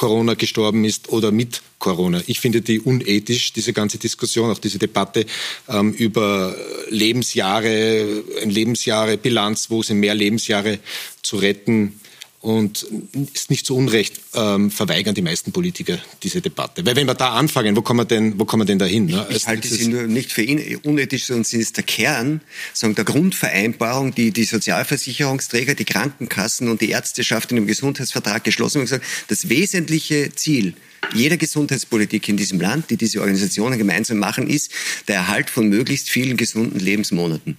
Corona 0.00 0.32
gestorben 0.32 0.86
ist 0.86 1.10
oder 1.10 1.30
mit 1.30 1.60
Corona. 1.78 2.22
Ich 2.26 2.40
finde 2.40 2.62
die 2.62 2.80
unethisch, 2.80 3.52
diese 3.52 3.74
ganze 3.74 3.98
Diskussion, 3.98 4.50
auch 4.50 4.58
diese 4.58 4.78
Debatte 4.78 5.26
ähm, 5.68 5.92
über 5.92 6.56
Lebensjahre, 6.88 8.24
ein 8.42 8.48
Lebensjahrebilanz, 8.48 9.68
wo 9.68 9.82
sind 9.82 10.00
mehr 10.00 10.14
Lebensjahre 10.14 10.78
zu 11.22 11.36
retten 11.36 11.99
und 12.40 12.86
ist 13.34 13.50
nicht 13.50 13.66
zu 13.66 13.76
Unrecht 13.76 14.18
ähm, 14.34 14.70
verweigern 14.70 15.14
die 15.14 15.20
meisten 15.20 15.52
Politiker 15.52 15.98
diese 16.22 16.40
Debatte. 16.40 16.84
Weil 16.86 16.96
wenn 16.96 17.06
wir 17.06 17.14
da 17.14 17.34
anfangen, 17.34 17.76
wo 17.76 17.82
kommen 17.82 18.00
wir 18.00 18.04
denn, 18.06 18.38
wo 18.38 18.46
kommen 18.46 18.62
wir 18.62 18.66
denn 18.66 18.78
dahin? 18.78 19.06
Ne? 19.06 19.26
Ich, 19.28 19.36
ich 19.36 19.46
halte 19.46 19.68
sie 19.68 19.88
nur 19.88 20.04
nicht 20.04 20.32
für 20.32 20.42
unethisch, 20.82 21.26
sondern 21.26 21.44
sie 21.44 21.58
ist 21.58 21.76
der 21.76 21.84
Kern 21.84 22.40
sagen, 22.72 22.94
der 22.94 23.04
Grundvereinbarung, 23.04 24.14
die 24.14 24.30
die 24.30 24.44
Sozialversicherungsträger, 24.44 25.74
die 25.74 25.84
Krankenkassen 25.84 26.68
und 26.70 26.80
die 26.80 26.90
Ärzteschaft 26.90 27.50
in 27.50 27.56
dem 27.56 27.66
Gesundheitsvertrag 27.66 28.42
geschlossen 28.42 28.78
haben 28.78 28.86
gesagt, 28.86 29.04
das 29.28 29.50
wesentliche 29.50 30.30
Ziel 30.34 30.74
jeder 31.14 31.36
Gesundheitspolitik 31.36 32.28
in 32.28 32.36
diesem 32.36 32.60
Land, 32.60 32.90
die 32.90 32.96
diese 32.96 33.20
Organisationen 33.20 33.78
gemeinsam 33.78 34.18
machen, 34.18 34.48
ist 34.48 34.70
der 35.08 35.16
Erhalt 35.16 35.50
von 35.50 35.68
möglichst 35.68 36.10
vielen 36.10 36.36
gesunden 36.36 36.78
Lebensmonaten. 36.78 37.56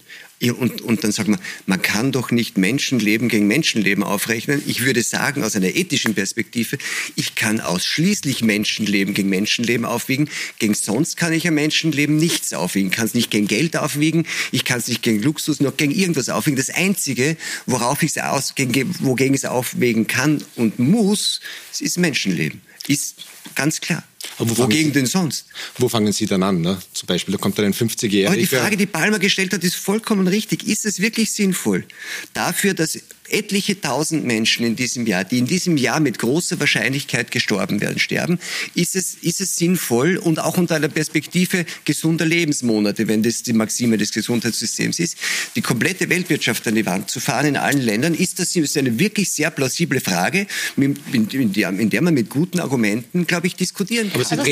Und, 0.50 0.82
und 0.82 1.04
dann 1.04 1.12
sagt 1.12 1.30
man, 1.30 1.40
man 1.68 1.82
kann 1.82 2.12
doch 2.12 2.32
nicht 2.32 2.58
Menschenleben 2.58 3.30
gegen 3.30 3.46
Menschenleben 3.46 4.04
aufrechnen. 4.04 4.64
Ich 4.66 4.84
würde 4.84 5.04
sagen, 5.04 5.44
aus 5.44 5.56
einer 5.56 5.76
ethischen 5.76 6.16
Perspektive, 6.16 6.80
ich 7.16 7.36
kann 7.36 7.60
ausschließlich 7.60 8.44
Menschenleben 8.44 9.14
gegen 9.14 9.30
Menschenleben 9.30 9.86
aufwiegen. 9.86 10.30
Gegen 10.58 10.74
sonst 10.74 11.16
kann 11.18 11.32
ich 11.32 11.48
ein 11.48 11.54
Menschenleben 11.54 12.18
nichts 12.18 12.54
aufwiegen. 12.54 12.90
Ich 12.90 12.96
kann 12.96 13.06
es 13.06 13.14
nicht 13.14 13.30
gegen 13.30 13.48
Geld 13.48 13.78
aufwiegen, 13.78 14.26
ich 14.52 14.66
kann 14.66 14.80
es 14.80 14.88
nicht 14.88 15.04
gegen 15.04 15.22
Luxus, 15.22 15.60
noch 15.60 15.78
gegen 15.78 15.92
irgendwas 15.92 16.30
aufwiegen. 16.30 16.58
Das 16.58 16.72
Einzige, 16.72 17.38
worauf 17.68 18.02
ich 18.02 18.12
es 18.12 18.18
aus, 18.18 18.56
gegen, 18.56 18.96
wogegen 19.00 19.36
ich 19.36 19.42
es 19.42 19.46
aufwägen 19.46 20.08
kann 20.08 20.44
und 20.56 20.80
muss, 20.80 21.40
ist 21.80 22.00
Menschenleben. 22.00 22.62
Ist 22.88 23.26
ganz 23.56 23.80
klar. 23.80 24.04
Aber 24.42 24.58
Wogegen 24.58 24.92
denn 24.92 25.06
sonst? 25.06 25.46
Wo 25.78 25.88
fangen 25.88 26.12
Sie 26.12 26.26
dann 26.26 26.42
an? 26.42 26.62
Ne? 26.62 26.78
Zum 26.94 27.06
Beispiel, 27.06 27.32
da 27.32 27.38
kommt 27.38 27.58
dann 27.58 27.66
ein 27.66 27.74
50-Jähriger. 27.74 28.28
Aber 28.28 28.36
die 28.36 28.48
Frage, 28.48 28.76
die 28.76 28.88
Palmer 28.88 29.20
gestellt 29.20 29.54
hat, 29.54 29.64
ist 29.64 29.76
vollkommen 29.76 30.28
richtig. 30.28 30.68
Ist 30.68 30.86
es 30.86 31.00
wirklich 31.00 31.32
sinnvoll, 31.32 31.86
dafür, 32.34 32.74
dass 32.74 33.00
etliche 33.34 33.80
tausend 33.80 34.26
Menschen 34.26 34.66
in 34.66 34.76
diesem 34.76 35.06
Jahr, 35.08 35.24
die 35.24 35.40
in 35.40 35.46
diesem 35.46 35.78
Jahr 35.78 36.00
mit 36.00 36.20
großer 36.20 36.60
Wahrscheinlichkeit 36.60 37.32
gestorben 37.32 37.82
werden, 37.82 38.00
sterben, 38.00 38.40
ist 38.76 38.96
es, 38.96 39.16
ist 39.22 39.42
es 39.42 39.56
sinnvoll 39.56 40.18
und 40.18 40.40
auch 40.40 40.58
unter 40.58 40.76
einer 40.76 40.90
Perspektive 40.90 41.66
gesunder 41.86 42.26
Lebensmonate, 42.26 43.08
wenn 43.08 43.24
das 43.24 43.44
die 43.44 43.54
Maxime 43.54 43.98
des 43.98 44.12
Gesundheitssystems 44.12 45.00
ist, 45.00 45.18
die 45.56 45.62
komplette 45.62 46.10
Weltwirtschaft 46.10 46.68
an 46.68 46.76
die 46.76 46.86
Wand 46.86 47.10
zu 47.10 47.20
fahren 47.20 47.48
in 47.48 47.58
allen 47.58 47.82
Ländern, 47.82 48.14
ist 48.14 48.40
das 48.40 48.56
ist 48.56 48.78
eine 48.78 49.00
wirklich 49.00 49.32
sehr 49.32 49.52
plausible 49.52 50.00
Frage, 50.00 50.48
in, 50.78 50.98
in, 51.12 51.54
der, 51.54 51.70
in 51.70 51.90
der 51.90 52.02
man 52.02 52.14
mit 52.14 52.30
guten 52.30 52.60
Argumenten, 52.60 53.28
glaube 53.28 53.48
ich, 53.48 53.56
diskutieren 53.56 54.12
kann. 54.12 54.22
Aber 54.22 54.44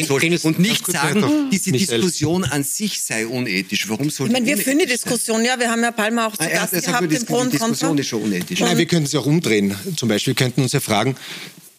und 0.45 0.59
nicht 0.59 0.85
sagen, 0.85 1.49
diese 1.51 1.71
Diskussion 1.71 2.43
an 2.43 2.63
sich 2.63 3.01
sei 3.01 3.27
unethisch. 3.27 3.89
Warum 3.89 4.09
soll 4.09 4.27
ich 4.27 4.33
meine, 4.33 4.45
wir 4.45 4.57
führen 4.57 4.79
die 4.79 4.85
Diskussion, 4.85 5.43
ja, 5.43 5.59
wir 5.59 5.69
haben 5.69 5.81
ja 5.81 5.91
Palmer 5.91 6.27
auch 6.27 6.37
zu 6.37 6.43
ah, 6.43 6.49
Gast 6.49 6.73
gehabt, 6.73 7.11
den 7.11 7.25
Pro 7.25 7.39
und 7.39 7.53
Diskussion 7.53 7.97
ist 7.97 8.07
schon 8.07 8.23
unethisch. 8.23 8.61
Nein, 8.69 8.77
wir 8.77 8.86
könnten 8.86 9.05
es 9.05 9.15
auch 9.15 9.25
umdrehen. 9.25 9.75
Zum 9.95 10.10
Beispiel 10.10 10.36
wir 10.36 10.36
könnten 10.36 10.62
uns 10.62 10.73
ja 10.73 10.79
fragen, 10.79 11.15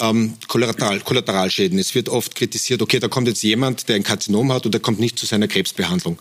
ähm, 0.01 0.35
Kollateral, 0.49 0.99
Kollateralschäden. 0.99 1.79
Es 1.79 1.95
wird 1.95 2.09
oft 2.09 2.35
kritisiert, 2.35 2.83
okay, 2.83 2.99
da 2.99 3.07
kommt 3.07 3.29
jetzt 3.29 3.45
jemand, 3.45 3.89
der 3.89 3.95
ein 3.95 4.03
Karzinom 4.03 4.53
hat 4.53 4.67
und 4.67 4.73
der 4.73 4.81
kommt 4.81 4.99
nicht 4.99 5.17
zu 5.17 5.25
seiner 5.25 5.47
Krebsbehandlung. 5.47 6.19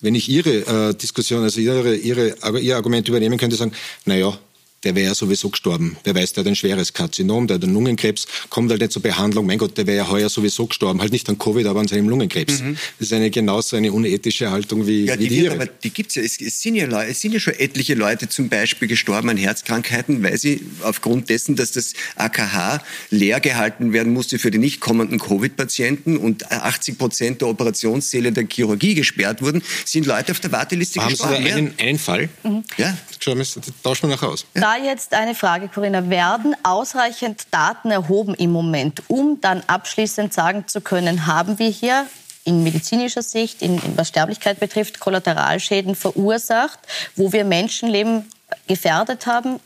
Wenn 0.00 0.16
ich 0.16 0.28
Ihre 0.28 0.90
äh, 0.90 0.94
Diskussion, 0.94 1.44
also 1.44 1.60
Ihre, 1.60 1.94
Ihre, 1.94 2.34
Ihr 2.58 2.74
Argument 2.74 3.06
übernehmen 3.08 3.38
könnte, 3.38 3.54
sagen, 3.54 3.70
na 4.04 4.16
ja, 4.16 4.36
der 4.84 4.94
wäre 4.94 5.08
ja 5.08 5.14
sowieso 5.14 5.48
gestorben. 5.48 5.96
Wer 6.04 6.14
weiß, 6.14 6.34
der 6.34 6.44
hat 6.44 6.48
ein 6.48 6.56
schweres 6.56 6.92
Karzinom, 6.92 7.46
der 7.46 7.56
hat 7.56 7.64
einen 7.64 7.72
Lungenkrebs, 7.72 8.26
kommt 8.50 8.70
halt 8.70 8.80
nicht 8.80 8.92
zur 8.92 9.02
Behandlung. 9.02 9.46
Mein 9.46 9.58
Gott, 9.58 9.76
der 9.78 9.86
wäre 9.86 9.96
ja 9.96 10.10
heuer 10.10 10.28
sowieso 10.28 10.66
gestorben. 10.66 11.00
Halt 11.00 11.12
nicht 11.12 11.28
an 11.28 11.38
Covid, 11.38 11.66
aber 11.66 11.80
an 11.80 11.88
seinem 11.88 12.08
Lungenkrebs. 12.08 12.60
Mhm. 12.60 12.76
Das 12.98 13.08
ist 13.08 13.12
eine 13.12 13.30
genauso 13.30 13.76
eine 13.76 13.92
unethische 13.92 14.50
Haltung 14.50 14.86
wie, 14.86 15.06
ja, 15.06 15.16
die, 15.16 15.24
wie 15.24 15.28
die 15.28 15.40
ihre. 15.40 15.54
Aber 15.54 15.66
die 15.66 15.90
gibt's 15.90 16.14
ja. 16.14 16.22
Es, 16.22 16.40
es, 16.40 16.60
sind 16.60 16.76
ja 16.76 16.86
Leute, 16.86 17.10
es 17.10 17.20
sind 17.20 17.32
ja 17.32 17.40
schon 17.40 17.54
etliche 17.54 17.94
Leute 17.94 18.28
zum 18.28 18.48
Beispiel 18.48 18.88
gestorben 18.88 19.30
an 19.30 19.36
Herzkrankheiten, 19.36 20.22
weil 20.22 20.36
sie 20.38 20.60
aufgrund 20.82 21.30
dessen, 21.30 21.56
dass 21.56 21.72
das 21.72 21.94
AKH 22.16 22.82
leer 23.10 23.40
gehalten 23.40 23.92
werden 23.92 24.12
musste 24.12 24.38
für 24.38 24.50
die 24.50 24.58
nicht 24.58 24.80
kommenden 24.80 25.18
Covid-Patienten 25.18 26.18
und 26.18 26.50
80 26.50 26.98
Prozent 26.98 27.40
der 27.40 27.48
Operationssäle 27.48 28.32
der 28.32 28.46
Chirurgie 28.46 28.94
gesperrt 28.94 29.40
wurden, 29.40 29.62
sind 29.84 30.06
Leute 30.06 30.32
auf 30.32 30.40
der 30.40 30.52
Warteliste 30.52 31.00
Haben 31.00 31.10
gestorben. 31.10 31.34
Haben 31.36 31.44
Sie 31.44 31.50
da 31.50 31.56
einen, 31.56 31.74
einen 31.78 31.98
Fall? 31.98 32.28
Mhm. 32.42 32.64
Ja. 32.76 32.96
Tauschen 33.20 34.08
wir 34.08 34.16
nachher 34.16 34.28
aus. 34.28 34.44
Ja 34.54 34.73
jetzt 34.76 35.14
eine 35.14 35.34
Frage, 35.34 35.68
Corinna. 35.68 36.08
Werden 36.10 36.56
ausreichend 36.62 37.46
Daten 37.50 37.90
erhoben 37.90 38.34
im 38.34 38.50
Moment, 38.50 39.02
um 39.08 39.40
dann 39.40 39.62
abschließend 39.66 40.32
sagen 40.32 40.66
zu 40.66 40.80
können, 40.80 41.26
haben 41.26 41.58
wir 41.58 41.68
hier 41.68 42.06
in 42.44 42.62
medizinischer 42.62 43.22
Sicht, 43.22 43.62
in, 43.62 43.80
was 43.96 44.08
Sterblichkeit 44.08 44.60
betrifft, 44.60 45.00
Kollateralschäden 45.00 45.94
verursacht, 45.94 46.78
wo 47.16 47.32
wir 47.32 47.44
Menschenleben 47.44 48.30
gefährdet 48.66 49.26
haben, 49.26 49.60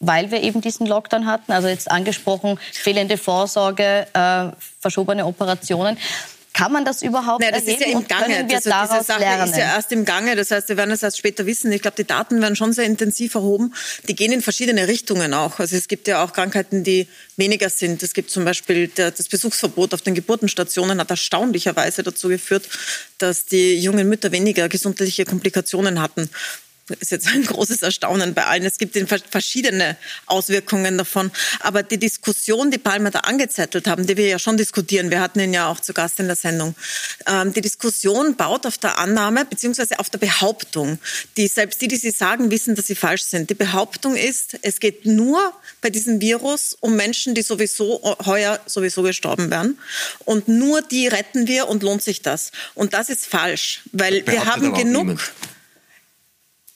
weil 0.00 0.30
wir 0.30 0.42
eben 0.42 0.60
diesen 0.60 0.86
Lockdown 0.86 1.26
hatten. 1.26 1.52
Also 1.52 1.68
jetzt 1.68 1.90
angesprochen, 1.90 2.58
fehlende 2.72 3.16
Vorsorge, 3.16 4.06
äh, 4.12 4.50
verschobene 4.80 5.26
Operationen. 5.26 5.98
Kann 6.58 6.72
man 6.72 6.84
das 6.84 7.02
überhaupt 7.02 7.40
Nein, 7.40 7.52
das 7.52 7.62
erheben? 7.62 7.82
ist 7.82 7.86
ja 7.86 7.98
im 8.00 8.08
Gange. 8.08 8.46
Daraus 8.64 8.88
diese 8.90 9.04
Sache 9.04 9.20
lernen? 9.20 9.48
ist 9.48 9.56
ja 9.56 9.76
erst 9.76 9.92
im 9.92 10.04
Gange. 10.04 10.34
Das 10.34 10.50
heißt, 10.50 10.68
wir 10.68 10.76
werden 10.76 10.90
es 10.90 11.04
erst 11.04 11.16
später 11.16 11.46
wissen. 11.46 11.70
Ich 11.70 11.82
glaube, 11.82 11.94
die 11.96 12.04
Daten 12.04 12.42
werden 12.42 12.56
schon 12.56 12.72
sehr 12.72 12.84
intensiv 12.84 13.36
erhoben. 13.36 13.72
Die 14.08 14.16
gehen 14.16 14.32
in 14.32 14.42
verschiedene 14.42 14.88
Richtungen 14.88 15.34
auch. 15.34 15.60
Also 15.60 15.76
es 15.76 15.86
gibt 15.86 16.08
ja 16.08 16.24
auch 16.24 16.32
Krankheiten, 16.32 16.82
die 16.82 17.06
weniger 17.36 17.70
sind. 17.70 18.02
Es 18.02 18.12
gibt 18.12 18.32
zum 18.32 18.44
Beispiel 18.44 18.88
das 18.88 19.28
Besuchsverbot 19.28 19.94
auf 19.94 20.02
den 20.02 20.16
Geburtenstationen 20.16 20.98
hat 20.98 21.10
erstaunlicherweise 21.10 22.02
dazu 22.02 22.26
geführt, 22.28 22.68
dass 23.18 23.46
die 23.46 23.78
jungen 23.78 24.08
Mütter 24.08 24.32
weniger 24.32 24.68
gesundheitliche 24.68 25.26
Komplikationen 25.26 26.02
hatten 26.02 26.28
ist 27.00 27.10
jetzt 27.10 27.28
ein 27.28 27.44
großes 27.44 27.82
Erstaunen 27.82 28.34
bei 28.34 28.44
allen. 28.46 28.64
Es 28.64 28.78
gibt 28.78 28.96
verschiedene 29.30 29.96
Auswirkungen 30.26 30.98
davon. 30.98 31.30
Aber 31.60 31.82
die 31.82 31.98
Diskussion, 31.98 32.70
die 32.70 32.78
Palmer 32.78 33.10
da 33.10 33.20
angezettelt 33.20 33.86
haben, 33.86 34.06
die 34.06 34.16
wir 34.16 34.26
ja 34.26 34.38
schon 34.38 34.56
diskutieren, 34.56 35.10
wir 35.10 35.20
hatten 35.20 35.40
ihn 35.40 35.52
ja 35.52 35.68
auch 35.68 35.80
zu 35.80 35.92
Gast 35.92 36.20
in 36.20 36.26
der 36.26 36.36
Sendung, 36.36 36.74
ähm, 37.26 37.52
die 37.52 37.60
Diskussion 37.60 38.36
baut 38.36 38.66
auf 38.66 38.78
der 38.78 38.98
Annahme 38.98 39.44
beziehungsweise 39.44 39.98
auf 39.98 40.10
der 40.10 40.18
Behauptung, 40.18 40.98
die 41.36 41.48
selbst 41.48 41.80
die, 41.80 41.88
die 41.88 41.96
sie 41.96 42.10
sagen, 42.10 42.50
wissen, 42.50 42.74
dass 42.74 42.86
sie 42.86 42.94
falsch 42.94 43.24
sind. 43.24 43.50
Die 43.50 43.54
Behauptung 43.54 44.16
ist, 44.16 44.58
es 44.62 44.80
geht 44.80 45.06
nur 45.06 45.52
bei 45.80 45.90
diesem 45.90 46.20
Virus 46.20 46.76
um 46.80 46.96
Menschen, 46.96 47.34
die 47.34 47.42
sowieso 47.42 48.16
heuer 48.24 48.60
sowieso 48.66 49.02
gestorben 49.02 49.50
wären. 49.50 49.78
Und 50.24 50.48
nur 50.48 50.82
die 50.82 51.06
retten 51.06 51.46
wir 51.46 51.68
und 51.68 51.82
lohnt 51.82 52.02
sich 52.02 52.22
das. 52.22 52.52
Und 52.74 52.94
das 52.94 53.08
ist 53.08 53.26
falsch, 53.26 53.82
weil 53.92 54.26
wir 54.26 54.46
haben 54.46 54.74
genug. 54.74 55.06
Niemand 55.06 55.20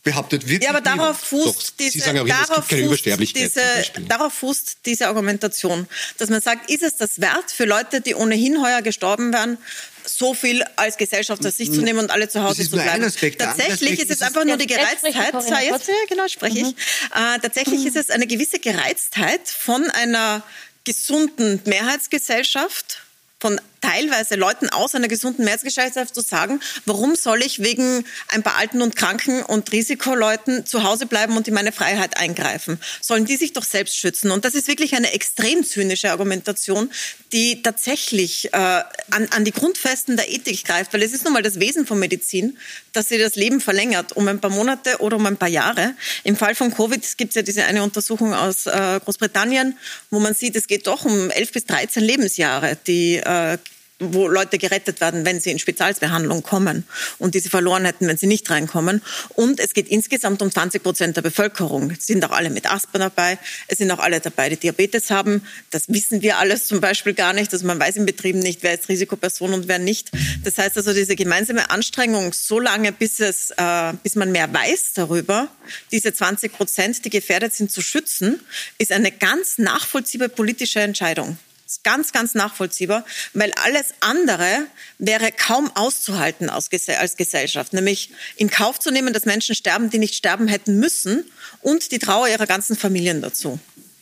behauptet 0.03 0.49
wirklich. 0.49 0.65
Ja, 0.65 0.71
aber 0.71 0.81
darauf 0.81 1.19
fußt, 1.19 1.75
diese, 1.79 2.13
darauf, 2.13 2.67
fußt 2.67 3.11
diese, 3.37 3.63
darauf 4.09 4.33
fußt 4.33 4.79
diese 4.85 5.09
Argumentation, 5.09 5.87
dass 6.19 6.29
man 6.29 6.41
sagt, 6.41 6.71
ist 6.71 6.83
es 6.83 6.97
das 6.97 7.21
wert 7.21 7.51
für 7.51 7.65
Leute, 7.65 8.01
die 8.01 8.15
ohnehin 8.15 8.61
heuer 8.63 8.83
gestorben 8.83 9.33
wären, 9.33 9.59
so 10.05 10.35
viel 10.35 10.65
als 10.77 10.97
Gesellschaft 10.97 11.47
auf 11.47 11.53
sich 11.53 11.73
zu 11.73 11.81
nehmen 11.81 12.01
und 12.01 12.11
alle 12.11 12.29
zu 12.29 12.43
Hause 12.43 12.65
zu 12.65 12.71
bleiben. 12.73 13.05
Aspekt, 13.05 13.41
tatsächlich 13.41 14.01
ist 14.01 14.11
es 14.11 14.23
einfach 14.23 14.45
nur 14.45 14.57
die 14.57 14.67
Gereiztheit. 14.67 15.33
So, 15.33 15.55
jetzt, 15.55 15.89
ja, 15.89 15.95
genau, 16.09 16.27
spreche 16.27 16.59
mhm. 16.59 16.67
ich. 16.67 16.75
Äh, 17.15 17.39
tatsächlich 17.41 17.83
mhm. 17.83 17.87
ist 17.87 17.97
es 17.97 18.11
eine 18.11 18.27
gewisse 18.27 18.59
Gereiztheit 18.59 19.49
von 19.49 19.89
einer 19.91 20.43
gesunden 20.85 21.61
Mehrheitsgesellschaft, 21.65 23.03
von 23.39 23.61
teilweise 23.83 24.37
Leuten 24.37 24.71
aus 24.71 24.95
einer 24.95 25.09
gesunden 25.09 25.45
Mehrheitsgesellschaft 25.45 26.15
zu 26.15 26.23
sagen, 26.23 26.61
warum 26.87 27.15
soll 27.15 27.43
ich 27.43 27.63
wegen 27.63 28.05
ein 28.29 28.43
paar 28.43 28.57
Alten 28.57 28.81
und 28.81 28.97
Kranken 28.97 29.43
und 29.43 29.71
Risikoleuten 29.73 30.65
zu 30.65 30.85
Hause 30.85 31.05
bleiben 31.07 31.37
und 31.37 31.49
in 31.49 31.55
meine 31.55 31.73
Freiheit 31.73 32.17
eingreifen? 32.17 32.81
Sollen 33.01 33.27
die 33.27 33.37
sich 33.37 33.53
doch 33.53 33.65
selbst 33.65 33.99
schützen? 33.99 34.31
Und 34.31 34.47
das 34.47 34.55
ist 34.55 34.69
wirklich 34.69 34.95
eine 34.95 35.13
extrem 35.13 35.65
zynische 35.65 36.11
Argumentation, 36.11 36.91
die 37.33 37.63
tatsächlich 37.63 38.53
äh, 38.53 38.57
an, 38.57 39.29
an 39.31 39.45
die 39.45 39.53
Grundfesten 39.53 40.17
der 40.17 40.31
Ethik 40.31 40.65
greift, 40.65 40.93
weil 40.93 41.03
es 41.03 41.13
ist 41.13 41.25
nun 41.25 41.33
mal 41.33 41.43
das 41.43 41.61
Wesen 41.61 41.87
von 41.87 41.99
Medizin, 41.99 42.57
dass 42.93 43.09
sie 43.09 43.19
das 43.19 43.35
Leben 43.35 43.61
verlängert 43.61 44.13
um 44.13 44.29
ein 44.29 44.41
paar 44.41 44.51
Monate 44.51 44.99
oder 45.01 45.17
um 45.17 45.27
ein 45.27 45.37
paar 45.37 45.49
Jahre. 45.49 45.95
Im 46.25 46.37
Fall 46.37 46.55
von 46.55 46.73
Covid 46.73 47.03
gibt 47.19 47.31
es 47.31 47.35
ja 47.37 47.43
diese 47.43 47.65
eine 47.65 47.83
Untersuchung 47.83 48.35
aus 48.35 48.67
äh, 48.67 49.01
Großbritannien, 49.03 49.77
wo 50.11 50.21
man 50.21 50.35
sieht, 50.35 50.57
es 50.57 50.67
geht 50.67 50.87
doch 50.87 51.05
um 51.05 51.31
11 51.31 51.53
bis 51.53 51.65
13 51.67 52.05
Lebensjahre, 52.05 52.77
die 52.87 53.17
äh, 53.17 53.59
wo 54.03 54.29
Leute 54.29 54.59
gerettet 54.59 55.01
werden, 55.01 55.25
wenn 55.25 55.41
sie 55.41 55.51
in 55.51 55.59
Spezialbehandlung 55.59 56.43
kommen 56.43 56.85
und 57.19 57.35
die 57.35 57.41
sie 57.41 57.49
verloren 57.49 57.85
hätten, 57.85 58.07
wenn 58.09 58.17
sie 58.17 58.27
nicht 58.27 58.51
reinkommen. 58.51 59.03
Und 59.31 59.61
es 59.61 59.75
geht 59.75 59.89
insgesamt 59.89 60.43
um 60.43 60.51
20 60.51 60.83
Prozent 60.83 61.17
der 61.17 61.23
Bevölkerung. 61.23 61.91
Es 61.91 62.07
sind 62.07 62.25
auch 62.25 62.33
alle 62.33 62.51
mit 62.51 62.71
Asthma 62.71 62.99
dabei. 62.99 63.39
Es 63.69 63.79
sind 63.79 63.91
auch 63.91 63.99
alle 63.99 64.21
dabei, 64.21 64.49
die 64.49 64.57
Diabetes 64.57 65.11
haben. 65.11 65.47
Das 65.71 65.89
wissen 65.89 66.23
wir 66.23 66.39
alles 66.39 66.67
zum 66.67 66.81
Beispiel 66.81 67.15
gar 67.15 67.33
nicht. 67.33 67.53
Also 67.53 67.67
man 67.67 67.79
weiß 67.79 67.97
in 67.97 68.07
Betrieben 68.07 68.41
nicht, 68.41 68.63
wer 68.63 68.75
ist 68.75 68.89
Risikoperson 68.89 69.53
und 69.53 69.69
wer 69.69 69.79
nicht. 69.79 70.11
Das 70.45 70.59
heißt 70.59 70.77
also, 70.77 70.93
diese 70.93 71.17
gemeinsame 71.17 71.71
Anstrengung, 71.71 72.33
so 72.33 72.59
lange 72.59 72.93
bis, 72.93 73.21
es, 73.21 73.51
äh, 73.57 73.93
bis 74.03 74.17
man 74.17 74.33
mehr 74.33 74.53
weiß 74.53 74.93
darüber, 74.95 75.49
diese 75.91 76.13
20 76.13 76.53
Prozent, 76.53 77.05
die 77.05 77.11
gefährdet 77.11 77.55
sind, 77.55 77.71
zu 77.71 77.83
schützen, 77.83 78.41
ist 78.79 78.93
eine 78.93 79.13
ganz 79.13 79.59
nachvollziehbare 79.59 80.29
politische 80.29 80.81
Entscheidung 80.81 81.39
ganz, 81.83 82.13
ganz 82.13 82.35
nachvollziehbar, 82.35 83.05
weil 83.35 83.53
alles 83.65 83.95
andere 84.01 84.67
wäre 84.99 85.33
kaum 85.33 85.71
auszuhalten 85.75 86.51
als 86.51 86.69
Gesellschaft, 86.71 87.73
nämlich 87.73 88.11
in 88.37 88.51
Kauf 88.51 88.79
zu 88.79 88.91
nehmen, 88.91 89.13
dass 89.13 89.25
Menschen 89.25 89.55
sterben, 89.55 89.91
die 89.91 89.99
nicht 89.99 90.15
sterben 90.15 90.49
hätten 90.49 90.79
müssen 90.79 91.25
und 91.61 91.93
die 91.93 91.99
Trauer 91.99 92.29
ihrer 92.29 92.47
ganzen 92.47 92.77
Familien 92.77 93.23
dazu. 93.23 93.59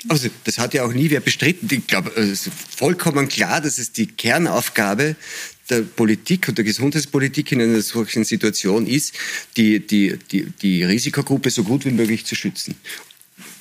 Also 0.08 0.28
das 0.44 0.58
hat 0.58 0.72
ja 0.74 0.84
auch 0.84 0.92
nie 0.92 1.10
wer 1.10 1.20
bestritten. 1.20 1.68
Ich 1.70 1.86
glaube, 1.86 2.10
es 2.16 2.46
ist 2.46 2.50
vollkommen 2.74 3.28
klar, 3.28 3.60
dass 3.60 3.78
es 3.78 3.92
die 3.92 4.06
Kernaufgabe 4.06 5.14
der 5.68 5.82
Politik 5.82 6.48
und 6.48 6.58
der 6.58 6.64
Gesundheitspolitik 6.64 7.52
in 7.52 7.60
einer 7.60 7.82
solchen 7.82 8.24
Situation 8.24 8.86
ist, 8.86 9.14
die, 9.56 9.86
die, 9.86 10.18
die, 10.30 10.46
die 10.46 10.82
Risikogruppe 10.82 11.50
so 11.50 11.64
gut 11.64 11.84
wie 11.84 11.90
möglich 11.90 12.26
zu 12.26 12.34
schützen. 12.34 12.74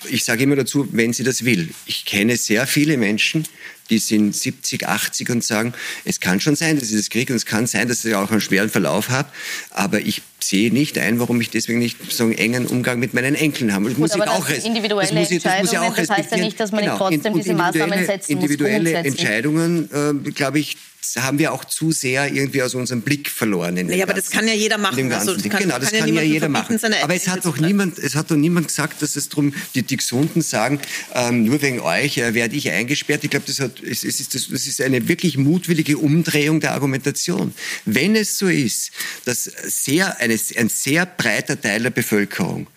Ich 0.09 0.23
sage 0.23 0.43
immer 0.43 0.55
dazu, 0.55 0.87
wenn 0.91 1.13
sie 1.13 1.23
das 1.23 1.45
will. 1.45 1.69
Ich 1.85 2.05
kenne 2.05 2.37
sehr 2.37 2.67
viele 2.67 2.97
Menschen, 2.97 3.45
die 3.89 3.97
sind 3.97 4.35
70, 4.35 4.87
80 4.87 5.29
und 5.29 5.43
sagen, 5.43 5.73
es 6.05 6.19
kann 6.19 6.39
schon 6.39 6.55
sein, 6.55 6.79
dass 6.79 6.89
ich 6.91 6.97
das 6.97 7.09
kriege 7.09 7.33
und 7.33 7.37
es 7.37 7.45
kann 7.45 7.67
sein, 7.67 7.87
dass 7.87 8.05
ich 8.05 8.15
auch 8.15 8.31
einen 8.31 8.41
schweren 8.41 8.69
Verlauf 8.69 9.09
habe, 9.09 9.29
aber 9.71 9.99
ich 9.99 10.21
sehe 10.39 10.71
nicht 10.71 10.97
ein, 10.97 11.19
warum 11.19 11.41
ich 11.41 11.49
deswegen 11.49 11.79
nicht 11.79 12.11
so 12.11 12.23
einen 12.23 12.33
engen 12.33 12.67
Umgang 12.67 12.99
mit 12.99 13.13
meinen 13.13 13.35
Enkeln 13.35 13.73
habe. 13.73 13.85
Das 13.85 13.95
Gut, 13.95 13.99
muss 13.99 14.15
ich 14.15 14.21
auch 14.21 14.47
das 14.47 14.63
individuelle 14.63 15.07
das 15.07 15.13
muss 15.13 15.31
ich, 15.31 15.43
das 15.43 15.61
muss 15.61 15.71
ich 15.71 15.77
auch 15.77 15.95
das 15.95 16.09
heißt 16.09 16.31
ja 16.31 16.37
nicht, 16.37 16.59
dass 16.59 16.71
man 16.71 16.81
genau, 16.81 16.97
trotzdem 16.97 17.33
diese 17.33 17.53
Maßnahmen 17.53 18.05
setzen 18.05 18.35
muss. 18.35 18.43
Individuelle 18.43 18.93
Entscheidungen, 18.93 19.89
äh, 19.91 20.31
glaube 20.31 20.59
ich, 20.59 20.77
haben 21.17 21.39
wir 21.39 21.53
auch 21.53 21.65
zu 21.65 21.91
sehr 21.91 22.31
irgendwie 22.31 22.61
aus 22.61 22.75
unserem 22.75 23.01
Blick 23.01 23.29
verloren. 23.29 23.77
In 23.77 23.89
ja, 23.89 24.03
aber 24.03 24.13
das 24.13 24.29
kann 24.29 24.47
ja 24.47 24.53
jeder 24.53 24.77
machen. 24.77 25.11
Also, 25.11 25.33
das 25.33 25.43
kann, 25.43 25.61
genau, 25.61 25.79
das 25.79 25.91
kann, 25.91 25.99
kann 26.01 26.13
ja, 26.13 26.21
jeder 26.21 26.49
machen. 26.49 26.79
Aber 27.01 27.15
es 27.15 27.27
hat 27.27 27.45
doch 27.45 27.57
niemand, 27.57 27.97
es 27.97 28.15
hat 28.15 28.29
doch 28.31 28.35
niemand 28.35 28.67
gesagt, 28.67 29.01
dass 29.01 29.15
es 29.15 29.29
darum, 29.29 29.53
die, 29.75 29.83
die 29.83 29.97
Gesunden 29.97 30.41
sagen, 30.41 30.79
ähm, 31.13 31.45
nur 31.45 31.61
wegen 31.61 31.79
euch 31.79 32.17
äh, 32.17 32.33
werde 32.33 32.55
ich 32.55 32.69
eingesperrt. 32.69 33.23
Ich 33.23 33.29
glaube, 33.29 33.45
das, 33.47 33.59
hat, 33.59 33.81
es, 33.81 34.03
es 34.03 34.19
ist, 34.19 34.35
das, 34.35 34.49
das 34.49 34.67
ist 34.67 34.81
eine 34.81 35.07
wirklich 35.07 35.37
mutwillige 35.37 35.97
Umdrehung 35.97 36.59
der 36.59 36.73
Argumentation. 36.73 37.53
Wenn 37.85 38.15
es 38.15 38.37
so 38.37 38.47
ist, 38.47 38.91
dass 39.25 39.43
sehr, 39.43 40.19
eine, 40.19 40.37
ein 40.57 40.69
sehr 40.69 41.05
breiter 41.05 41.59
Teil 41.59 41.83
der 41.83 41.91
Bevölkerung 41.91 42.67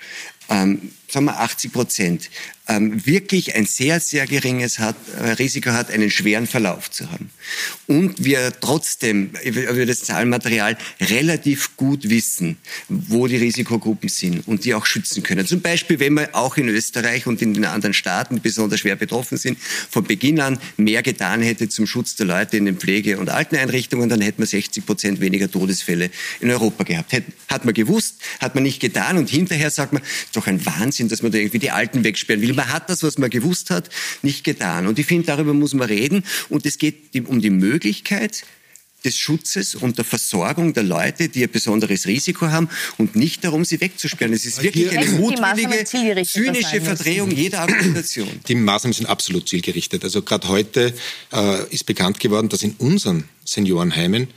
ähm, 0.48 0.92
sagen 1.12 1.27
wir 1.27 1.38
80 1.40 1.72
Prozent, 1.72 2.31
ähm, 2.68 3.05
wirklich 3.05 3.55
ein 3.57 3.66
sehr, 3.66 3.99
sehr 3.99 4.26
geringes 4.26 4.78
hat, 4.78 4.95
äh, 5.18 5.30
Risiko 5.32 5.70
hat, 5.70 5.91
einen 5.91 6.11
schweren 6.11 6.47
Verlauf 6.47 6.91
zu 6.91 7.11
haben. 7.11 7.30
Und 7.89 8.24
wir 8.24 8.53
trotzdem 8.61 9.30
über 9.45 9.84
das 9.84 10.05
Zahlenmaterial 10.05 10.78
relativ 11.01 11.76
gut 11.76 12.09
wissen, 12.09 12.57
wo 12.89 13.26
die 13.26 13.36
Risikogruppen 13.36 14.09
sind 14.09 14.47
und 14.47 14.64
die 14.64 14.74
auch 14.74 14.86
schützen 14.86 15.24
können. 15.24 15.45
Zum 15.45 15.61
Beispiel, 15.61 15.99
wenn 15.99 16.14
wir 16.14 16.34
auch 16.34 16.57
in 16.57 16.68
Österreich 16.68 17.26
und 17.26 17.43
in 17.43 17.53
den 17.53 17.64
anderen 17.64 17.95
Staaten, 17.95 18.36
die 18.36 18.41
besonders 18.41 18.80
schwer 18.80 18.95
betroffen 18.95 19.39
sind, 19.39 19.59
von 19.91 20.05
Beginn 20.05 20.41
an 20.41 20.59
mehr 20.76 21.03
getan 21.03 21.43
hätte 21.43 21.68
zum 21.68 21.86
Schutz 21.86 22.14
der 22.14 22.26
Leute 22.26 22.57
in 22.57 22.66
den 22.66 22.76
Pflege- 22.76 23.18
und 23.18 23.28
Alteneinrichtungen, 23.28 24.09
dann 24.09 24.20
hätten 24.20 24.41
wir 24.41 24.47
60 24.47 24.86
Prozent 24.86 25.20
weniger 25.20 25.51
Todesfälle 25.51 26.11
in 26.41 26.51
Europa 26.51 26.84
gehabt. 26.84 27.12
Hat 27.49 27.64
man 27.64 27.74
gewusst, 27.74 28.20
hat 28.41 28.55
man 28.55 28.62
nicht 28.62 28.78
getan 28.78 29.18
und 29.18 29.28
hinterher 29.28 29.70
sagt 29.70 29.93
man, 29.93 30.03
doch 30.32 30.47
ein 30.47 30.64
Wahnsinn, 30.64 31.01
dass 31.09 31.22
man 31.22 31.32
da 31.32 31.38
irgendwie 31.38 31.59
die 31.59 31.70
Alten 31.70 32.05
wegsperren 32.05 32.42
will. 32.42 32.53
Man 32.55 32.72
hat 32.72 32.90
das, 32.90 33.03
was 33.03 33.18
man 33.18 33.30
gewusst 33.30 33.70
hat, 33.70 33.88
nicht 34.22 34.44
getan. 34.44 34.86
Und 34.86 34.98
ich 34.98 35.07
finde, 35.07 35.26
darüber 35.26 35.55
muss 35.55 35.74
man 35.74 35.88
reden. 35.88 36.24
Und 36.48 36.66
es 36.66 36.78
geht 36.78 37.14
um 37.26 37.40
die 37.40 37.50
Möglichkeit, 37.50 38.44
des 39.05 39.18
Schutzes 39.18 39.74
und 39.74 39.98
der 39.98 40.05
Versorgung 40.05 40.74
der 40.74 40.82
Leute, 40.82 41.28
die 41.28 41.42
ein 41.42 41.50
besonderes 41.50 42.07
Risiko 42.07 42.48
haben 42.48 42.68
und 42.98 43.16
nicht 43.16 43.44
darum, 43.44 43.64
sie 43.64 43.80
wegzusperren. 43.80 44.32
Es 44.32 44.44
ist 44.44 44.62
wirklich 44.62 44.96
eine 44.96 45.07
mutwillige, 45.18 45.84
zynische 46.24 46.80
Verdrehung 46.80 47.30
jeder 47.30 47.61
Argumentation. 47.61 48.28
Die 48.46 48.55
Maßnahmen 48.55 48.92
sind 48.92 49.07
absolut 49.07 49.48
zielgerichtet. 49.48 50.05
Also 50.05 50.22
gerade 50.22 50.48
heute 50.48 50.94
äh, 51.32 51.74
ist 51.74 51.86
bekannt 51.86 52.20
geworden, 52.20 52.48
dass 52.48 52.62
in 52.62 52.74
unseren 52.78 53.24
Seniorenheimen 53.44 54.28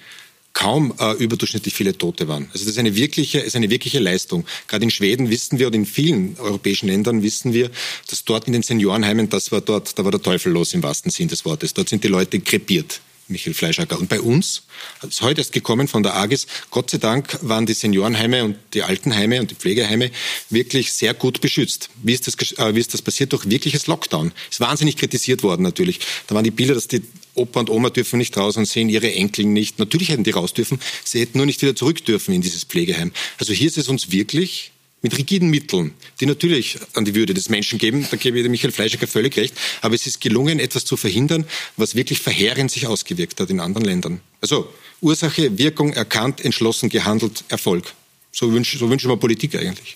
kaum 0.55 0.93
äh, 0.99 1.11
überdurchschnittlich 1.13 1.75
viele 1.75 1.95
Tote 1.95 2.27
waren. 2.27 2.49
Also 2.53 2.65
das 2.65 2.73
ist 2.73 2.79
eine 2.79 2.95
wirkliche, 2.95 3.39
ist 3.39 3.55
eine 3.55 3.69
wirkliche 3.69 3.99
Leistung. 3.99 4.45
Gerade 4.67 4.85
in 4.85 4.89
Schweden 4.89 5.29
wissen 5.29 5.59
wir 5.59 5.67
und 5.67 5.75
in 5.75 5.85
vielen 5.85 6.37
europäischen 6.39 6.87
Ländern 6.87 7.21
wissen 7.21 7.53
wir, 7.53 7.69
dass 8.09 8.23
dort 8.23 8.47
in 8.47 8.53
den 8.53 8.63
Seniorenheimen, 8.63 9.29
das 9.29 9.51
war 9.51 9.61
dort, 9.61 9.99
da 9.99 10.03
war 10.05 10.11
der 10.11 10.21
Teufel 10.21 10.51
los 10.51 10.73
im 10.73 10.81
wahrsten 10.81 11.11
Sinn 11.11 11.27
des 11.27 11.45
Wortes. 11.45 11.73
Dort 11.73 11.89
sind 11.89 12.03
die 12.03 12.07
Leute 12.07 12.39
krepiert. 12.39 13.01
Michael 13.27 13.53
Fleischacker. 13.53 13.99
Und 13.99 14.09
bei 14.09 14.21
uns 14.21 14.63
ist 15.07 15.21
heute 15.21 15.41
erst 15.41 15.51
gekommen 15.51 15.87
von 15.87 16.03
der 16.03 16.15
AGES. 16.15 16.47
Gott 16.69 16.89
sei 16.89 16.97
Dank 16.97 17.39
waren 17.41 17.65
die 17.65 17.73
Seniorenheime 17.73 18.43
und 18.43 18.57
die 18.73 18.83
Altenheime 18.83 19.39
und 19.39 19.51
die 19.51 19.55
Pflegeheime 19.55 20.11
wirklich 20.49 20.93
sehr 20.93 21.13
gut 21.13 21.41
beschützt. 21.41 21.89
Wie 22.03 22.13
ist 22.13 22.27
das, 22.27 22.35
äh, 22.57 22.75
wie 22.75 22.79
ist 22.79 22.93
das 22.93 23.01
passiert? 23.01 23.33
Durch 23.33 23.49
wirkliches 23.49 23.87
Lockdown. 23.87 24.31
Ist 24.49 24.59
wahnsinnig 24.59 24.97
kritisiert 24.97 25.43
worden 25.43 25.63
natürlich. 25.63 25.99
Da 26.27 26.35
waren 26.35 26.43
die 26.43 26.51
Bilder, 26.51 26.75
dass 26.75 26.87
die 26.87 27.01
Opa 27.33 27.59
und 27.59 27.69
Oma 27.69 27.89
dürfen 27.89 28.17
nicht 28.17 28.37
raus 28.37 28.57
und 28.57 28.65
sehen 28.65 28.89
ihre 28.89 29.11
Enkel 29.11 29.45
nicht. 29.45 29.79
Natürlich 29.79 30.09
hätten 30.09 30.23
die 30.23 30.31
raus 30.31 30.53
dürfen. 30.53 30.79
Sie 31.03 31.19
hätten 31.19 31.37
nur 31.37 31.45
nicht 31.45 31.61
wieder 31.61 31.75
zurück 31.75 32.03
dürfen 32.05 32.33
in 32.33 32.41
dieses 32.41 32.63
Pflegeheim. 32.63 33.11
Also 33.37 33.53
hier 33.53 33.67
ist 33.67 33.77
es 33.77 33.89
uns 33.89 34.11
wirklich 34.11 34.71
mit 35.05 35.19
rigiden 35.19 35.51
Mitteln, 35.51 35.93
die 36.19 36.25
natürlich 36.25 36.79
an 36.95 37.05
die 37.05 37.13
Würde 37.13 37.35
des 37.35 37.47
Menschen 37.49 37.77
geben, 37.77 38.07
da 38.09 38.17
gebe 38.17 38.39
ich 38.39 38.49
Michael 38.49 38.71
Fleischiger 38.71 39.05
völlig 39.05 39.37
recht, 39.37 39.53
aber 39.81 39.93
es 39.93 40.07
ist 40.07 40.19
gelungen, 40.19 40.59
etwas 40.59 40.83
zu 40.83 40.97
verhindern, 40.97 41.45
was 41.77 41.93
wirklich 41.93 42.19
verheerend 42.19 42.71
sich 42.71 42.87
ausgewirkt 42.87 43.39
hat 43.39 43.51
in 43.51 43.59
anderen 43.59 43.85
Ländern. 43.85 44.19
Also 44.41 44.67
Ursache, 45.01 45.59
Wirkung 45.59 45.93
erkannt, 45.93 46.43
entschlossen 46.43 46.89
gehandelt, 46.89 47.43
Erfolg. 47.49 47.93
So, 48.31 48.51
wünsch, 48.51 48.79
so 48.79 48.89
wünschen 48.89 49.11
wir 49.11 49.17
Politik 49.17 49.53
eigentlich. 49.53 49.95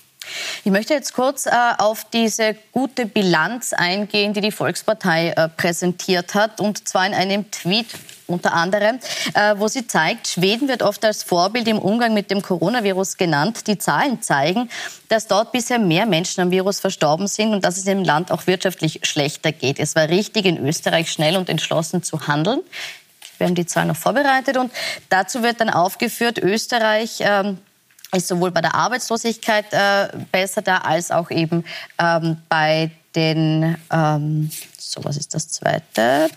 Ich 0.63 0.71
möchte 0.71 0.93
jetzt 0.93 1.13
kurz 1.13 1.45
äh, 1.45 1.51
auf 1.77 2.05
diese 2.11 2.55
gute 2.71 3.05
Bilanz 3.05 3.73
eingehen, 3.73 4.33
die 4.33 4.41
die 4.41 4.51
Volkspartei 4.51 5.29
äh, 5.29 5.49
präsentiert 5.49 6.35
hat, 6.35 6.59
und 6.59 6.87
zwar 6.87 7.05
in 7.05 7.13
einem 7.13 7.49
Tweet 7.51 7.87
unter 8.29 8.53
anderem, 8.53 8.99
äh, 9.33 9.55
wo 9.57 9.67
sie 9.67 9.87
zeigt, 9.87 10.27
Schweden 10.27 10.67
wird 10.67 10.83
oft 10.83 11.03
als 11.03 11.23
Vorbild 11.23 11.67
im 11.67 11.79
Umgang 11.79 12.13
mit 12.13 12.31
dem 12.31 12.41
Coronavirus 12.41 13.17
genannt. 13.17 13.67
Die 13.67 13.77
Zahlen 13.77 14.21
zeigen, 14.21 14.69
dass 15.07 15.27
dort 15.27 15.51
bisher 15.51 15.79
mehr 15.79 16.05
Menschen 16.05 16.41
am 16.41 16.51
Virus 16.51 16.79
verstorben 16.79 17.27
sind 17.27 17.53
und 17.53 17.65
dass 17.65 17.77
es 17.77 17.85
im 17.87 18.03
Land 18.03 18.31
auch 18.31 18.47
wirtschaftlich 18.47 19.01
schlechter 19.03 19.51
geht. 19.51 19.79
Es 19.79 19.95
war 19.95 20.07
richtig, 20.09 20.45
in 20.45 20.65
Österreich 20.65 21.11
schnell 21.11 21.37
und 21.37 21.49
entschlossen 21.49 22.03
zu 22.03 22.27
handeln. 22.27 22.61
Wir 23.37 23.47
haben 23.47 23.55
die 23.55 23.65
Zahlen 23.65 23.87
noch 23.87 23.95
vorbereitet 23.95 24.57
und 24.57 24.71
dazu 25.09 25.41
wird 25.43 25.61
dann 25.61 25.69
aufgeführt, 25.69 26.37
Österreich 26.39 27.19
ähm, 27.21 27.57
ist 28.15 28.27
sowohl 28.27 28.51
bei 28.51 28.61
der 28.61 28.75
Arbeitslosigkeit 28.75 29.65
äh, 29.71 30.07
besser 30.31 30.61
da 30.61 30.77
als 30.79 31.11
auch 31.11 31.29
eben 31.31 31.63
ähm, 31.99 32.37
bei 32.49 32.91
den, 33.15 33.77
ähm, 33.91 34.49
so 34.77 35.03
was 35.03 35.17
ist 35.17 35.33
das 35.33 35.49
zweite? 35.49 36.29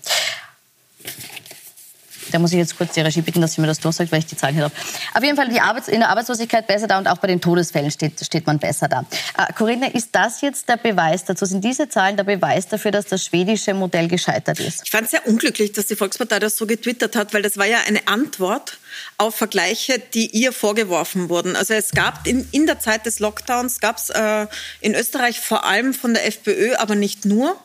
Da 2.32 2.38
muss 2.38 2.52
ich 2.52 2.58
jetzt 2.58 2.76
kurz 2.76 2.94
die 2.94 3.00
Regie 3.00 3.22
bitten, 3.22 3.40
dass 3.40 3.54
sie 3.54 3.60
mir 3.60 3.66
das 3.66 3.80
durchsagt, 3.80 4.10
weil 4.12 4.20
ich 4.20 4.26
die 4.26 4.36
Zahlen 4.36 4.54
hier 4.54 4.64
habe. 4.64 4.74
Auf 5.14 5.22
jeden 5.22 5.36
Fall 5.36 5.48
die 5.48 5.60
Arbeits 5.60 5.88
in 5.88 6.00
der 6.00 6.08
Arbeitslosigkeit 6.08 6.66
besser 6.66 6.86
da 6.86 6.98
und 6.98 7.06
auch 7.06 7.18
bei 7.18 7.28
den 7.28 7.40
Todesfällen 7.40 7.90
steht, 7.90 8.24
steht 8.24 8.46
man 8.46 8.58
besser 8.58 8.88
da. 8.88 9.04
Äh, 9.36 9.52
Corinna, 9.52 9.88
ist 9.88 10.10
das 10.12 10.40
jetzt 10.40 10.68
der 10.68 10.76
Beweis 10.76 11.24
dazu? 11.24 11.44
Sind 11.44 11.62
diese 11.62 11.88
Zahlen 11.88 12.16
der 12.16 12.24
Beweis 12.24 12.68
dafür, 12.68 12.90
dass 12.90 13.06
das 13.06 13.24
schwedische 13.24 13.74
Modell 13.74 14.08
gescheitert 14.08 14.60
ist? 14.60 14.82
Ich 14.84 14.90
fand 14.90 15.04
es 15.04 15.10
sehr 15.12 15.26
unglücklich, 15.26 15.72
dass 15.72 15.86
die 15.86 15.96
Volkspartei 15.96 16.38
das 16.38 16.56
so 16.56 16.66
getwittert 16.66 17.16
hat, 17.16 17.34
weil 17.34 17.42
das 17.42 17.56
war 17.56 17.66
ja 17.66 17.78
eine 17.86 18.06
Antwort 18.06 18.78
auf 19.18 19.36
Vergleiche, 19.36 19.98
die 19.98 20.26
ihr 20.26 20.52
vorgeworfen 20.52 21.28
wurden. 21.28 21.56
Also 21.56 21.74
es 21.74 21.90
gab 21.92 22.26
in, 22.26 22.48
in 22.52 22.66
der 22.66 22.80
Zeit 22.80 23.06
des 23.06 23.18
Lockdowns, 23.18 23.80
gab 23.80 23.96
es 23.96 24.10
äh, 24.10 24.46
in 24.80 24.94
Österreich 24.94 25.40
vor 25.40 25.64
allem 25.64 25.94
von 25.94 26.14
der 26.14 26.26
FPÖ, 26.26 26.74
aber 26.76 26.94
nicht 26.94 27.24
nur, 27.24 27.56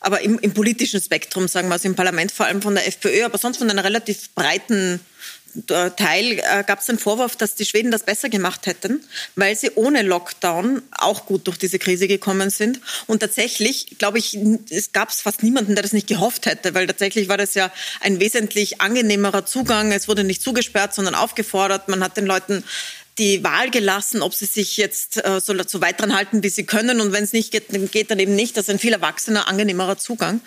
aber 0.00 0.20
im, 0.20 0.38
im 0.38 0.52
politischen 0.52 1.00
Spektrum, 1.00 1.48
sagen 1.48 1.68
wir, 1.68 1.74
also 1.74 1.88
im 1.88 1.94
Parlament 1.94 2.32
vor 2.32 2.46
allem 2.46 2.62
von 2.62 2.74
der 2.74 2.86
FPÖ, 2.86 3.24
aber 3.24 3.38
sonst 3.38 3.58
von 3.58 3.70
einer 3.70 3.84
relativ 3.84 4.30
breiten 4.34 5.00
äh, 5.70 5.90
Teil 5.90 6.38
äh, 6.38 6.64
gab 6.66 6.80
es 6.80 6.86
den 6.86 6.98
Vorwurf, 6.98 7.36
dass 7.36 7.54
die 7.54 7.64
Schweden 7.64 7.90
das 7.90 8.02
besser 8.02 8.28
gemacht 8.28 8.66
hätten, 8.66 9.02
weil 9.36 9.56
sie 9.56 9.70
ohne 9.74 10.02
Lockdown 10.02 10.82
auch 10.92 11.26
gut 11.26 11.46
durch 11.46 11.58
diese 11.58 11.78
Krise 11.78 12.08
gekommen 12.08 12.50
sind. 12.50 12.80
Und 13.06 13.20
tatsächlich, 13.20 13.96
glaube 13.98 14.18
ich, 14.18 14.38
es 14.70 14.92
gab 14.92 15.08
es 15.08 15.22
fast 15.22 15.42
niemanden, 15.42 15.74
der 15.74 15.82
das 15.82 15.92
nicht 15.92 16.08
gehofft 16.08 16.46
hätte, 16.46 16.74
weil 16.74 16.86
tatsächlich 16.86 17.28
war 17.28 17.38
das 17.38 17.54
ja 17.54 17.72
ein 18.00 18.20
wesentlich 18.20 18.80
angenehmerer 18.80 19.46
Zugang. 19.46 19.92
Es 19.92 20.08
wurde 20.08 20.24
nicht 20.24 20.42
zugesperrt, 20.42 20.94
sondern 20.94 21.14
aufgefordert. 21.14 21.88
Man 21.88 22.04
hat 22.04 22.16
den 22.16 22.26
Leuten 22.26 22.62
die 23.18 23.42
Wahl 23.42 23.70
gelassen, 23.70 24.22
ob 24.22 24.34
sie 24.34 24.46
sich 24.46 24.76
jetzt 24.76 25.24
äh, 25.24 25.40
so, 25.40 25.54
so 25.66 25.80
weit 25.80 26.00
dran 26.00 26.14
halten, 26.14 26.42
wie 26.42 26.48
sie 26.48 26.64
können. 26.64 27.00
Und 27.00 27.12
wenn 27.12 27.24
es 27.24 27.32
nicht 27.32 27.50
geht, 27.50 27.72
dann 27.72 27.90
geht 27.90 28.10
dann 28.10 28.18
eben 28.18 28.34
nicht. 28.34 28.56
Das 28.56 28.64
ist 28.64 28.70
ein 28.70 28.78
viel 28.78 28.92
erwachsener, 28.92 29.48
angenehmerer 29.48 29.96
Zugang. 29.96 30.40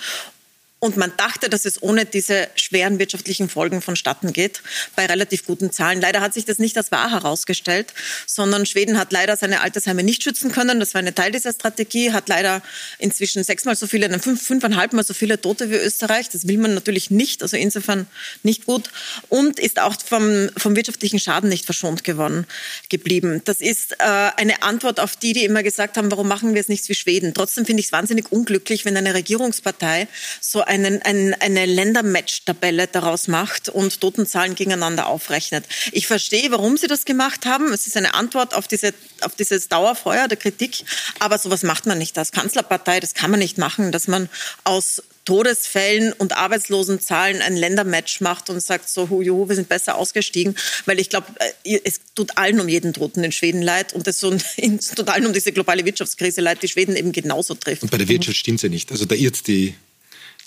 Und 0.80 0.95
man 0.95 1.11
dachte, 1.17 1.49
dass 1.49 1.65
es 1.65 1.84
ohne 1.84 2.05
diese 2.05 2.47
schweren 2.55 2.99
wirtschaftlichen 2.99 3.49
Folgen 3.49 3.82
vonstatten 3.82 4.32
geht, 4.32 4.61
bei 4.95 5.05
relativ 5.05 5.45
guten 5.45 5.73
Zahlen. 5.73 5.99
Leider 5.99 6.21
hat 6.21 6.34
sich 6.34 6.45
das 6.45 6.57
nicht 6.57 6.77
als 6.77 6.89
wahr 6.91 7.11
herausgestellt, 7.11 7.93
sondern 8.25 8.65
Schweden 8.65 8.97
hat 8.97 9.11
leider 9.11 9.36
seine 9.36 9.59
Altersheime 9.59 10.03
nicht 10.03 10.23
schützen 10.23 10.53
können. 10.53 10.80
Das 10.80 10.93
war 10.93 10.99
eine 10.99 11.13
Teil 11.13 11.34
dieser 11.34 11.51
Strategie, 11.51 12.13
hat 12.13 12.30
leider 12.30 12.61
inzwischen 12.97 13.43
sechsmal 13.43 13.75
so 13.75 13.88
viele, 13.88 14.17
fünf, 14.19 14.41
fünfeinhalb 14.41 14.93
Mal 14.93 15.03
so 15.03 15.13
viele 15.13 15.41
Tote 15.41 15.69
wie 15.69 15.75
Österreich. 15.75 16.30
Das 16.30 16.47
will 16.47 16.57
man 16.57 16.73
natürlich 16.75 17.11
nicht, 17.11 17.43
also 17.43 17.57
insofern 17.57 18.07
nicht 18.43 18.65
gut. 18.65 18.89
Und 19.27 19.59
ist 19.59 19.80
auch 19.80 19.95
vom, 20.01 20.49
vom 20.55 20.77
wirtschaftlichen 20.77 21.19
Schaden 21.19 21.49
nicht 21.49 21.65
verschont 21.65 22.05
geworden, 22.05 22.47
geblieben. 22.88 23.41
Das 23.43 23.59
ist 23.59 23.93
äh, 23.99 24.05
eine 24.38 24.63
Antwort 24.63 25.01
auf 25.01 25.17
die, 25.17 25.34
die 25.34 25.43
immer 25.43 25.61
gesagt 25.61 25.97
haben, 25.97 26.09
warum 26.09 26.30
machen 26.30 26.53
wir 26.53 26.61
es 26.61 26.69
nicht 26.69 26.88
wie 26.88 26.95
Schweden. 26.95 27.34
Trotzdem 27.34 27.65
finde 27.65 27.82
ich 27.82 27.88
es 27.88 27.91
wahnsinnig 27.91 28.32
unglücklich, 28.32 28.86
wenn 28.86 28.95
eine 28.95 29.13
Regierungspartei 29.13 30.07
so 30.39 30.63
einen, 30.70 31.01
ein, 31.01 31.36
eine 31.39 31.65
Ländermatch-Tabelle 31.65 32.88
daraus 32.88 33.28
macht 33.28 33.70
und 33.70 33.99
Totenzahlen 33.99 34.55
gegeneinander 34.55 35.07
aufrechnet. 35.07 35.65
Ich 35.91 36.07
verstehe, 36.07 36.51
warum 36.51 36.78
Sie 36.78 36.88
das 36.88 37.05
gemacht 37.05 37.45
haben. 37.45 37.74
Es 37.74 37.88
ist 37.88 37.97
eine 37.97 38.13
Antwort 38.13 38.53
auf, 38.53 38.67
diese, 38.67 38.93
auf 39.22 39.36
dieses 39.36 39.67
Dauerfeuer 39.67 40.28
der 40.28 40.38
Kritik. 40.38 40.86
Aber 41.20 41.38
sowas 41.38 41.63
macht 41.63 41.86
man 41.88 41.97
nicht 41.97 42.17
als 42.17 42.32
Kanzlerpartei. 42.32 42.99
Das 42.99 43.13
kann 43.13 43.32
man 43.32 43.39
nicht 43.39 43.57
machen, 43.57 43.91
dass 43.91 44.07
man 44.07 44.30
aus 44.63 45.01
Todesfällen 45.26 46.13
und 46.13 46.36
Arbeitslosenzahlen 46.38 47.41
ein 47.41 47.55
Ländermatch 47.55 48.22
macht 48.22 48.49
und 48.49 48.59
sagt 48.61 48.89
so, 48.89 49.09
huju, 49.09 49.47
wir 49.47 49.55
sind 49.55 49.70
besser 49.70 49.95
ausgestiegen, 49.95 50.55
weil 50.86 50.99
ich 50.99 51.09
glaube, 51.09 51.28
äh, 51.63 51.80
es 51.84 51.99
tut 52.15 52.38
allen 52.38 52.59
um 52.59 52.67
jeden 52.67 52.93
Toten 52.93 53.24
in 53.24 53.32
Schweden 53.32 53.61
leid 53.61 53.93
und 53.93 54.07
es 54.07 54.20
tut 54.20 55.09
allen 55.09 55.26
um 55.28 55.34
diese 55.34 55.51
globale 55.51 55.86
Wirtschaftskrise 55.86 56.41
leid, 56.41 56.63
die 56.63 56.67
Schweden 56.67 56.95
eben 56.95 57.11
genauso 57.11 57.53
trifft. 57.53 57.84
Und 57.84 57.91
bei 57.91 57.97
der 57.97 58.07
Wirtschaft 58.07 58.38
stimmt 58.38 58.57
es 58.57 58.63
ja 58.63 58.70
nicht. 58.70 58.91
Also 58.91 59.05
da 59.05 59.13
irrt 59.13 59.47
die 59.47 59.76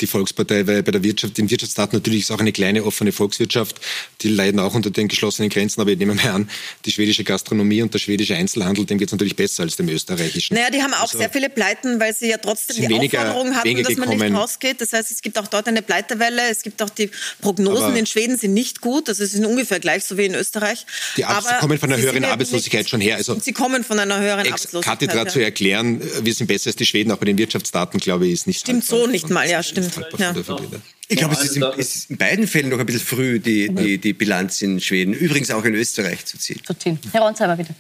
die 0.01 0.07
Volkspartei, 0.07 0.67
weil 0.67 0.83
bei 0.83 0.91
der 0.91 1.05
Wirtschaft, 1.05 1.39
den 1.39 1.51
Wirtschaftsdaten 1.51 1.97
natürlich 1.97 2.23
ist 2.23 2.31
auch 2.33 2.41
eine 2.41 2.53
kleine 2.53 2.85
offene 2.85 3.13
Volkswirtschaft, 3.13 3.81
die 4.23 4.29
leiden 4.29 4.59
auch 4.59 4.75
unter 4.75 4.91
den 4.91 5.09
geschlossenen 5.09 5.49
Grenzen, 5.51 5.81
aber 5.81 5.91
ich 5.91 5.99
nehme 5.99 6.15
mal 6.15 6.31
an, 6.31 6.51
die 6.85 6.93
schwedische 6.93 7.25
Gastronomie 7.25 7.83
und 7.83 7.95
der 7.95 7.99
schwedische 7.99 8.35
Einzelhandel, 8.35 8.85
dem 8.85 8.99
geht 8.99 9.09
es 9.09 9.13
natürlich 9.13 9.37
besser 9.37 9.63
als 9.63 9.77
dem 9.77 9.89
österreichischen. 9.89 10.55
Naja, 10.55 10.71
die 10.71 10.83
haben 10.83 10.95
auch 10.95 11.03
also, 11.03 11.19
sehr 11.19 11.31
viele 11.31 11.51
Pleiten, 11.51 12.01
weil 12.01 12.15
sie 12.15 12.31
ja 12.31 12.39
trotzdem 12.39 12.77
die 12.77 12.89
weniger, 12.89 13.21
Aufforderung 13.21 13.55
hatten, 13.55 13.77
dass 13.77 13.97
man 13.97 14.11
gekommen. 14.11 14.33
nicht 14.33 14.41
rausgeht. 14.41 14.81
Das 14.81 14.93
heißt, 14.93 15.11
es 15.11 15.23
gibt 15.23 15.39
auch 15.39 15.47
dort 15.47 15.69
eine 15.69 15.83
Pleitewelle, 15.83 16.51
es 16.51 16.63
gibt 16.63 16.83
auch 16.83 16.91
die 16.91 17.11
Prognosen 17.41 17.93
aber 17.93 17.99
in 17.99 18.07
Schweden 18.07 18.37
sind 18.39 18.55
nicht 18.55 18.81
gut, 18.81 19.09
also 19.09 19.23
es 19.23 19.35
ist 19.35 19.45
ungefähr 19.45 19.81
gleich 19.81 20.05
so 20.05 20.17
wie 20.17 20.27
in 20.27 20.35
Österreich. 20.35 20.87
Die 21.17 21.25
aber 21.25 21.47
sie 21.47 21.55
kommen 21.61 21.79
von 21.79 21.93
einer 21.93 22.03
höheren 22.03 22.25
Arbeitslosigkeit 22.25 22.89
schon 22.89 23.01
her. 23.01 23.17
Also 23.17 23.39
sie 23.39 23.53
kommen 23.53 23.85
von 23.85 23.99
einer 23.99 24.21
höheren 24.21 24.47
Arbeitslosigkeit. 24.47 25.01
Kathedra 25.01 25.25
ja. 25.25 25.29
zu 25.29 25.41
erklären, 25.41 26.01
wir 26.23 26.35
sind 26.35 26.47
besser 26.47 26.69
als 26.69 26.77
die 26.77 26.87
Schweden, 26.87 27.13
auch 27.13 27.19
bei 27.19 27.27
den 27.27 27.39
Wirtschaftsdaten, 27.39 28.01
glaube 28.01 28.27
ich, 28.27 28.33
ist 28.33 28.47
nicht 28.47 28.61
Stimmt 28.61 28.85
so 28.85 29.07
nicht 29.07 29.31
mal, 29.31 29.49
ja, 29.49 29.63
stimmt. 29.63 29.82
Ja. 30.19 30.35
Ich 31.09 31.19
glaube, 31.19 31.35
es 31.35 31.45
ist, 31.45 31.57
in, 31.57 31.63
es 31.77 31.95
ist 31.97 32.11
in 32.11 32.17
beiden 32.17 32.47
Fällen 32.47 32.71
noch 32.71 32.79
ein 32.79 32.87
bisschen 32.87 33.01
früh, 33.01 33.39
die, 33.39 33.69
die, 33.69 33.99
die 33.99 34.13
Bilanz 34.13 34.63
in 34.63 34.81
Schweden, 34.81 35.13
übrigens 35.13 35.51
auch 35.51 35.65
in 35.65 35.75
Österreich 35.75 36.25
zu 36.25 36.39
ziehen. 36.39 36.61
Zu 36.65 36.75
ziehen. 36.75 36.99
Herr 37.13 37.23
Ronsheimer, 37.23 37.57
bitte. 37.57 37.75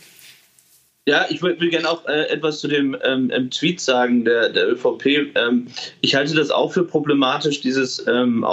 Ja, 1.04 1.26
ich 1.28 1.42
will, 1.42 1.58
will 1.58 1.70
gerne 1.70 1.90
auch 1.90 2.06
äh, 2.06 2.28
etwas 2.28 2.60
zu 2.60 2.68
dem 2.68 2.96
ähm, 3.02 3.30
Tweet 3.50 3.80
sagen 3.80 4.24
der, 4.24 4.50
der 4.50 4.70
ÖVP. 4.70 5.34
Ähm, 5.34 5.66
ich 6.00 6.14
halte 6.14 6.34
das 6.34 6.50
auch 6.50 6.72
für 6.72 6.84
problematisch, 6.84 7.60
dieses 7.60 8.06
ähm, 8.06 8.44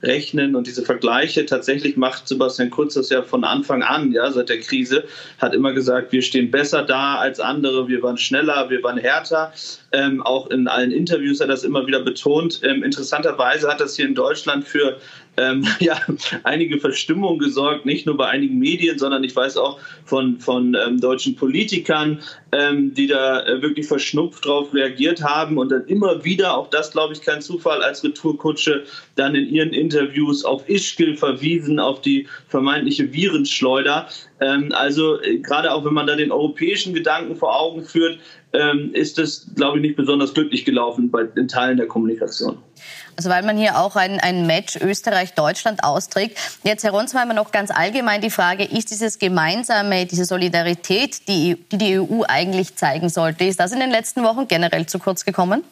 Aufeinanderrechnen 0.00 0.54
und 0.54 0.66
diese 0.66 0.82
Vergleiche. 0.82 1.46
Tatsächlich 1.46 1.96
macht 1.96 2.26
Sebastian 2.28 2.70
Kurz 2.70 2.94
das 2.94 3.10
ja 3.10 3.22
von 3.22 3.44
Anfang 3.44 3.82
an, 3.82 4.12
ja, 4.12 4.30
seit 4.30 4.48
der 4.48 4.60
Krise, 4.60 5.04
hat 5.38 5.54
immer 5.54 5.72
gesagt, 5.72 6.12
wir 6.12 6.22
stehen 6.22 6.50
besser 6.50 6.82
da 6.82 7.16
als 7.16 7.40
andere, 7.40 7.88
wir 7.88 8.02
waren 8.02 8.18
schneller, 8.18 8.70
wir 8.70 8.82
waren 8.82 8.98
härter. 8.98 9.52
Ähm, 9.92 10.22
auch 10.22 10.48
in 10.50 10.68
allen 10.68 10.92
Interviews 10.92 11.40
hat 11.40 11.48
er 11.48 11.54
das 11.54 11.64
immer 11.64 11.86
wieder 11.86 12.00
betont. 12.00 12.60
Ähm, 12.62 12.82
interessanterweise 12.82 13.68
hat 13.68 13.80
das 13.80 13.96
hier 13.96 14.06
in 14.06 14.14
Deutschland 14.14 14.64
für 14.64 14.98
ähm, 15.36 15.66
ja, 15.80 15.98
einige 16.44 16.78
Verstimmung 16.78 17.38
gesorgt, 17.38 17.86
nicht 17.86 18.06
nur 18.06 18.16
bei 18.16 18.28
einigen 18.28 18.58
Medien, 18.58 18.98
sondern 18.98 19.24
ich 19.24 19.34
weiß 19.34 19.56
auch 19.56 19.80
von, 20.04 20.38
von 20.38 20.76
ähm, 20.86 21.00
deutschen 21.00 21.36
Politikern, 21.36 22.20
ähm, 22.52 22.94
die 22.94 23.06
da 23.06 23.44
äh, 23.46 23.62
wirklich 23.62 23.86
verschnupft 23.86 24.44
drauf 24.44 24.72
reagiert 24.74 25.22
haben 25.22 25.58
und 25.58 25.70
dann 25.70 25.86
immer 25.86 26.24
wieder, 26.24 26.56
auch 26.56 26.70
das 26.70 26.92
glaube 26.92 27.14
ich 27.14 27.22
kein 27.22 27.42
Zufall, 27.42 27.82
als 27.82 28.04
Retourkutsche 28.04 28.84
dann 29.16 29.34
in 29.34 29.48
ihren 29.48 29.70
Interviews 29.70 29.89
auf 30.44 30.68
Ischgl 30.68 31.16
verwiesen, 31.16 31.80
auf 31.80 32.00
die 32.00 32.28
vermeintliche 32.48 33.12
Virenschleuder. 33.12 34.08
Ähm, 34.40 34.72
also 34.72 35.20
äh, 35.20 35.38
gerade 35.38 35.72
auch 35.72 35.84
wenn 35.84 35.94
man 35.94 36.06
da 36.06 36.16
den 36.16 36.32
europäischen 36.32 36.94
Gedanken 36.94 37.36
vor 37.36 37.58
Augen 37.58 37.84
führt, 37.84 38.18
ähm, 38.52 38.92
ist 38.94 39.18
das, 39.18 39.46
glaube 39.54 39.78
ich, 39.78 39.82
nicht 39.82 39.96
besonders 39.96 40.34
glücklich 40.34 40.64
gelaufen 40.64 41.10
bei 41.10 41.24
den 41.24 41.48
Teilen 41.48 41.76
der 41.76 41.86
Kommunikation. 41.86 42.58
Also 43.16 43.28
weil 43.28 43.42
man 43.42 43.58
hier 43.58 43.78
auch 43.78 43.96
ein, 43.96 44.18
ein 44.18 44.46
Match 44.46 44.76
Österreich-Deutschland 44.76 45.84
austrägt. 45.84 46.38
Jetzt, 46.64 46.84
Herr 46.84 46.92
Ronsheimer, 46.92 47.34
noch 47.34 47.52
ganz 47.52 47.70
allgemein 47.70 48.20
die 48.20 48.30
Frage, 48.30 48.64
ist 48.64 48.90
dieses 48.90 49.18
Gemeinsame, 49.18 50.06
diese 50.06 50.24
Solidarität, 50.24 51.28
die 51.28 51.40
die, 51.40 51.56
die 51.72 51.98
EU 51.98 52.22
eigentlich 52.28 52.76
zeigen 52.76 53.08
sollte, 53.08 53.44
ist 53.44 53.60
das 53.60 53.72
in 53.72 53.80
den 53.80 53.90
letzten 53.90 54.22
Wochen 54.22 54.46
generell 54.48 54.86
zu 54.86 54.98
kurz 54.98 55.24
gekommen? 55.24 55.64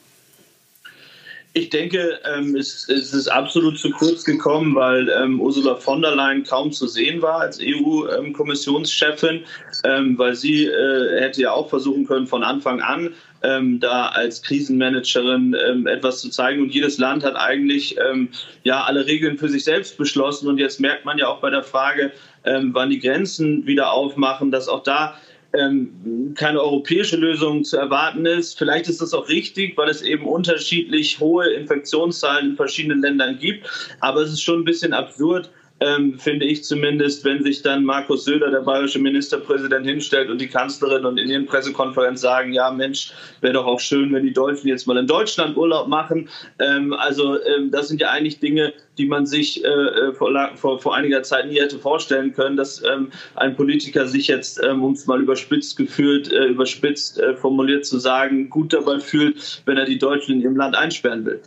Ich 1.59 1.71
denke, 1.71 2.21
ähm, 2.25 2.55
es, 2.55 2.89
es, 2.89 3.13
ist 3.13 3.27
absolut 3.27 3.79
zu 3.79 3.91
kurz 3.91 4.25
gekommen, 4.25 4.77
weil 4.77 5.09
ähm, 5.09 5.41
Ursula 5.41 5.75
von 5.75 6.01
der 6.03 6.15
Leyen 6.15 6.45
kaum 6.45 6.71
zu 6.71 6.87
sehen 6.87 7.21
war 7.21 7.41
als 7.41 7.59
EU-Kommissionschefin, 7.61 9.43
ähm, 9.85 10.17
weil 10.17 10.37
sie 10.37 10.67
äh, 10.67 11.21
hätte 11.21 11.43
ja 11.43 11.53
auch 11.53 11.69
versuchen 11.69 12.07
können, 12.07 12.29
von 12.29 12.45
Anfang 12.45 12.81
an 12.81 13.13
ähm, 13.43 13.81
da 13.81 14.07
als 14.07 14.41
Krisenmanagerin 14.43 15.57
ähm, 15.67 15.89
etwas 15.89 16.21
zu 16.21 16.31
zeigen. 16.31 16.63
Und 16.63 16.73
jedes 16.73 16.99
Land 16.99 17.25
hat 17.25 17.35
eigentlich 17.35 17.97
ähm, 18.09 18.29
ja 18.63 18.85
alle 18.85 19.07
Regeln 19.07 19.37
für 19.37 19.49
sich 19.49 19.65
selbst 19.65 19.99
beschlossen. 19.99 20.49
Und 20.49 20.59
jetzt 20.59 20.79
merkt 20.79 21.05
man 21.05 21.19
ja 21.19 21.27
auch 21.27 21.41
bei 21.41 21.51
der 21.51 21.65
Frage, 21.65 22.13
wann 22.45 22.89
die 22.89 23.01
Grenzen 23.01 23.67
wieder 23.67 23.93
aufmachen, 23.93 24.51
dass 24.51 24.69
auch 24.69 24.83
da 24.83 25.19
ähm, 25.55 26.35
keine 26.35 26.61
europäische 26.61 27.17
Lösung 27.17 27.65
zu 27.65 27.77
erwarten 27.79 28.27
ist. 28.27 28.59
Vielleicht 28.59 28.89
ist 28.89 29.01
das 29.01 29.15
auch 29.15 29.29
richtig, 29.29 29.77
weil 29.77 29.89
es 29.89 30.03
eben 30.03 30.27
unterschiedlich 30.27 31.19
hohe 31.21 31.49
Infektionszahlen 31.51 32.51
in 32.51 32.57
verschiedenen 32.57 33.01
Ländern 33.01 33.39
gibt. 33.39 33.69
Aber 34.01 34.21
es 34.21 34.33
ist 34.33 34.43
schon 34.43 34.61
ein 34.61 34.65
bisschen 34.65 34.93
absurd, 34.93 35.51
ähm, 35.81 36.19
finde 36.19 36.47
ich 36.47 36.65
zumindest, 36.65 37.25
wenn 37.25 37.43
sich 37.43 37.63
dann 37.63 37.85
Markus 37.85 38.25
Söder, 38.25 38.51
der 38.51 38.61
bayerische 38.61 38.99
Ministerpräsident, 38.99 39.87
hinstellt 39.87 40.29
und 40.29 40.41
die 40.41 40.49
Kanzlerin 40.49 41.05
und 41.05 41.19
in 41.19 41.31
ihren 41.31 41.47
Pressekonferenz 41.47 42.21
sagen, 42.21 42.53
ja 42.53 42.71
Mensch, 42.71 43.13
wäre 43.41 43.55
doch 43.55 43.67
auch 43.67 43.81
schön, 43.81 44.13
wenn 44.13 44.25
die 44.25 44.33
Deutschen 44.33 44.69
jetzt 44.69 44.87
mal 44.87 44.97
in 44.97 45.07
Deutschland 45.07 45.57
Urlaub 45.57 45.89
machen. 45.89 46.29
Ähm, 46.59 46.93
also 46.93 47.41
ähm, 47.45 47.71
das 47.71 47.89
sind 47.89 48.01
ja 48.01 48.11
eigentlich 48.11 48.41
Dinge, 48.41 48.73
die 48.99 49.07
man 49.07 49.27
sich 49.27 49.65
äh, 49.65 49.69
äh 49.69 50.13
vor, 50.13 50.33
vor, 50.57 50.81
vor, 50.81 50.95
einiger 50.95 51.23
Zeit 51.23 51.47
nie 51.47 51.61
hätte 51.61 51.79
vorstellen 51.79 52.33
können, 52.33 52.57
dass 52.57 52.83
ähm, 52.85 53.11
ein 53.37 53.55
Politiker 53.55 54.07
sich 54.07 54.27
jetzt, 54.27 54.61
ähm, 54.65 54.83
um 54.83 54.93
es 54.95 55.07
mal 55.07 55.23
überspitzt 55.23 55.77
gefühlt, 55.77 56.33
äh, 56.33 56.47
überspitzt 56.47 57.21
äh, 57.21 57.37
formuliert 57.37 57.87
zu 57.87 57.99
sagen, 57.99 58.51
gut 58.51 58.73
dabei 58.73 58.99
fühlt, 58.99 59.63
wenn 59.67 59.77
er 59.77 59.85
die 59.85 59.99
Deutschen 59.99 60.35
in 60.35 60.41
ihrem 60.41 60.57
Land 60.57 60.77
einsperren 60.77 61.25
will. 61.25 61.41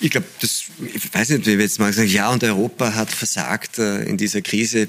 Ich 0.00 0.10
glaube, 0.10 0.26
das, 0.40 0.64
ich 0.94 1.12
weiß 1.12 1.30
nicht, 1.30 1.46
wie 1.46 1.58
wir 1.58 1.64
jetzt 1.64 1.80
mal 1.80 1.92
sagen, 1.92 2.08
ja, 2.08 2.30
und 2.30 2.44
Europa 2.44 2.94
hat 2.94 3.10
versagt 3.10 3.78
äh, 3.78 4.04
in 4.04 4.16
dieser 4.16 4.42
Krise. 4.42 4.88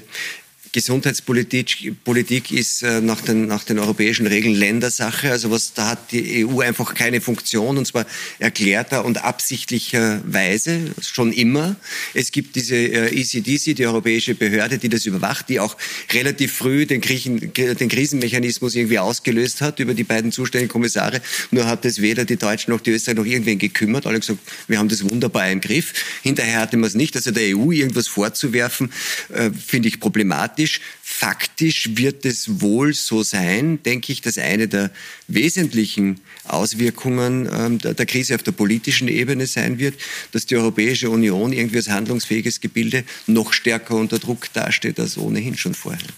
Gesundheitspolitik 0.72 2.04
Politik 2.04 2.52
ist 2.52 2.82
äh, 2.82 3.00
nach, 3.00 3.20
den, 3.20 3.46
nach 3.46 3.64
den 3.64 3.80
europäischen 3.80 4.26
Regeln 4.28 4.54
Ländersache. 4.54 5.30
Also 5.30 5.50
was, 5.50 5.74
da 5.74 5.88
hat 5.88 6.12
die 6.12 6.46
EU 6.46 6.60
einfach 6.60 6.94
keine 6.94 7.20
Funktion 7.20 7.76
und 7.76 7.86
zwar 7.86 8.06
erklärter 8.38 9.04
und 9.04 9.24
absichtlicher 9.24 10.22
Weise, 10.24 10.92
schon 11.00 11.32
immer. 11.32 11.74
Es 12.14 12.30
gibt 12.30 12.54
diese 12.54 12.76
äh, 12.76 13.20
ECDC, 13.20 13.74
die 13.74 13.86
europäische 13.86 14.36
Behörde, 14.36 14.78
die 14.78 14.88
das 14.88 15.06
überwacht, 15.06 15.48
die 15.48 15.58
auch 15.58 15.76
relativ 16.12 16.52
früh 16.52 16.86
den, 16.86 17.00
Griechen, 17.00 17.52
den 17.52 17.88
Krisenmechanismus 17.88 18.76
irgendwie 18.76 19.00
ausgelöst 19.00 19.62
hat 19.62 19.80
über 19.80 19.94
die 19.94 20.04
beiden 20.04 20.30
zuständigen 20.30 20.70
Kommissare. 20.70 21.20
Nur 21.50 21.66
hat 21.66 21.84
es 21.84 22.00
weder 22.00 22.24
die 22.24 22.36
Deutschen 22.36 22.72
noch 22.72 22.80
die 22.80 22.92
Österreicher 22.92 23.20
noch 23.20 23.26
irgendwen 23.26 23.58
gekümmert. 23.58 24.06
Alle 24.06 24.20
gesagt, 24.20 24.38
wir 24.68 24.78
haben 24.78 24.88
das 24.88 25.02
wunderbar 25.02 25.50
im 25.50 25.60
Griff. 25.60 25.94
Hinterher 26.22 26.60
hatte 26.60 26.76
man 26.76 26.86
es 26.86 26.94
nicht. 26.94 27.16
Also 27.16 27.32
der 27.32 27.56
EU 27.56 27.72
irgendwas 27.72 28.06
vorzuwerfen, 28.06 28.92
äh, 29.30 29.50
finde 29.50 29.88
ich 29.88 29.98
problematisch 29.98 30.59
faktisch, 30.66 30.80
faktisch 31.02 31.90
wird 31.96 32.24
es 32.24 32.60
wohl 32.60 32.92
so 32.94 33.22
sein, 33.22 33.82
denke 33.82 34.12
ich, 34.12 34.20
dass 34.20 34.38
eine 34.38 34.68
der 34.68 34.90
wesentlichen 35.28 36.20
Auswirkungen 36.44 37.48
ähm, 37.52 37.78
der, 37.78 38.06
Krise 38.06 38.34
auf 38.34 38.42
der 38.42 38.52
politischen 38.52 39.08
Ebene 39.08 39.46
sein 39.46 39.78
wird, 39.78 39.94
dass 40.32 40.46
die 40.46 40.56
Europäische 40.56 41.10
Union 41.10 41.52
irgendwie 41.52 41.76
als 41.76 41.88
handlungsfähiges 41.88 42.60
Gebilde 42.60 43.04
noch 43.26 43.52
stärker 43.52 43.96
unter 43.96 44.18
Druck 44.18 44.52
dasteht 44.52 44.98
als 44.98 45.16
ohnehin 45.16 45.56
schon 45.56 45.74
vorher. 45.74 46.08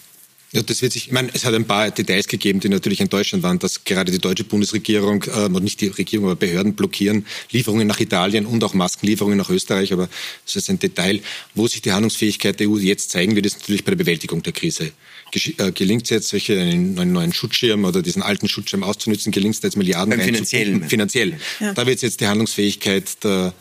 Ja, 0.55 0.61
das 0.61 0.82
wird 0.82 0.92
sich, 0.92 1.07
ich 1.07 1.12
meine, 1.12 1.30
es 1.32 1.46
hat 1.46 1.55
ein 1.55 1.64
paar 1.64 1.90
Details 1.90 2.28
gegeben, 2.28 2.61
die 2.61 2.68
natürlich 2.68 3.00
enttäuschend 3.00 3.42
waren, 3.42 3.59
dass 3.59 3.84
gerade 3.84 4.12
die 4.12 4.18
deutsche 4.18 4.44
Bundesregierung, 4.44 5.22
äh, 5.22 5.48
nicht 5.48 5.80
die 5.80 5.88
Regierung, 5.88 6.26
aber 6.26 6.36
Behörden 6.36 6.74
blockieren 6.74 7.24
Lieferungen 7.50 7.88
nach 7.88 8.00
Italien 8.00 8.44
und 8.44 8.62
auch 8.62 8.74
Maskenlieferungen 8.74 9.38
nach 9.38 9.48
Österreich. 9.48 9.94
Aber 9.94 10.11
das 10.44 10.57
ist 10.57 10.68
ein 10.68 10.78
Detail. 10.78 11.20
Wo 11.55 11.66
sich 11.68 11.80
die 11.80 11.92
Handlungsfähigkeit 11.92 12.61
der 12.61 12.68
EU 12.68 12.76
jetzt 12.76 13.11
zeigen 13.11 13.34
wird, 13.34 13.46
ist 13.46 13.61
natürlich 13.61 13.82
bei 13.82 13.92
der 13.92 13.96
Bewältigung 13.96 14.42
der 14.42 14.53
Krise. 14.53 14.92
Äh, 15.34 15.72
gelingt 15.72 16.05
es 16.05 16.11
jetzt, 16.11 16.28
solche 16.28 16.61
einen, 16.61 16.98
einen, 16.98 17.12
neuen 17.12 17.32
Schutzschirm 17.32 17.86
oder 17.86 18.03
diesen 18.03 18.20
alten 18.22 18.46
Schutzschirm 18.46 18.82
auszunutzen, 18.82 19.32
gelingt 19.32 19.55
es 19.55 19.62
jetzt 19.62 19.78
Milliarden 19.78 20.20
finanziell. 20.20 20.82
finanziell. 20.86 21.38
Ja. 21.61 21.72
Da 21.72 21.86
wird 21.86 21.96
es 21.96 22.03
jetzt 22.03 22.20
die 22.20 22.26
Handlungsfähigkeit 22.26 23.24
der 23.24 23.55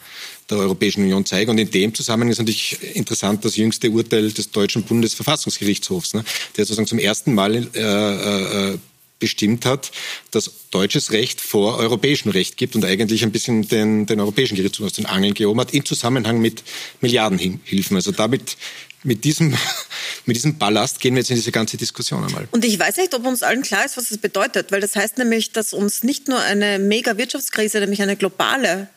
der 0.51 0.59
Europäischen 0.59 1.03
Union 1.03 1.25
zeigen. 1.25 1.51
Und 1.51 1.57
in 1.57 1.71
dem 1.71 1.93
Zusammenhang 1.95 2.29
ist 2.29 2.39
natürlich 2.39 2.77
interessant 2.95 3.43
das 3.45 3.55
jüngste 3.55 3.89
Urteil 3.89 4.31
des 4.31 4.51
deutschen 4.51 4.83
Bundesverfassungsgerichtshofs, 4.83 6.13
ne, 6.13 6.23
der 6.57 6.65
sozusagen 6.65 6.87
zum 6.87 6.99
ersten 6.99 7.33
Mal 7.33 7.67
äh, 7.73 8.73
äh, 8.73 8.77
bestimmt 9.21 9.65
hat, 9.65 9.91
dass 10.31 10.51
deutsches 10.71 11.11
Recht 11.11 11.39
vor 11.39 11.77
europäischem 11.77 12.31
Recht 12.31 12.57
gibt 12.57 12.75
und 12.75 12.83
eigentlich 12.83 13.23
ein 13.23 13.31
bisschen 13.31 13.67
den, 13.67 14.05
den 14.05 14.19
Europäischen 14.19 14.55
Gerichtshof 14.55 14.87
aus 14.87 14.93
den 14.93 15.05
Angeln 15.05 15.33
gehoben 15.33 15.61
hat, 15.61 15.73
im 15.73 15.85
Zusammenhang 15.85 16.41
mit 16.41 16.63
Milliardenhilfen. 16.99 17.95
Also 17.95 18.11
damit 18.11 18.57
mit 19.03 19.23
diesem, 19.23 19.55
mit 20.25 20.35
diesem 20.35 20.57
Ballast 20.57 20.99
gehen 20.99 21.15
wir 21.15 21.19
jetzt 21.21 21.29
in 21.29 21.37
diese 21.37 21.51
ganze 21.51 21.77
Diskussion 21.77 22.23
einmal. 22.23 22.47
Und 22.51 22.65
ich 22.65 22.77
weiß 22.77 22.97
nicht, 22.97 23.13
ob 23.13 23.25
uns 23.25 23.43
allen 23.43 23.61
klar 23.61 23.85
ist, 23.85 23.95
was 23.95 24.09
das 24.09 24.17
bedeutet, 24.17 24.71
weil 24.71 24.81
das 24.81 24.95
heißt 24.95 25.17
nämlich, 25.17 25.51
dass 25.51 25.73
uns 25.73 26.03
nicht 26.03 26.27
nur 26.27 26.39
eine 26.39 26.79
mega 26.79 27.17
Wirtschaftskrise, 27.17 27.79
nämlich 27.79 28.01
eine 28.01 28.17
globale 28.17 28.89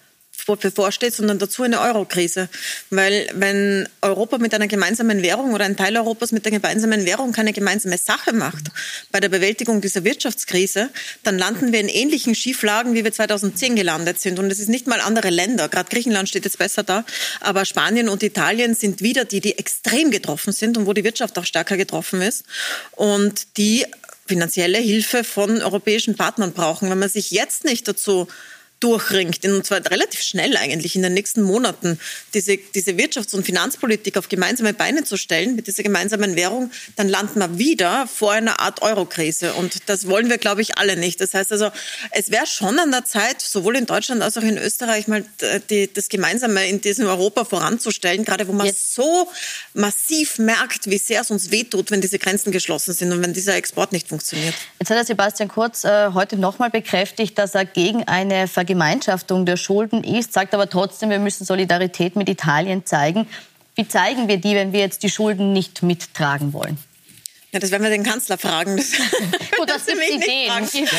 bevorsteht, 0.47 1.15
sondern 1.15 1.39
dazu 1.39 1.63
eine 1.63 1.81
Eurokrise. 1.81 2.49
Weil 2.91 3.29
wenn 3.35 3.89
Europa 4.03 4.39
mit 4.39 4.55
einer 4.55 4.67
gemeinsamen 4.67 5.23
Währung 5.23 5.53
oder 5.53 5.65
ein 5.65 5.77
Teil 5.77 5.97
Europas 5.97 6.33
mit 6.33 6.45
der 6.45 6.53
gemeinsamen 6.53 7.05
Währung 7.07 7.33
keine 7.33 7.53
gemeinsame 7.53 7.99
Sache 7.99 8.33
macht 8.33 8.65
bei 9.11 9.21
der 9.21 9.29
Bewältigung 9.29 9.81
dieser 9.81 10.05
Wirtschaftskrise, 10.05 10.91
dann 11.23 11.39
landen 11.39 11.73
wir 11.73 11.81
in 11.81 11.89
ähnlichen 11.89 12.35
Schieflagen, 12.35 12.95
wie 12.95 13.05
wir 13.05 13.13
2010 13.13 13.77
gelandet 13.77 14.21
sind. 14.21 14.39
Und 14.39 14.51
es 14.51 14.59
ist 14.59 14.69
nicht 14.69 14.87
mal 14.87 15.01
andere 15.01 15.31
Länder. 15.31 15.69
Gerade 15.69 15.89
Griechenland 15.89 16.29
steht 16.29 16.45
jetzt 16.45 16.59
besser 16.59 16.83
da. 16.83 17.05
Aber 17.41 17.65
Spanien 17.65 18.09
und 18.09 18.23
Italien 18.23 18.75
sind 18.75 19.01
wieder 19.01 19.25
die, 19.25 19.41
die 19.41 19.59
extrem 19.59 20.11
getroffen 20.11 20.53
sind 20.53 20.77
und 20.77 20.87
wo 20.87 20.93
die 20.93 21.05
Wirtschaft 21.05 21.39
auch 21.39 21.45
stärker 21.45 21.77
getroffen 21.77 22.23
ist. 22.23 22.45
Und 22.93 23.57
die 23.57 23.85
finanzielle 24.27 24.79
Hilfe 24.79 25.25
von 25.25 25.63
europäischen 25.63 26.17
Partnern 26.17 26.53
brauchen. 26.53 26.91
Wenn 26.91 26.99
man 26.99 27.09
sich 27.09 27.31
jetzt 27.31 27.65
nicht 27.65 27.87
dazu 27.87 28.27
durchringt, 28.85 29.43
und 29.47 29.65
zwar 29.65 29.79
relativ 29.91 30.21
schnell 30.21 30.59
eigentlich 30.59 30.95
in 30.95 31.01
den 31.01 31.15
nächsten 31.15 31.41
Monaten, 31.41 31.99
diese, 32.35 32.59
diese 32.59 32.91
Wirtschafts- 32.91 33.35
und 33.35 33.43
Finanzpolitik 33.47 34.19
auf 34.19 34.29
gemeinsame 34.29 34.75
Beine 34.75 35.05
zu 35.05 35.17
stellen 35.17 35.57
mit 35.57 35.67
dieser 35.67 35.83
gemeinsamen 35.83 36.37
Währung, 36.37 36.71
dann 36.97 37.09
landen 37.09 37.39
wir 37.41 37.59
wieder 37.59 38.07
vor 38.07 38.33
einer 38.33 38.61
Art 38.61 38.83
Eurokrise. 38.83 39.55
Und 39.55 39.89
das 39.89 40.07
wollen 40.07 40.29
wir, 40.29 40.37
glaube 40.37 40.61
ich, 40.61 40.77
alle 40.77 40.99
nicht. 40.99 41.19
Das 41.23 41.33
heißt 41.33 41.51
also, 41.53 41.71
es 42.11 42.31
wäre 42.31 42.47
schon 42.47 42.79
an 42.79 42.91
der 42.91 43.07
Zeit, 43.07 43.41
sowohl 43.41 43.77
in 43.77 43.87
Deutschland 43.87 44.21
als 44.21 44.37
auch 44.37 44.43
in 44.43 44.59
Österreich 44.59 45.09
mal 45.09 45.25
die, 45.71 45.91
das 45.91 46.11
Gemeinsame 46.11 46.69
in 46.69 46.83
diesem 46.83 47.07
Europa 47.07 47.47
voranzustellen, 47.47 48.27
gerade 48.27 48.47
wo 48.49 48.53
man 48.53 48.67
Jetzt. 48.67 48.95
so 48.95 49.31
massiv 49.73 50.39
merkt, 50.39 50.91
wie 50.91 50.99
sehr 50.99 51.23
es 51.23 51.31
uns 51.31 51.51
wehtut, 51.51 51.91
wenn 51.91 52.03
diese 52.03 52.19
Grenzen 52.19 52.53
geschlossen 52.53 52.93
sind 52.93 53.13
und 53.13 53.23
wenn 53.23 53.33
dieser 53.33 53.55
Export 53.55 53.93
nicht 53.93 54.09
funktioniert. 54.09 54.55
Jetzt 54.79 54.91
hat 54.91 54.99
Herr 54.99 55.07
Sebastian 55.07 55.49
Kurz 55.49 55.85
äh, 55.85 56.11
heute 56.13 56.37
nochmal 56.37 56.69
bekräftigt, 56.69 57.39
dass 57.39 57.55
er 57.55 57.65
gegen 57.65 58.05
eine 58.05 58.47
Vergemeinschaftung 58.47 58.74
Vergemeinschaftung 58.75 59.47
der 59.47 59.57
Schulden 59.57 60.03
ist, 60.03 60.33
sagt 60.33 60.53
aber 60.53 60.69
trotzdem, 60.69 61.09
wir 61.09 61.21
müssen 61.21 61.45
Solidarität 61.45 62.17
mit 62.17 62.29
Italien 62.29 62.85
zeigen. 62.85 63.29
Wie 63.77 63.87
zeigen 63.87 64.27
wir 64.27 64.39
die, 64.39 64.57
wenn 64.57 64.73
wir 64.73 64.81
jetzt 64.81 65.05
die 65.05 65.11
Schulden 65.11 65.53
nicht 65.53 65.85
mittragen 65.85 66.53
wollen? 66.53 66.77
Ja, 67.53 67.61
das 67.61 67.71
werden 67.71 67.85
wir 67.85 67.91
den 67.91 68.03
Kanzler 68.03 68.37
fragen. 68.37 68.77
Das 68.77 68.91
Gut, 69.57 69.71
das 69.71 69.87
sind 69.87 70.01
Ideen. 70.03 70.65
Es 70.65 70.73
gibt 70.73 70.93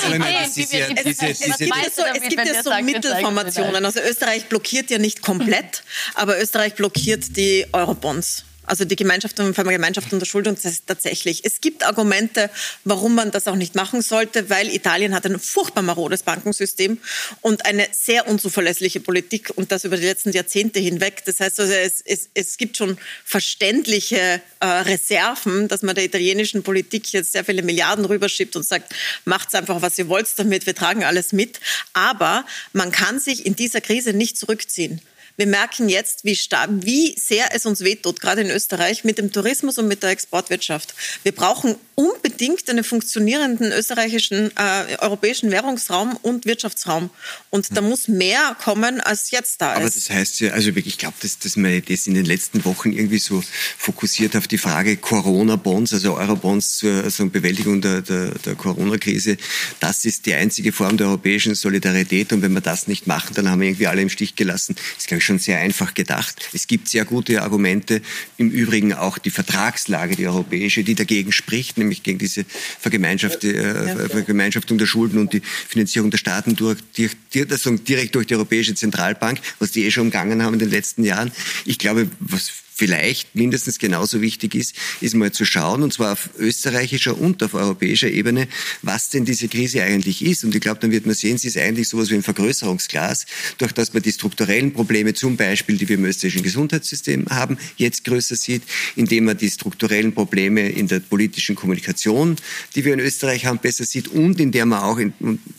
ja 2.45 2.63
so, 2.63 2.71
Mittelformationen. 2.81 3.83
Also 3.83 3.99
Österreich 3.99 4.45
blockiert 4.45 4.89
ja 4.89 4.97
nicht 4.97 5.21
komplett, 5.21 5.83
aber 6.13 6.41
Österreich 6.41 6.75
blockiert 6.75 7.35
die 7.35 7.65
Eurobonds. 7.73 8.45
Also 8.65 8.85
die 8.85 8.95
Gemeinschaft 8.95 9.39
und 9.39 9.55
Gemeinschaft 9.55 10.11
unter 10.13 10.25
Schuldung 10.25 10.55
das 10.55 10.65
ist 10.65 10.87
tatsächlich. 10.87 11.43
Es 11.43 11.61
gibt 11.61 11.85
Argumente, 11.85 12.49
warum 12.83 13.15
man 13.15 13.31
das 13.31 13.47
auch 13.47 13.55
nicht 13.55 13.75
machen 13.75 14.01
sollte, 14.01 14.49
weil 14.49 14.73
Italien 14.73 15.13
hat 15.13 15.25
ein 15.25 15.39
furchtbar 15.39 15.81
marodes 15.81 16.23
Bankensystem 16.23 16.99
und 17.41 17.65
eine 17.65 17.87
sehr 17.91 18.27
unzuverlässige 18.27 18.99
Politik 18.99 19.51
und 19.55 19.71
das 19.71 19.83
über 19.83 19.97
die 19.97 20.05
letzten 20.05 20.31
Jahrzehnte 20.31 20.79
hinweg. 20.79 21.23
Das 21.25 21.39
heißt 21.39 21.59
also, 21.59 21.73
es, 21.73 22.01
es, 22.05 22.29
es 22.33 22.57
gibt 22.57 22.77
schon 22.77 22.97
verständliche 23.23 24.41
äh, 24.59 24.65
Reserven, 24.65 25.67
dass 25.67 25.81
man 25.81 25.95
der 25.95 26.05
italienischen 26.05 26.63
Politik 26.63 27.11
jetzt 27.13 27.31
sehr 27.33 27.45
viele 27.45 27.61
Milliarden 27.63 28.05
rüberschiebt 28.05 28.55
und 28.55 28.63
sagt, 28.63 28.93
macht's 29.25 29.55
einfach, 29.55 29.81
was 29.81 29.97
ihr 29.97 30.07
wollt 30.07 30.25
damit, 30.37 30.65
wir 30.65 30.75
tragen 30.75 31.03
alles 31.03 31.33
mit. 31.33 31.59
Aber 31.93 32.45
man 32.73 32.91
kann 32.91 33.19
sich 33.19 33.45
in 33.45 33.55
dieser 33.55 33.81
Krise 33.81 34.13
nicht 34.13 34.37
zurückziehen. 34.37 35.01
Wir 35.37 35.47
merken 35.47 35.89
jetzt, 35.89 36.23
wie, 36.23 36.37
wie 36.81 37.15
sehr 37.19 37.53
es 37.53 37.65
uns 37.65 37.81
wehtut, 37.81 38.21
gerade 38.21 38.41
in 38.41 38.49
Österreich, 38.49 39.03
mit 39.03 39.17
dem 39.17 39.31
Tourismus 39.31 39.77
und 39.77 39.87
mit 39.87 40.01
der 40.01 40.11
Exportwirtschaft. 40.11 40.95
Wir 41.23 41.33
brauchen 41.33 41.75
unbedingt 41.95 42.69
einen 42.69 42.83
funktionierenden 42.83 43.71
österreichischen, 43.71 44.51
äh, 44.57 44.97
europäischen 44.99 45.51
Währungsraum 45.51 46.17
und 46.21 46.45
Wirtschaftsraum. 46.45 47.09
Und 47.49 47.75
da 47.75 47.81
muss 47.81 48.07
mehr 48.07 48.55
kommen, 48.63 49.01
als 49.01 49.31
jetzt 49.31 49.61
da 49.61 49.73
ist. 49.73 49.77
Aber 49.77 49.89
das 49.89 50.09
heißt 50.09 50.39
ja, 50.41 50.51
also 50.51 50.71
ich 50.73 50.97
glaube, 50.97 51.15
dass, 51.21 51.39
dass 51.39 51.55
man 51.55 51.81
das 51.87 52.07
in 52.07 52.13
den 52.13 52.25
letzten 52.25 52.63
Wochen 52.65 52.91
irgendwie 52.91 53.19
so 53.19 53.43
fokussiert 53.77 54.35
auf 54.35 54.47
die 54.47 54.57
Frage 54.57 54.97
Corona-Bonds, 54.97 55.93
also 55.93 56.15
Euro-Bonds 56.15 56.77
zur 56.77 57.03
also 57.03 57.25
Bewältigung 57.27 57.81
der, 57.81 58.01
der, 58.01 58.31
der 58.31 58.55
Corona-Krise. 58.55 59.37
Das 59.79 60.05
ist 60.05 60.25
die 60.25 60.33
einzige 60.33 60.71
Form 60.71 60.97
der 60.97 61.07
europäischen 61.07 61.55
Solidarität. 61.55 62.33
Und 62.33 62.41
wenn 62.41 62.53
wir 62.53 62.61
das 62.61 62.87
nicht 62.87 63.07
machen, 63.07 63.33
dann 63.35 63.49
haben 63.49 63.61
wir 63.61 63.67
irgendwie 63.67 63.87
alle 63.87 64.01
im 64.01 64.09
Stich 64.09 64.35
gelassen. 64.35 64.75
Das 64.75 65.03
ist, 65.03 65.07
glaube 65.07 65.19
ich, 65.19 65.24
schon 65.25 65.39
sehr 65.39 65.59
einfach 65.59 65.93
gedacht. 65.93 66.49
Es 66.53 66.67
gibt 66.67 66.87
sehr 66.87 67.05
gute 67.05 67.41
Argumente, 67.41 68.01
im 68.37 68.49
Übrigen 68.49 68.93
auch 68.93 69.17
die 69.17 69.29
Vertragslage, 69.29 70.15
die 70.15 70.27
europäische, 70.27 70.83
die 70.83 70.95
dagegen 70.95 71.31
spricht, 71.31 71.77
nämlich 71.77 72.03
gegen 72.03 72.19
diese 72.19 72.45
Vergemeinschaftung, 72.79 73.49
äh, 73.51 74.09
Vergemeinschaftung 74.09 74.77
der 74.77 74.85
Schulden 74.85 75.19
und 75.19 75.33
die 75.33 75.41
Finanzierung 75.41 76.11
der 76.11 76.17
Staaten 76.17 76.55
durch, 76.55 76.79
direkt 76.93 78.15
durch 78.15 78.27
die 78.27 78.35
Europäische 78.35 78.75
Zentralbank, 78.75 79.39
was 79.59 79.71
die 79.71 79.85
eh 79.85 79.91
schon 79.91 80.03
umgangen 80.03 80.43
haben 80.43 80.53
in 80.53 80.59
den 80.59 80.69
letzten 80.69 81.03
Jahren. 81.03 81.31
Ich 81.65 81.77
glaube, 81.79 82.09
was 82.19 82.51
vielleicht 82.75 83.35
mindestens 83.35 83.79
genauso 83.79 84.21
wichtig 84.21 84.53
ist, 84.53 84.75
ist 84.99 85.15
mal 85.15 85.31
zu 85.31 85.45
schauen, 85.45 85.81
und 85.81 85.93
zwar 85.93 86.11
auf 86.11 86.29
österreichischer 86.37 87.17
und 87.17 87.41
auf 87.41 87.53
europäischer 87.53 88.09
Ebene, 88.09 88.49
was 88.81 89.09
denn 89.09 89.23
diese 89.23 89.47
Krise 89.47 89.81
eigentlich 89.81 90.23
ist. 90.23 90.43
Und 90.43 90.53
ich 90.53 90.61
glaube, 90.61 90.81
dann 90.81 90.91
wird 90.91 91.05
man 91.05 91.15
sehen, 91.15 91.37
sie 91.37 91.47
ist 91.47 91.57
eigentlich 91.57 91.87
sowas 91.87 92.09
wie 92.09 92.15
ein 92.15 92.23
Vergrößerungsglas, 92.23 93.25
durch 93.57 93.71
das 93.71 93.93
man 93.93 94.03
die 94.03 94.11
strukturellen 94.11 94.73
Probleme, 94.73 95.13
zum 95.13 95.37
Beispiel, 95.37 95.77
die 95.77 95.87
wir 95.87 95.95
im 95.95 96.03
österreichischen 96.03 96.43
Gesundheitssystem 96.43 97.27
haben, 97.29 97.57
jetzt 97.77 98.03
größer 98.03 98.35
sieht, 98.35 98.63
indem 98.97 99.25
man 99.25 99.37
die 99.37 99.49
strukturellen 99.49 100.13
Probleme 100.13 100.69
in 100.69 100.87
der 100.87 100.99
politischen 100.99 101.55
Kommunikation, 101.55 102.35
die 102.75 102.83
wir 102.83 102.93
in 102.93 102.99
Österreich 102.99 103.45
haben, 103.45 103.59
besser 103.59 103.85
sieht 103.85 104.09
und 104.09 104.39
in 104.41 104.51
der 104.51 104.65
man 104.65 104.83
auch 104.83 104.97
in, 104.97 105.13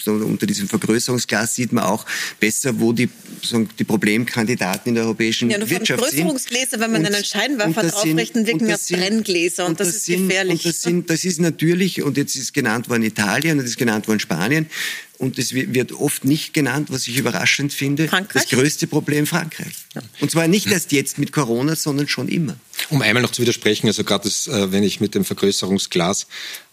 unter 0.04 0.46
diesem 0.46 0.68
Vergrößerungsglas 0.68 1.54
sieht 1.54 1.72
man 1.72 1.84
auch 1.84 2.04
besser, 2.38 2.78
wo 2.78 2.92
die, 2.92 3.08
die 3.78 3.84
Problemkandidaten 3.84 4.90
in 4.90 4.96
der 4.96 5.04
europäischen 5.04 5.48
ja, 5.48 5.58
Wirtschaft 5.68 6.10
sind. 6.10 6.28
Wenn 6.78 6.92
man 6.92 7.05
einen 7.06 7.24
Scheinwerfer 7.24 7.82
draufrichten, 7.84 8.46
wirken 8.46 8.70
als 8.70 8.88
Brenngläser 8.88 9.64
und, 9.64 9.72
und 9.72 9.80
das, 9.80 9.88
das, 9.88 9.96
ist 9.96 10.06
sind, 10.06 10.28
gefährlich. 10.28 10.64
Und 10.64 10.66
das, 10.66 10.82
sind, 10.82 11.10
das 11.10 11.24
ist 11.24 11.40
natürlich, 11.40 12.02
und 12.02 12.16
jetzt 12.16 12.36
ist 12.36 12.52
genannt 12.54 12.88
worden 12.88 13.02
Italien 13.02 13.58
und 13.58 13.64
ist 13.64 13.78
genannt 13.78 14.08
worden 14.08 14.20
Spanien, 14.20 14.66
und 15.18 15.38
es 15.38 15.54
wird 15.54 15.92
oft 15.92 16.24
nicht 16.24 16.52
genannt, 16.52 16.88
was 16.90 17.08
ich 17.08 17.16
überraschend 17.16 17.72
finde, 17.72 18.08
Frankreich? 18.08 18.42
das 18.42 18.50
größte 18.50 18.86
Problem 18.86 19.26
Frankreich. 19.26 19.72
Ja. 19.94 20.02
Und 20.20 20.30
zwar 20.30 20.46
nicht 20.46 20.66
erst 20.66 20.92
jetzt 20.92 21.18
mit 21.18 21.32
Corona, 21.32 21.74
sondern 21.74 22.08
schon 22.08 22.28
immer. 22.28 22.56
Um 22.90 23.00
einmal 23.00 23.22
noch 23.22 23.32
zu 23.32 23.40
widersprechen, 23.40 23.86
also 23.86 24.04
gerade 24.04 24.28
äh, 24.28 24.72
wenn 24.72 24.82
ich 24.82 25.00
mit 25.00 25.14
dem 25.14 25.24
Vergrößerungsglas 25.24 26.26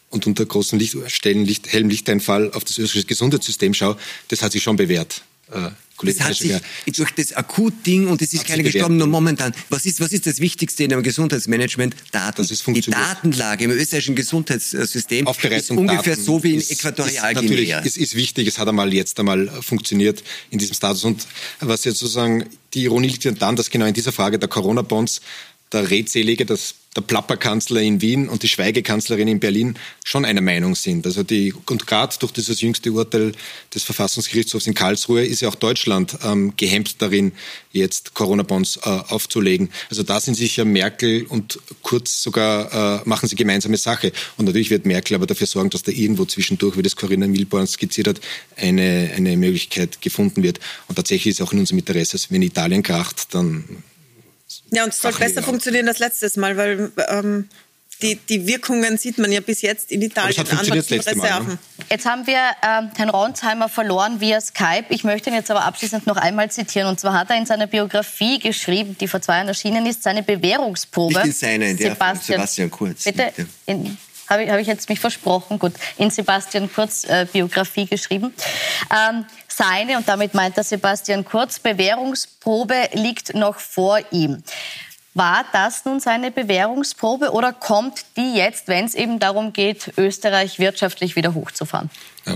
und 0.10 0.28
unter 0.28 0.46
großen 0.46 0.78
Lichtstellen, 0.78 1.46
Licht, 1.46 1.72
hellem 1.72 1.90
Lichteinfall 1.90 2.52
auf 2.52 2.64
das 2.64 2.78
österreichische 2.78 3.08
Gesundheitssystem 3.08 3.74
schaue, 3.74 3.98
das 4.28 4.42
hat 4.42 4.52
sich 4.52 4.62
schon 4.62 4.76
bewährt. 4.76 5.22
Das 6.02 6.20
hat 6.20 6.36
sich 6.36 6.54
durch 6.96 7.12
das 7.12 7.34
Akutding 7.34 8.08
und 8.08 8.22
es 8.22 8.34
ist 8.34 8.46
keine 8.46 8.64
gestorben, 8.64 8.98
nur 8.98 9.08
momentan. 9.08 9.54
Was 9.70 9.86
ist, 9.86 10.02
was 10.02 10.12
ist 10.12 10.26
das 10.26 10.40
Wichtigste 10.40 10.84
in 10.84 10.94
einem 10.94 11.04
Gesundheitsmanagement? 11.04 11.96
Daten. 12.12 12.42
Ist 12.42 12.68
Die 12.68 12.82
Datenlage 12.82 13.66
im 13.66 13.72
österreichischen 13.72 14.16
Gesundheitssystem 14.16 15.28
ist 15.28 15.72
ungefähr 15.72 16.16
Daten 16.16 16.24
so 16.24 16.44
wie 16.44 16.56
in 16.56 16.62
Äquatorialguinea. 16.62 17.42
Natürlich, 17.42 17.74
es 17.86 17.98
ist 17.98 18.16
wichtig, 18.16 18.48
es 18.48 18.58
hat 18.58 18.68
einmal 18.68 18.94
jetzt 18.94 19.20
einmal 19.20 19.48
funktioniert 19.62 20.24
in 20.50 20.60
diesem 20.60 20.76
Status. 20.76 21.04
Und 21.04 21.28
was 21.60 21.84
jetzt 21.86 22.00
sozusagen 22.00 22.46
die 22.74 22.84
Ironie 22.84 23.08
liegt 23.08 23.42
dann, 23.42 23.56
dass 23.56 23.70
genau 23.70 23.86
in 23.86 23.94
dieser 23.94 24.12
Frage 24.12 24.40
der 24.40 24.50
Corona-Bonds 24.50 25.22
der 25.72 25.90
Redselige, 25.90 26.46
das 26.46 26.76
der 26.96 27.02
Plapperkanzler 27.02 27.82
in 27.82 28.02
Wien 28.02 28.30
und 28.30 28.44
die 28.44 28.48
Schweigekanzlerin 28.48 29.28
in 29.28 29.40
Berlin 29.40 29.76
schon 30.04 30.26
einer 30.26 30.42
Meinung 30.42 30.76
sind. 30.76 31.06
Also 31.06 31.24
die, 31.24 31.54
und 31.54 31.88
gerade 31.88 32.16
durch 32.20 32.32
dieses 32.32 32.62
jüngste 32.62 32.92
Urteil 32.92 33.32
des 33.74 33.84
Verfassungsgerichtshofs 33.84 34.68
in 34.68 34.74
Karlsruhe 34.74 35.26
ist 35.26 35.42
ja 35.42 35.50
auch 35.50 35.56
Deutschland 35.56 36.18
ähm, 36.24 36.54
gehemmt 36.58 37.02
darin, 37.02 37.32
jetzt 37.72 38.14
Corona-Bonds 38.14 38.78
äh, 38.84 38.90
aufzulegen. 38.90 39.70
Also 39.90 40.04
da 40.04 40.20
sind 40.20 40.36
sicher 40.36 40.66
Merkel 40.66 41.26
und 41.26 41.60
Kurz 41.82 42.22
sogar, 42.22 43.02
äh, 43.02 43.10
machen 43.10 43.28
sie 43.28 43.36
gemeinsame 43.36 43.78
Sache. 43.78 44.12
Und 44.38 44.46
natürlich 44.46 44.70
wird 44.70 44.86
Merkel 44.86 45.16
aber 45.16 45.28
dafür 45.28 45.48
sorgen, 45.48 45.70
dass 45.70 45.84
da 45.84 45.92
irgendwo 45.92 46.26
zwischendurch, 46.26 46.78
wie 46.78 46.82
das 46.82 46.96
Corinna 46.96 47.28
Milborn 47.28 47.68
skizziert 47.68 48.08
hat, 48.08 48.22
eine, 48.56 49.12
eine 49.16 49.36
Möglichkeit 49.38 50.02
gefunden 50.02 50.44
wird. 50.44 50.60
Und 50.88 50.96
tatsächlich 50.96 51.34
ist 51.34 51.42
auch 51.42 51.54
in 51.54 51.60
unserem 51.60 51.80
Interesse, 51.80 52.18
wenn 52.30 52.42
Italien 52.42 52.84
kracht, 52.84 53.34
dann 53.34 53.64
ja, 54.72 54.84
und 54.84 54.94
es 54.94 55.02
soll 55.02 55.14
besser 55.14 55.44
funktionieren 55.44 55.88
als 55.88 56.00
letztes 56.00 56.38
Mal, 56.38 56.58
weil 56.58 56.92
ähm, 57.10 57.50
die, 58.02 58.16
die 58.16 58.48
Wirkungen 58.48 58.98
sieht 58.98 59.18
man 59.18 59.32
ja 59.32 59.40
bis 59.40 59.62
jetzt 59.62 59.92
in 59.92 60.02
Italien 60.02 60.46
an 60.48 60.58
Reserven. 60.58 61.18
Mal, 61.18 61.44
ne? 61.44 61.58
Jetzt 61.90 62.06
haben 62.06 62.28
wir 62.28 62.36
äh, 62.36 62.82
Herrn 62.96 63.10
Ronsheimer 63.10 63.70
verloren 63.70 64.20
via 64.20 64.42
Skype. 64.42 64.86
Ich 64.90 65.04
möchte 65.04 65.30
ihn 65.30 65.36
jetzt 65.36 65.50
aber 65.52 65.64
abschließend 65.64 66.06
noch 66.08 66.18
einmal 66.18 66.52
zitieren. 66.52 66.90
Und 66.90 67.00
zwar 67.00 67.14
hat 67.14 67.30
er 67.30 67.38
in 67.38 67.46
seiner 67.46 67.68
Biografie 67.68 68.40
geschrieben, 68.40 68.98
die 69.00 69.08
vor 69.08 69.22
zwei 69.22 69.36
Jahren 69.38 69.48
erschienen 69.48 69.86
ist, 69.86 70.04
seine 70.04 70.24
Bewährungsprobe. 70.24 71.14
Nicht 71.14 71.26
in 71.26 71.32
seiner, 71.34 71.66
in 71.68 71.78
der 71.78 71.92
Sebastian, 71.92 72.40
Sebastian 72.40 72.72
Kurz. 72.72 73.04
Bitte, 73.04 73.32
in, 73.66 73.98
habe 74.30 74.44
ich, 74.44 74.50
hab 74.50 74.60
ich 74.60 74.68
jetzt 74.68 74.90
mich 74.90 75.00
versprochen, 75.00 75.60
gut, 75.60 75.74
in 75.98 76.10
Sebastian 76.10 76.72
Kurz 76.74 77.04
äh, 77.06 77.28
Biografie 77.32 77.86
geschrieben. 77.86 78.34
Ähm, 78.92 79.26
seine, 79.56 79.98
und 79.98 80.08
damit 80.08 80.34
meint 80.34 80.58
er 80.58 80.64
Sebastian 80.64 81.26
Kurz, 81.26 81.60
Bewährungsprobe 81.60 82.90
liegt 82.94 83.36
noch 83.36 83.60
vor 83.60 84.00
ihm. 84.12 84.44
War 85.14 85.46
das 85.54 85.86
nun 85.86 86.00
seine 86.00 86.32
Bewährungsprobe 86.32 87.32
oder 87.32 87.54
kommt 87.54 88.06
die 88.18 88.34
jetzt, 88.36 88.68
wenn 88.68 88.86
es 88.86 88.96
eben 88.96 89.20
darum 89.20 89.54
geht, 89.54 89.94
Österreich 89.98 90.58
wirtschaftlich 90.58 91.16
wieder 91.16 91.36
hochzufahren? 91.36 91.92
Ja, 92.26 92.36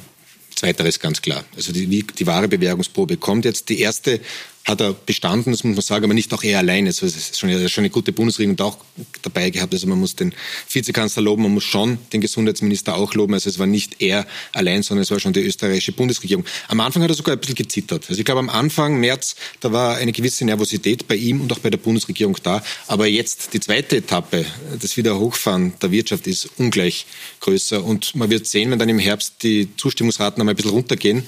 zweiteres 0.53 0.99
ganz 0.99 1.21
klar. 1.21 1.43
Also 1.55 1.73
die, 1.73 1.87
die 1.87 2.27
wahre 2.27 2.47
Bewährungsprobe 2.47 3.17
kommt 3.17 3.45
jetzt. 3.45 3.69
Die 3.69 3.79
erste 3.79 4.19
hat 4.67 4.81
er 4.81 4.93
bestanden, 4.93 5.51
das 5.53 5.63
muss 5.63 5.75
man 5.75 5.81
sagen, 5.81 6.03
aber 6.03 6.13
nicht 6.13 6.33
auch 6.33 6.43
er 6.43 6.59
alleine. 6.59 6.89
Also 6.89 7.05
es 7.05 7.15
ist 7.15 7.39
schon, 7.39 7.49
schon 7.69 7.83
eine 7.83 7.89
gute 7.89 8.11
Bundesregierung 8.11 8.59
auch 8.59 8.77
dabei 9.21 9.49
gehabt. 9.49 9.73
Also 9.73 9.87
man 9.87 9.97
muss 9.97 10.15
den 10.15 10.33
Vizekanzler 10.69 11.23
loben, 11.23 11.43
man 11.43 11.53
muss 11.53 11.63
schon 11.63 11.97
den 12.11 12.19
Gesundheitsminister 12.19 12.95
auch 12.95 13.13
loben. 13.13 13.33
Also 13.33 13.49
es 13.49 13.59
war 13.59 13.65
nicht 13.65 14.01
er 14.01 14.27
allein, 14.51 14.83
sondern 14.83 15.03
es 15.03 15.11
war 15.11 15.21
schon 15.21 15.31
die 15.31 15.39
österreichische 15.39 15.93
Bundesregierung. 15.93 16.43
Am 16.67 16.81
Anfang 16.81 17.01
hat 17.01 17.09
er 17.09 17.15
sogar 17.15 17.35
ein 17.35 17.39
bisschen 17.39 17.55
gezittert. 17.55 18.09
Also 18.09 18.19
ich 18.19 18.25
glaube, 18.25 18.39
am 18.39 18.49
Anfang, 18.49 18.99
März, 18.99 19.37
da 19.61 19.71
war 19.71 19.95
eine 19.95 20.11
gewisse 20.11 20.43
Nervosität 20.43 21.07
bei 21.07 21.15
ihm 21.15 21.39
und 21.39 21.53
auch 21.53 21.59
bei 21.59 21.69
der 21.69 21.77
Bundesregierung 21.77 22.37
da. 22.43 22.61
Aber 22.87 23.07
jetzt 23.07 23.53
die 23.53 23.61
zweite 23.61 23.95
Etappe, 23.97 24.45
das 24.81 24.97
Wiederhochfahren 24.97 25.73
der 25.81 25.91
Wirtschaft 25.91 26.27
ist 26.27 26.49
ungleich 26.57 27.05
größer. 27.39 27.81
Und 27.81 28.15
man 28.15 28.29
wird 28.29 28.45
sehen, 28.45 28.71
wenn 28.71 28.79
dann 28.79 28.89
im 28.89 28.99
Herbst 28.99 29.43
die 29.43 29.69
Zustimmungsraten 29.77 30.41
einmal 30.41 30.55
ein 30.55 30.57
bisschen 30.57 30.71
runtergehen, 30.71 31.23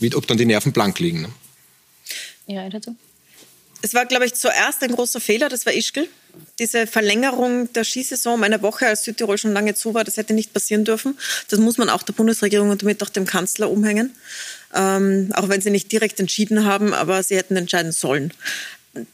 wie, 0.00 0.12
ob 0.16 0.26
dann 0.26 0.38
die 0.38 0.44
Nerven 0.44 0.72
blank 0.72 0.98
liegen. 0.98 1.32
Ja, 2.46 2.68
dazu. 2.68 2.96
Es 3.82 3.94
war, 3.94 4.06
glaube 4.06 4.26
ich, 4.26 4.34
zuerst 4.34 4.82
ein 4.82 4.92
großer 4.92 5.20
Fehler, 5.20 5.48
das 5.48 5.64
war 5.64 5.72
Ischgl. 5.72 6.08
Diese 6.58 6.86
Verlängerung 6.86 7.72
der 7.72 7.84
Skisaison 7.84 8.34
um 8.34 8.42
eine 8.42 8.62
Woche, 8.62 8.86
als 8.86 9.04
Südtirol 9.04 9.38
schon 9.38 9.52
lange 9.52 9.74
zu 9.74 9.94
war, 9.94 10.04
das 10.04 10.16
hätte 10.16 10.34
nicht 10.34 10.52
passieren 10.52 10.84
dürfen. 10.84 11.18
Das 11.48 11.58
muss 11.58 11.78
man 11.78 11.88
auch 11.88 12.02
der 12.02 12.12
Bundesregierung 12.12 12.70
und 12.70 12.82
damit 12.82 13.02
auch 13.02 13.08
dem 13.08 13.26
Kanzler 13.26 13.70
umhängen. 13.70 14.14
Ähm, 14.74 15.32
auch 15.34 15.48
wenn 15.48 15.60
sie 15.60 15.70
nicht 15.70 15.90
direkt 15.90 16.20
entschieden 16.20 16.64
haben, 16.64 16.94
aber 16.94 17.22
sie 17.22 17.36
hätten 17.36 17.56
entscheiden 17.56 17.92
sollen. 17.92 18.32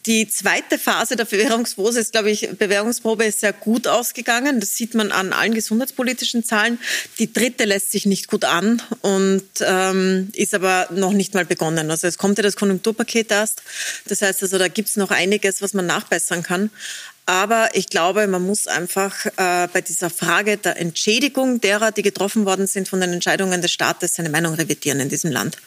Die 0.07 0.27
zweite 0.27 0.79
Phase 0.79 1.16
der 1.16 1.27
Bewährungsprobe 1.27 1.99
ist, 1.99 2.12
glaube 2.12 2.31
ich, 2.31 2.49
Bewährungsprobe 2.57 3.27
ist 3.27 3.41
sehr 3.41 3.53
gut 3.53 3.87
ausgegangen. 3.87 4.59
Das 4.59 4.74
sieht 4.74 4.95
man 4.95 5.12
an 5.12 5.35
allen 5.35 5.53
gesundheitspolitischen 5.53 6.45
Zahlen. 6.45 6.79
Die 7.18 7.31
dritte 7.31 7.66
lässt 7.66 7.93
sich 7.93 8.07
nicht 8.07 8.27
gut 8.27 8.47
an 8.47 8.81
und 9.03 9.45
ähm, 9.61 10.31
ist 10.35 10.55
aber 10.55 10.89
noch 10.93 11.12
nicht 11.12 11.35
mal 11.35 11.45
begonnen. 11.45 11.91
Also 11.91 12.07
es 12.07 12.16
kommt 12.16 12.39
ja 12.39 12.43
das 12.43 12.57
Konjunkturpaket 12.57 13.31
erst. 13.31 13.62
Das 14.07 14.22
heißt 14.22 14.43
also, 14.43 14.57
da 14.57 14.68
gibt 14.68 14.89
es 14.89 14.97
noch 14.97 15.11
einiges, 15.11 15.61
was 15.61 15.74
man 15.74 15.85
nachbessern 15.85 16.43
kann. 16.43 16.70
Aber 17.27 17.68
ich 17.74 17.89
glaube, 17.89 18.27
man 18.29 18.47
muss 18.47 18.66
einfach 18.66 19.27
äh, 19.27 19.68
bei 19.70 19.83
dieser 19.83 20.09
Frage 20.09 20.57
der 20.57 20.79
Entschädigung 20.79 21.61
derer, 21.61 21.93
die 21.93 22.03
getroffen 22.03 22.47
worden 22.47 22.66
sind 22.66 22.89
von 22.89 23.01
den 23.03 23.12
Entscheidungen 23.12 23.61
des 23.61 23.72
Staates, 23.72 24.14
seine 24.14 24.31
Meinung 24.31 24.55
revidieren 24.55 25.01
in 25.01 25.11
diesem 25.11 25.33
Land. 25.33 25.59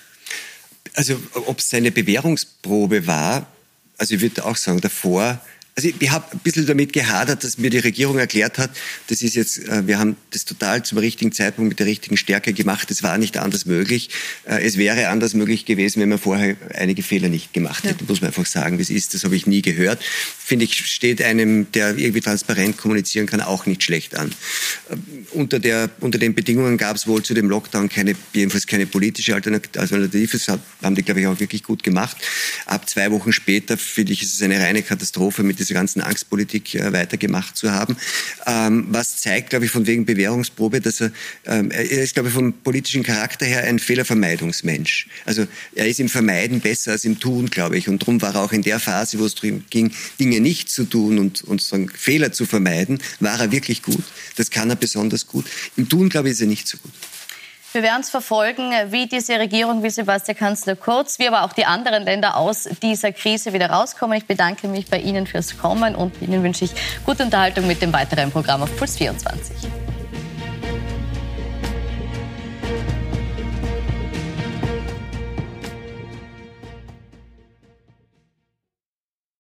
Also 0.96 1.22
ob 1.34 1.60
es 1.60 1.72
eine 1.74 1.92
Bewährungsprobe 1.92 3.06
war, 3.06 3.46
also 4.00 4.16
ich 4.16 4.22
würde 4.22 4.46
auch 4.46 4.56
sagen, 4.56 4.82
davor 4.82 5.40
also 5.76 5.90
ich 5.98 6.12
habe 6.12 6.26
ein 6.34 6.40
bisschen 6.40 6.66
damit 6.66 6.92
gehadert, 6.92 7.44
dass 7.44 7.58
mir 7.58 7.70
die 7.70 7.78
Regierung 7.78 8.18
erklärt 8.18 8.58
hat, 8.58 8.72
das 9.08 9.22
ist 9.22 9.36
jetzt, 9.36 9.60
äh, 9.68 9.88
wir 9.88 9.98
haben 9.98 10.18
das 10.32 10.44
total 10.46 10.84
zum 10.84 10.98
richtigen 10.98 11.32
Zeitpunkt 11.32 11.70
mit 11.70 11.80
der 11.80 11.86
richtigen 11.86 12.18
Stärke 12.18 12.54
gemacht. 12.54 12.92
Es 12.92 13.04
war 13.04 13.18
nicht 13.18 13.38
anders 13.38 13.66
möglich. 13.66 14.10
Äh, 14.46 14.66
es 14.66 14.78
wäre 14.78 15.08
anders 15.08 15.34
möglich 15.34 15.66
gewesen, 15.66 16.02
wenn 16.02 16.10
man 16.10 16.20
vorher 16.20 16.58
einige 16.74 17.04
Fehler 17.04 17.30
nicht 17.30 17.54
gemacht 17.54 17.84
hätte. 17.84 18.02
Ja. 18.02 18.10
Muss 18.10 18.22
man 18.22 18.30
einfach 18.30 18.46
sagen, 18.46 18.78
wie 18.78 18.82
es 18.82 18.90
ist. 18.90 19.14
Das 19.14 19.24
habe 19.24 19.36
ich 19.36 19.48
nie 19.48 19.62
gehört. 19.62 20.04
Finde 20.04 20.66
ich, 20.66 20.86
steht 20.86 21.22
einem, 21.22 21.72
der 21.72 21.98
irgendwie 21.98 22.22
transparent 22.22 22.78
kommunizieren 22.78 23.28
kann, 23.28 23.40
auch 23.40 23.66
nicht 23.66 23.84
schlecht 23.84 24.16
an. 24.16 24.32
Äh, 24.90 24.96
unter, 25.32 25.60
der, 25.60 25.90
unter 26.02 26.18
den 26.18 26.34
Bedingungen 26.34 26.78
gab 26.78 26.98
es 26.98 27.08
wohl 27.08 27.24
zu 27.24 27.34
dem 27.34 27.50
Lockdown 27.50 27.90
keine, 27.90 28.16
jedenfalls 28.34 28.68
keine 28.68 28.86
politische 28.86 29.34
Alternative. 29.34 30.38
Das 30.38 30.48
haben 30.82 30.96
die, 30.96 31.04
glaube 31.04 31.22
ich, 31.22 31.28
auch 31.28 31.40
wirklich 31.40 31.64
gut 31.64 31.84
gemacht. 31.84 32.18
Ab 32.66 32.90
zwei 32.90 33.12
Wochen 33.12 33.32
später, 33.32 33.78
finde 33.78 34.14
ich, 34.14 34.24
ist 34.24 34.34
es 34.34 34.42
eine 34.42 34.60
reine 34.60 34.84
Katastrophe 34.84 35.44
mit 35.44 35.59
dieser 35.60 35.74
ganzen 35.74 36.02
Angstpolitik 36.02 36.76
äh, 36.76 36.92
weitergemacht 36.94 37.56
zu 37.56 37.72
haben. 37.72 37.96
Ähm, 38.46 38.88
was 38.90 39.18
zeigt, 39.18 39.52
glaube 39.52 39.66
ich, 39.66 39.72
von 39.72 39.86
wegen 39.86 40.06
Bewährungsprobe, 40.06 40.82
dass 40.82 41.02
er, 41.02 41.12
ähm, 41.46 41.72
er 41.72 41.90
ist, 41.90 42.14
glaube 42.14 42.30
ich, 42.30 42.36
vom 42.36 42.54
politischen 42.54 43.04
Charakter 43.04 43.46
her 43.46 43.64
ein 43.64 43.80
Fehlervermeidungsmensch. 43.80 45.08
Also 45.26 45.46
er 45.76 45.88
ist 45.88 46.00
im 46.00 46.10
Vermeiden 46.10 46.62
besser 46.62 46.92
als 46.92 47.06
im 47.06 47.20
Tun, 47.20 47.50
glaube 47.50 47.78
ich. 47.78 47.88
Und 47.88 48.02
darum 48.02 48.22
war 48.22 48.36
er 48.36 48.42
auch 48.42 48.52
in 48.52 48.62
der 48.62 48.80
Phase, 48.80 49.20
wo 49.20 49.26
es 49.26 49.36
darum 49.36 49.64
ging, 49.70 49.92
Dinge 50.20 50.40
nicht 50.40 50.70
zu 50.70 50.86
tun 50.86 51.20
und, 51.20 51.44
und 51.44 51.62
sozusagen 51.62 51.90
Fehler 51.90 52.32
zu 52.32 52.46
vermeiden, 52.46 53.00
war 53.20 53.40
er 53.40 53.52
wirklich 53.52 53.82
gut. 53.82 54.04
Das 54.36 54.50
kann 54.50 54.70
er 54.70 54.76
besonders 54.76 55.28
gut. 55.28 55.46
Im 55.78 55.90
Tun, 55.90 56.10
glaube 56.10 56.30
ich, 56.30 56.34
ist 56.34 56.42
er 56.42 56.48
nicht 56.48 56.68
so 56.68 56.78
gut. 56.78 56.92
Wir 57.72 57.84
werden 57.84 58.02
es 58.02 58.10
verfolgen, 58.10 58.72
wie 58.88 59.06
diese 59.06 59.38
Regierung, 59.38 59.84
wie 59.84 59.92
Sebastian 59.92 60.36
Kanzler 60.36 60.76
Kurz, 60.76 61.20
wie 61.20 61.28
aber 61.28 61.44
auch 61.44 61.54
die 61.54 61.66
anderen 61.66 62.04
Länder 62.04 62.36
aus 62.36 62.68
dieser 62.82 63.12
Krise 63.12 63.54
wieder 63.54 63.70
rauskommen. 63.70 64.18
Ich 64.18 64.26
bedanke 64.26 64.68
mich 64.68 64.88
bei 64.88 64.98
Ihnen 64.98 65.28
fürs 65.28 65.56
Kommen 65.56 65.94
und 65.94 66.20
Ihnen 66.20 66.42
wünsche 66.42 66.66
ich 66.66 66.72
gute 67.06 67.24
Unterhaltung 67.24 67.68
mit 67.68 67.80
dem 67.84 67.94
weiteren 67.94 68.32
Programm 68.32 68.64
auf 68.64 68.76
Puls 68.76 68.98
24. 68.98 69.56